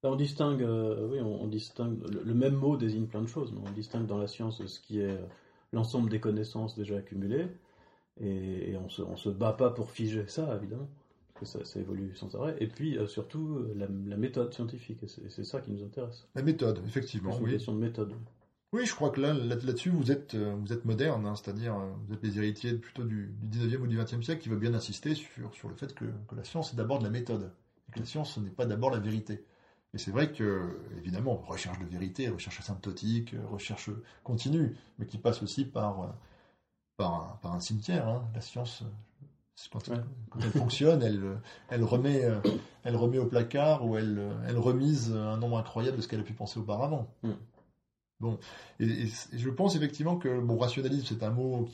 on 0.03 0.16
distingue, 0.16 0.62
euh, 0.62 1.09
oui, 1.11 1.20
on, 1.20 1.46
distingue. 1.46 1.98
Le, 2.09 2.35
même 2.35 2.55
mot 2.55 2.77
désigne 2.77 3.07
plein 3.07 3.22
de 3.22 3.27
choses, 3.27 3.53
mais 3.53 3.61
on 3.66 3.72
distingue 3.72 4.07
dans 4.07 4.18
la 4.18 4.27
science 4.27 4.64
ce 4.64 4.81
qui 4.81 5.00
est 5.00 5.11
euh, 5.11 5.27
l'ensemble 5.72 6.11
des 6.11 6.20
connaissances 6.20 6.77
déjà 6.77 6.96
accumulées, 6.96 7.48
et, 8.20 8.77
on 8.77 8.88
se, 8.88 9.03
se 9.16 9.29
bat 9.29 9.53
pas 9.53 9.70
pour 9.70 9.90
figer 9.90 10.27
ça, 10.29 10.55
évidemment, 10.57 10.88
parce 11.33 11.55
que 11.55 11.64
ça, 11.64 11.81
évolue 11.81 12.14
sans 12.14 12.35
arrêt. 12.37 12.57
Et 12.61 12.68
puis 12.68 12.98
euh, 12.98 13.07
surtout 13.07 13.66
la, 13.74 13.88
méthode 13.88 14.53
scientifique, 14.53 14.98
c'est 15.07 15.44
ça 15.44 15.61
qui 15.61 15.72
nous 15.72 15.83
intéresse. 15.83 16.29
La 16.35 16.42
méthode, 16.42 16.81
effectivement. 16.87 17.33
C'est 17.33 17.40
une 17.40 17.50
question 17.50 17.74
de 17.74 17.81
méthode. 17.81 18.12
Oui, 18.74 18.87
je 18.87 18.92
crois 18.92 19.10
que 19.10 19.20
là, 19.20 19.32
là-dessus, 19.32 19.90
vous 19.90 20.10
êtes, 20.10 20.34
euh, 20.34 20.56
vous 20.58 20.72
êtes 20.72 20.84
moderne, 20.84 21.24
hein, 21.26 21.37
c'est-à-dire 21.37 21.76
euh, 21.76 21.92
vous 22.08 22.14
êtes 22.14 22.24
les 22.24 22.38
héritiers 22.38 22.74
plutôt 22.74 23.04
du, 23.04 23.32
du 23.40 23.60
19e 23.60 23.76
ou 23.76 23.87
du 23.87 23.96
20e 23.96 24.20
siècle 24.20 24.42
qui 24.42 24.48
veut 24.48 24.56
bien 24.56 24.74
insister 24.74 25.14
sur, 25.14 25.54
sur 25.54 25.68
le 25.68 25.76
fait 25.76 25.94
que, 25.94 26.06
que 26.26 26.34
la 26.34 26.42
science 26.42 26.72
est 26.72 26.76
d'abord 26.76 26.98
de 26.98 27.04
la 27.04 27.10
méthode, 27.10 27.52
et 27.88 27.92
que 27.92 28.00
la 28.00 28.04
science 28.04 28.34
ce 28.34 28.40
n'est 28.40 28.50
pas 28.50 28.66
d'abord 28.66 28.90
la 28.90 28.98
vérité. 28.98 29.44
Et 29.94 29.98
c'est 29.98 30.10
vrai 30.10 30.32
que, 30.32 30.76
évidemment, 30.98 31.37
recherche 31.37 31.78
de 31.78 31.84
vérité, 31.84 32.28
recherche 32.28 32.58
asymptotique, 32.58 33.37
recherche 33.48 33.90
continue, 34.24 34.76
mais 34.98 35.06
qui 35.06 35.18
passe 35.18 35.40
aussi 35.44 35.64
par, 35.64 36.12
par, 36.96 37.14
un, 37.14 37.37
par 37.42 37.54
un 37.54 37.60
cimetière. 37.60 38.08
Hein. 38.08 38.28
La 38.34 38.40
science, 38.40 38.82
quand, 39.70 39.88
elle 40.42 40.50
fonctionne, 40.50 41.00
elle, 41.00 41.38
elle, 41.68 41.84
remet, 41.84 42.28
elle 42.82 42.96
remet 42.96 43.18
au 43.18 43.26
placard 43.26 43.87
ou 43.87 43.96
elle, 43.96 44.20
elle 44.48 44.58
remise 44.58 45.12
un 45.12 45.37
nombre 45.37 45.58
incroyable 45.58 45.98
de 45.98 46.02
ce 46.02 46.08
qu'elle 46.08 46.18
a 46.18 46.24
pu 46.24 46.34
penser 46.34 46.58
auparavant. 46.58 47.14
Mm. 47.22 47.34
Bon, 48.20 48.38
et, 48.81 49.07
je 49.33 49.50
pense 49.50 49.77
effectivement 49.77 50.16
que 50.16 50.40
bon, 50.40 50.57
rationalisme, 50.57 51.07
c'est 51.09 51.22
un 51.22 51.31
mot 51.31 51.68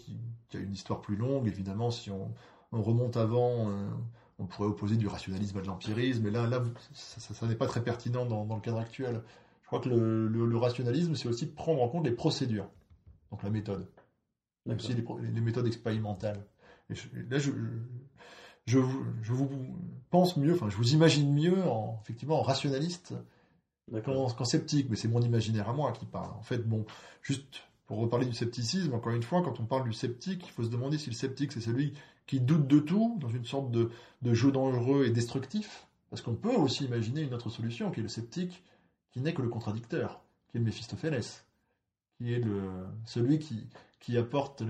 qui, 0.49 0.57
a 0.57 0.61
une 0.61 0.73
histoire 0.73 1.01
plus 1.01 1.17
longue. 1.17 1.47
Évidemment, 1.47 1.91
si 1.91 2.11
on, 2.11 2.33
remonte 2.73 3.17
avant, 3.17 3.71
euh, 3.71 3.89
on 4.39 4.47
pourrait 4.47 4.69
opposer 4.69 4.97
du 4.97 5.07
rationalisme 5.07 5.59
à 5.59 5.61
de 5.61 5.67
l'empirisme, 5.67 6.23
mais 6.25 6.31
là, 6.31 6.47
là 6.47 6.63
ça, 6.93 7.47
n'est 7.47 7.55
pas 7.57 7.67
très 7.67 7.83
pertinent 7.83 8.27
dans, 8.27 8.55
le 8.55 8.61
cadre 8.61 8.79
actuel. 8.79 9.23
Je 9.63 9.67
crois 9.67 9.81
que 9.81 9.89
le, 9.89 10.57
rationalisme, 10.57 11.15
c'est 11.15 11.29
aussi 11.29 11.47
prendre 11.47 11.83
en 11.83 11.89
compte 11.89 12.05
les 12.05 12.13
procédures, 12.13 12.69
donc 13.31 13.43
la 13.43 13.51
méthode, 13.51 13.87
aussi 14.67 14.95
les, 14.95 15.41
méthodes 15.41 15.67
expérimentales. 15.67 16.45
Et 16.89 16.95
là, 17.29 17.39
je, 17.39 17.53
je, 18.67 18.79
vous 18.79 19.51
pense 20.11 20.37
mieux, 20.37 20.55
enfin, 20.55 20.69
je 20.71 20.77
vous 20.77 20.95
imagine 20.95 21.33
mieux, 21.33 21.63
en, 21.65 22.01
effectivement, 22.03 22.41
en 22.41 22.43
rationaliste 22.43 23.15
qu'en 23.99 24.45
sceptique, 24.45 24.87
mais 24.91 24.97
c'est 24.97 25.09
mon 25.09 25.21
imaginaire 25.21 25.69
à 25.69 25.73
moi 25.73 25.93
qui 25.93 26.07
parle. 26.07 26.31
En 26.39 26.43
fait, 26.43 26.59
bon, 26.59 26.85
juste 27.23 27.63
pour 27.87 27.99
reparler 27.99 28.27
du 28.27 28.35
scepticisme, 28.35 28.95
encore 28.95 29.13
une 29.13 29.23
fois, 29.23 29.43
quand 29.43 29.59
on 29.59 29.65
parle 29.65 29.85
du 29.85 29.93
sceptique, 29.93 30.45
il 30.47 30.51
faut 30.53 30.63
se 30.63 30.71
demander 30.71 30.97
si 30.97 31.11
le 31.11 31.17
sceptique, 31.17 31.53
c'est 31.53 31.61
celui 31.61 31.93
qui 32.27 32.41
doute 32.41 32.69
de 32.69 32.79
tout, 32.79 33.19
dans 33.21 33.29
une 33.29 33.45
sorte 33.45 33.73
de, 33.73 33.91
jeu 34.33 34.53
dangereux 34.53 35.07
et 35.07 35.11
destructif, 35.11 35.89
parce 36.09 36.23
qu'on 36.23 36.37
peut 36.37 36.55
aussi 36.55 36.85
imaginer 36.85 37.23
une 37.23 37.35
autre 37.35 37.51
solution, 37.51 37.91
qui 37.91 38.01
est 38.01 38.03
le 38.05 38.09
sceptique, 38.09 38.63
qui 39.11 39.21
n'est 39.21 39.35
que 39.35 39.43
le 39.43 39.49
contradicteur, 39.49 40.21
qui 40.49 40.57
est 40.57 40.61
le 40.61 40.67
Méphistophélès, 40.67 41.45
qui 42.17 42.33
est 42.33 42.39
le, 42.39 42.71
celui 43.07 43.41
qui, 43.41 43.67
qui 43.99 44.17
apporte 44.17 44.63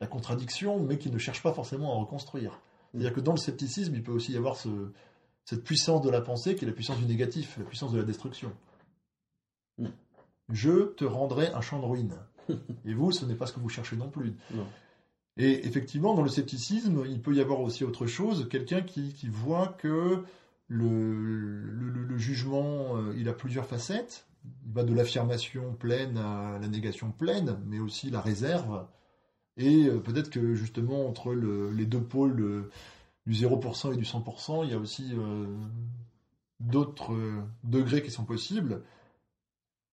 la 0.00 0.06
contradiction, 0.06 0.78
mais 0.78 0.98
qui 0.98 1.10
ne 1.10 1.16
cherche 1.16 1.42
pas 1.42 1.54
forcément 1.54 1.94
à 1.94 2.00
reconstruire. 2.00 2.60
C'est-à-dire 2.90 3.14
que 3.14 3.20
dans 3.20 3.32
le 3.32 3.38
scepticisme, 3.38 3.94
il 3.94 4.02
peut 4.02 4.12
aussi 4.12 4.32
y 4.32 4.36
avoir 4.36 4.56
ce, 4.56 4.68
cette 5.46 5.62
puissance 5.62 6.02
de 6.02 6.10
la 6.10 6.20
pensée 6.20 6.56
qui 6.56 6.64
est 6.64 6.68
la 6.68 6.74
puissance 6.74 6.98
du 6.98 7.06
négatif, 7.06 7.56
la 7.56 7.64
puissance 7.64 7.92
de 7.92 7.98
la 7.98 8.04
destruction. 8.04 8.52
Mm. 9.78 9.86
Je 10.50 10.92
te 10.92 11.04
rendrai 11.04 11.48
un 11.52 11.60
champ 11.60 11.80
de 11.80 11.86
ruines. 11.86 12.18
Et 12.84 12.94
vous, 12.94 13.12
ce 13.12 13.24
n'est 13.24 13.34
pas 13.34 13.46
ce 13.46 13.52
que 13.52 13.60
vous 13.60 13.68
cherchez 13.68 13.96
non 13.96 14.10
plus. 14.10 14.34
Non. 14.52 14.66
Et 15.36 15.66
effectivement, 15.66 16.14
dans 16.14 16.22
le 16.22 16.28
scepticisme, 16.28 17.04
il 17.08 17.20
peut 17.20 17.34
y 17.34 17.40
avoir 17.40 17.60
aussi 17.60 17.84
autre 17.84 18.06
chose, 18.06 18.48
quelqu'un 18.48 18.82
qui, 18.82 19.12
qui 19.12 19.28
voit 19.28 19.68
que 19.78 20.22
le, 20.68 21.14
le, 21.14 21.90
le 21.90 22.18
jugement, 22.18 22.96
euh, 22.96 23.14
il 23.16 23.28
a 23.28 23.32
plusieurs 23.32 23.66
facettes. 23.66 24.26
Il 24.66 24.72
va 24.72 24.82
de 24.82 24.94
l'affirmation 24.94 25.74
pleine 25.74 26.16
à 26.18 26.58
la 26.60 26.68
négation 26.68 27.12
pleine, 27.12 27.58
mais 27.66 27.78
aussi 27.78 28.10
la 28.10 28.20
réserve. 28.20 28.86
Et 29.56 29.86
euh, 29.86 29.98
peut-être 29.98 30.30
que 30.30 30.54
justement, 30.54 31.08
entre 31.08 31.34
le, 31.34 31.70
les 31.70 31.86
deux 31.86 32.02
pôles 32.02 32.40
euh, 32.40 32.70
du 33.26 33.32
0% 33.32 33.92
et 33.92 33.96
du 33.96 34.04
100%, 34.04 34.64
il 34.64 34.70
y 34.70 34.74
a 34.74 34.78
aussi 34.78 35.10
euh, 35.14 35.46
d'autres 36.60 37.12
euh, 37.12 37.42
degrés 37.64 38.02
qui 38.02 38.10
sont 38.10 38.24
possibles. 38.24 38.82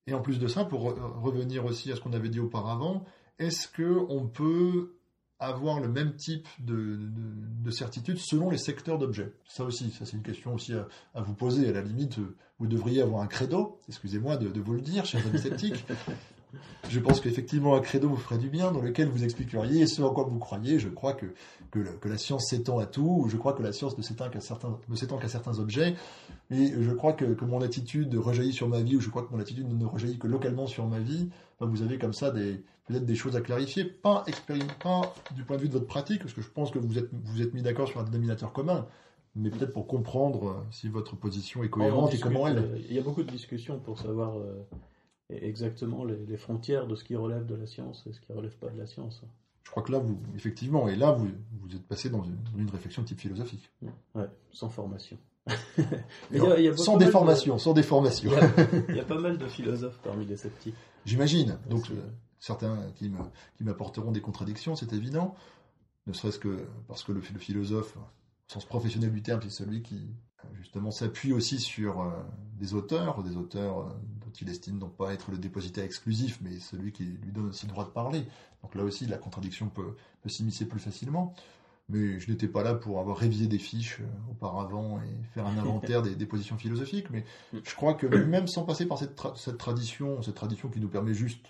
Et 0.08 0.14
en 0.14 0.22
plus 0.22 0.40
de 0.40 0.48
ça, 0.48 0.66
pour 0.66 0.86
re- 0.92 1.22
revenir 1.22 1.66
aussi 1.66 1.92
à 1.92 1.96
ce 1.96 2.02
qu'on 2.02 2.14
avait 2.14 2.30
dit 2.30 2.40
auparavant, 2.40 3.06
est-ce 3.40 3.68
qu'on 3.68 4.28
peut 4.28 4.96
avoir 5.40 5.80
le 5.80 5.88
même 5.90 6.16
type 6.16 6.48
de, 6.60 6.76
de- 6.76 7.64
de 7.64 7.72
certitude 7.72 8.18
selon 8.18 8.50
les 8.50 8.58
secteurs 8.58 8.98
d'objets? 8.98 9.34
Ça 9.46 9.64
aussi, 9.64 9.92
ça 9.92 10.06
c'est 10.06 10.16
une 10.18 10.24
question 10.24 10.54
aussi 10.54 10.74
à, 10.74 10.88
à 11.14 11.22
vous 11.22 11.34
poser. 11.34 11.68
À 11.68 11.72
la 11.72 11.82
limite, 11.82 12.18
vous 12.60 12.68
devriez 12.68 13.02
avoir 13.02 13.22
un 13.22 13.28
credo, 13.28 13.80
excusez-moi 13.90 14.38
de, 14.38 14.50
de 14.50 14.62
vous 14.62 14.74
le 14.74 14.82
dire, 14.82 15.06
chers 15.06 15.26
amis 15.28 15.40
sceptiques. 15.40 15.86
Je 16.90 17.00
pense 17.00 17.20
qu'effectivement, 17.22 17.76
un 17.76 17.80
credo 17.80 18.10
vous 18.10 18.18
ferait 18.18 18.38
du 18.38 18.50
bien, 18.50 18.72
dans 18.72 18.82
lequel 18.82 19.08
vous 19.08 19.24
expliqueriez 19.24 19.88
ce 19.88 20.02
en 20.02 20.14
quoi 20.14 20.26
vous 20.26 20.40
croyez. 20.40 20.80
Je 20.80 20.90
crois 20.90 21.14
que, 21.14 21.28
que, 21.72 21.80
la, 21.80 21.92
que 21.92 22.10
la 22.10 22.18
science 22.18 22.48
s'étend 22.50 22.78
à 22.80 22.86
tout, 22.86 23.22
ou 23.24 23.30
je 23.30 23.38
crois 23.38 23.54
que 23.54 23.64
la 23.64 23.72
science 23.74 23.98
ne 23.98 24.04
s'étend 24.04 24.30
qu'à 24.30 24.42
certains, 24.42 24.78
ne 24.90 24.96
qu'à 25.20 25.28
certains 25.28 25.60
objets, 25.60 25.96
et 26.52 26.74
je 26.80 26.92
crois 26.92 27.14
que, 27.14 27.26
que 27.26 27.46
mon 27.46 27.62
attitude 27.62 28.14
rejaillit 28.16 28.54
sur 28.54 28.68
ma 28.68 28.82
vie, 28.82 28.96
ou 28.98 29.02
je 29.02 29.10
crois 29.10 29.24
que 29.24 29.34
mon 29.34 29.40
attitude 29.40 29.68
ne 29.68 29.86
rejaillit 29.86 30.18
que 30.20 30.28
localement 30.28 30.68
sur 30.68 30.86
ma 30.88 31.00
vie. 31.00 31.30
Enfin, 31.60 31.70
vous 31.72 31.82
avez 31.82 31.98
comme 31.98 32.14
ça 32.14 32.32
des, 32.32 32.64
peut-être 32.88 33.06
des 33.06 33.16
choses 33.16 33.36
à 33.36 33.42
clarifier, 33.42 33.86
pas, 33.86 34.26
pas 34.84 35.14
du 35.36 35.44
point 35.44 35.58
de 35.58 35.62
vue 35.62 35.68
de 35.70 35.74
votre 35.74 35.88
pratique, 35.88 36.22
parce 36.22 36.34
que 36.34 36.42
je 36.42 36.50
pense 36.50 36.72
que 36.72 36.80
vous 36.80 36.98
êtes, 36.98 37.10
vous 37.12 37.42
êtes 37.42 37.54
mis 37.54 37.62
d'accord 37.62 37.88
sur 37.88 38.00
un 38.00 38.04
dénominateur 38.04 38.52
commun, 38.54 38.86
mais 39.36 39.50
peut-être 39.50 39.74
pour 39.74 39.88
comprendre 39.88 40.64
si 40.70 40.90
votre 40.90 41.16
position 41.16 41.64
est 41.64 41.70
cohérente 41.70 42.14
et 42.14 42.20
comment 42.20 42.48
elle 42.48 42.58
est. 42.58 42.62
euh, 42.62 42.78
Il 42.90 42.96
y 42.96 43.00
a 43.00 43.02
beaucoup 43.02 43.24
de 43.24 43.32
discussions 43.32 43.80
pour 43.80 43.98
savoir 44.00 44.38
euh, 44.38 44.62
exactement 45.30 46.04
les, 46.06 46.18
les 46.26 46.38
frontières 46.38 46.88
de 46.88 46.96
ce 46.96 47.04
qui 47.04 47.16
relève 47.16 47.46
de 47.46 47.56
la 47.56 47.66
science 47.66 48.04
et 48.08 48.14
ce 48.14 48.20
qui 48.22 48.32
relève 48.34 48.56
pas 48.58 48.70
de 48.70 48.78
la 48.78 48.86
science. 48.86 49.22
Je 49.64 49.72
crois 49.72 49.82
que 49.84 49.92
là, 49.92 50.00
vous, 50.00 50.20
effectivement, 50.36 50.88
et 50.88 50.96
là, 50.96 51.12
vous, 51.12 51.30
vous 51.62 51.76
êtes 51.76 51.88
passé 51.88 52.10
dans 52.10 52.24
une, 52.24 52.70
réflexion 52.70 53.02
de 53.02 53.08
type 53.08 53.20
philosophique. 53.22 53.72
Ouais, 54.14 54.28
sans 54.52 54.70
formation. 54.70 55.18
Et 55.48 55.52
Il 56.32 56.38
y 56.38 56.46
a- 56.46 56.60
il 56.60 56.66
y 56.66 56.68
a 56.68 56.78
sans 56.78 56.98
de- 56.98 57.06
déformation, 57.06 57.58
sans 57.58 57.74
déformation. 57.74 58.30
Il 58.32 58.38
y, 58.38 58.40
a, 58.40 58.82
il 58.90 58.96
y 58.96 59.00
a 59.00 59.06
pas 59.06 59.20
mal 59.20 59.38
de 59.38 59.48
philosophes 59.48 60.00
parmi 60.04 60.26
les 60.26 60.38
sceptiques. 60.38 60.76
J'imagine. 61.06 61.58
Donc, 61.70 61.90
euh, 61.92 61.96
certains 62.40 62.92
qui 62.96 63.10
me- 63.10 63.18
qui 63.58 63.64
m'apporteront 63.64 64.12
des 64.12 64.22
contradictions, 64.22 64.76
c'est 64.76 64.94
évident. 64.94 65.36
Ne 66.08 66.14
serait-ce 66.14 66.40
que 66.40 66.68
parce 66.88 67.04
que 67.04 67.14
le, 67.14 67.22
le 67.34 67.40
philosophe, 67.40 67.96
au 67.98 68.02
sens 68.54 68.66
professionnel 68.66 69.12
du 69.12 69.22
terme, 69.22 69.42
c'est 69.42 69.50
celui 69.50 69.82
qui, 69.82 70.10
justement, 70.56 70.92
s'appuie 70.92 71.32
aussi 71.34 71.60
sur 71.60 72.02
euh, 72.02 72.10
des 72.60 72.74
auteurs, 72.74 73.24
des 73.24 73.38
auteurs 73.38 73.96
euh, 74.34 74.40
dont 74.40 74.40
il 74.42 74.50
estime 74.50 74.78
non 74.80 74.90
pas 74.90 75.14
être 75.14 75.32
le 75.32 75.38
dépositaire 75.38 75.84
exclusif, 75.84 76.40
mais 76.42 76.60
celui 76.60 76.92
qui 76.92 77.04
lui 77.04 77.32
donne 77.32 77.50
aussi 77.50 77.66
le 77.66 77.72
droit 77.72 77.86
de 77.86 77.92
parler. 77.92 78.26
Donc 78.64 78.76
là 78.76 78.84
aussi, 78.84 79.06
la 79.06 79.18
contradiction 79.18 79.70
peut, 79.70 79.96
s'immiscer 80.28 80.66
plus 80.66 80.80
facilement. 80.80 81.34
Mais 81.90 82.18
je 82.20 82.32
n'étais 82.32 82.48
pas 82.48 82.64
là 82.64 82.76
pour 82.76 83.00
avoir 83.00 83.18
révisé 83.18 83.48
des 83.48 83.60
fiches 83.60 84.00
euh, 84.00 84.32
auparavant 84.32 85.00
et 85.02 85.24
faire 85.34 85.46
un 85.46 85.58
inventaire 85.58 86.02
des, 86.02 86.16
des 86.16 86.26
positions 86.26 86.58
philosophiques, 86.58 87.10
mais 87.10 87.26
je 87.52 87.76
crois 87.76 87.94
que 87.94 88.08
même 88.08 88.48
sans 88.48 88.64
passer 88.64 88.86
par 88.86 88.98
cette, 88.98 89.18
tra- 89.20 89.36
cette 89.36 89.58
tradition, 89.58 90.22
cette 90.22 90.36
tradition 90.36 90.70
qui 90.70 90.80
nous 90.80 90.88
permet 90.88 91.14
juste 91.14 91.46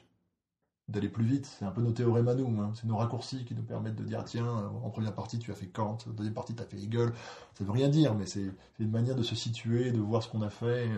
d'aller 0.88 1.08
plus 1.08 1.24
vite, 1.24 1.46
c'est 1.46 1.65
un 1.65 1.72
peu 1.72 1.82
nos 1.82 1.91
théorèmes 1.91 2.28
à 2.28 2.36
nous, 2.36 2.62
hein. 2.62 2.74
c'est 2.74 2.88
nos 2.88 2.98
raccourcis 2.98 3.46
qui 3.46 3.54
nous 3.56 3.63
permettent 3.63 3.96
de 3.96 4.04
dire 4.04 4.24
tiens, 4.26 4.46
euh, 4.48 4.67
en 4.84 4.89
première 4.89 5.13
partie 5.13 5.38
tu 5.38 5.52
as 5.52 5.56
fait 5.56 5.67
Kant, 5.67 6.00
en 6.08 6.13
deuxième 6.13 6.34
partie 6.34 6.56
tu 6.56 6.63
as 6.63 6.65
fait 6.65 6.78
Hegel, 6.78 7.13
ça 7.54 7.63
veut 7.63 7.72
rien 7.72 7.88
dire, 7.88 8.15
mais 8.15 8.26
c'est 8.26 8.52
c'est 8.76 8.84
une 8.84 8.91
manière 8.91 9.15
de 9.15 9.24
se 9.24 9.36
situer, 9.36 9.91
de 9.91 10.00
voir 10.00 10.24
ce 10.24 10.30
qu'on 10.30 10.41
a 10.41 10.50
fait. 10.50 10.89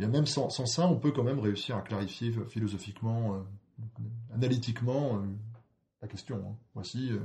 Et 0.00 0.06
même 0.06 0.26
sans, 0.26 0.48
sans 0.50 0.66
ça, 0.66 0.86
on 0.86 0.96
peut 0.96 1.10
quand 1.10 1.24
même 1.24 1.40
réussir 1.40 1.76
à 1.76 1.82
clarifier 1.82 2.30
euh, 2.36 2.44
philosophiquement, 2.46 3.34
euh, 3.34 3.40
analytiquement 4.34 5.16
euh, 5.16 5.26
la 6.02 6.08
question. 6.08 6.36
hein. 6.36 6.56
Voici, 6.74 7.10
euh, 7.12 7.18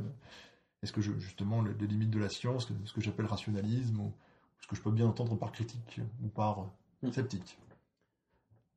est-ce 0.81 0.91
que 0.91 1.01
je, 1.01 1.12
justement 1.19 1.62
les, 1.62 1.73
les 1.75 1.88
limites 1.88 2.09
de 2.09 2.19
la 2.19 2.29
science, 2.29 2.71
ce 2.86 2.93
que 2.93 3.01
j'appelle 3.01 3.27
rationalisme, 3.27 3.99
ou 3.99 4.13
ce 4.62 4.67
que 4.67 4.75
je 4.75 4.81
peux 4.81 4.91
bien 4.91 5.05
entendre 5.05 5.36
par 5.38 5.51
critique 5.51 6.01
ou 6.23 6.27
par 6.29 6.59
euh, 6.59 6.63
Mm. 7.03 7.12
sceptique. 7.12 7.57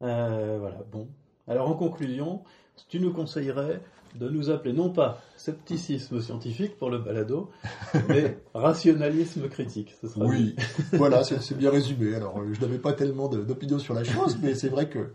Voilà, 0.00 0.82
bon. 0.90 1.08
Alors 1.46 1.70
en 1.70 1.74
conclusion, 1.74 2.42
tu 2.88 3.00
nous 3.00 3.12
conseillerais 3.12 3.80
de 4.14 4.28
nous 4.28 4.50
appeler 4.50 4.72
non 4.72 4.90
pas 4.90 5.20
scepticisme 5.36 6.20
scientifique 6.20 6.78
pour 6.78 6.90
le 6.90 6.98
balado, 6.98 7.50
mais 8.08 8.38
rationalisme 8.54 9.48
critique. 9.48 9.94
Ce 10.00 10.08
sera 10.08 10.24
Oui, 10.24 10.56
voilà, 10.92 11.22
c'est 11.24 11.56
bien 11.56 11.70
résumé. 11.70 12.14
Alors, 12.14 12.38
euh, 12.38 12.52
je 12.52 12.60
n'avais 12.60 12.78
pas 12.78 12.92
tellement 12.92 13.28
d'opinion 13.28 13.78
sur 13.78 13.94
la 13.94 14.04
chose, 14.04 14.38
mais 14.42 14.54
c'est 14.54 14.68
vrai 14.68 14.88
que 14.88 15.10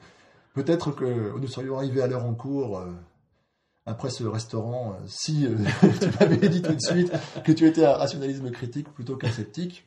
peut-être 0.54 0.91
que 0.91 1.38
nous 1.38 1.47
serions 1.47 1.78
arrivés 1.78 2.02
à 2.02 2.08
l'heure 2.08 2.26
en 2.26 2.34
cours 2.34 2.80
euh, 2.80 2.91
après 3.86 4.10
ce 4.10 4.24
restaurant 4.24 4.93
euh, 4.93 5.04
si 5.08 5.45
euh, 5.45 5.56
tu 6.00 6.10
m'avais 6.19 6.50
dit 6.50 6.62
tout 6.62 6.74
de 6.74 6.82
suite 6.82 7.12
que 7.43 7.52
tu 7.52 7.65
étais 7.65 7.86
un 7.86 7.93
rationalisme 7.93 8.52
critique 8.52 8.91
plutôt 8.93 9.15
qu'un 9.15 9.32
sceptique. 9.32 9.86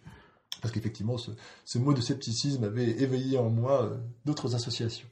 Parce 0.62 0.72
qu'effectivement, 0.72 1.18
ce, 1.18 1.30
ce 1.64 1.78
mot 1.78 1.92
de 1.92 2.00
scepticisme 2.00 2.64
avait 2.64 2.88
éveillé 2.88 3.37
en 3.37 3.50
moi 3.50 3.90
d'autres 4.24 4.54
associations. 4.54 5.06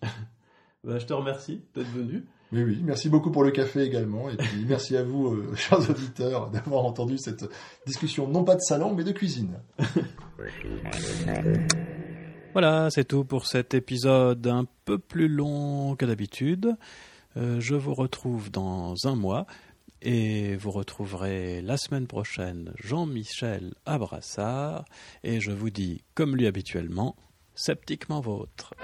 Ben, 0.84 0.98
je 0.98 1.04
te 1.04 1.12
remercie 1.12 1.62
d'être 1.74 1.90
venu. 1.90 2.26
Mais 2.52 2.62
oui, 2.62 2.80
merci 2.84 3.08
beaucoup 3.08 3.30
pour 3.30 3.44
le 3.44 3.50
café 3.50 3.80
également. 3.80 4.28
Et 4.28 4.36
puis 4.36 4.66
merci 4.68 4.94
à 4.96 5.02
vous, 5.02 5.28
euh, 5.28 5.54
chers 5.56 5.88
auditeurs, 5.88 6.50
d'avoir 6.50 6.84
entendu 6.84 7.16
cette 7.16 7.46
discussion, 7.86 8.28
non 8.28 8.44
pas 8.44 8.54
de 8.54 8.60
salon, 8.60 8.94
mais 8.94 9.04
de 9.04 9.12
cuisine. 9.12 9.58
Voilà, 12.52 12.90
c'est 12.90 13.04
tout 13.04 13.24
pour 13.24 13.46
cet 13.46 13.72
épisode 13.72 14.46
un 14.46 14.66
peu 14.84 14.98
plus 14.98 15.28
long 15.28 15.96
que 15.96 16.04
d'habitude. 16.04 16.76
Euh, 17.38 17.58
je 17.60 17.74
vous 17.74 17.94
retrouve 17.94 18.50
dans 18.50 18.94
un 19.04 19.14
mois 19.14 19.46
et 20.02 20.56
vous 20.56 20.70
retrouverez 20.70 21.62
la 21.62 21.78
semaine 21.78 22.06
prochaine 22.06 22.74
Jean-Michel 22.76 23.72
Abrassard 23.86 24.84
et 25.24 25.40
je 25.40 25.52
vous 25.52 25.70
dis, 25.70 26.02
comme 26.14 26.36
lui 26.36 26.46
habituellement, 26.46 27.16
sceptiquement 27.54 28.20
vôtre. 28.20 28.74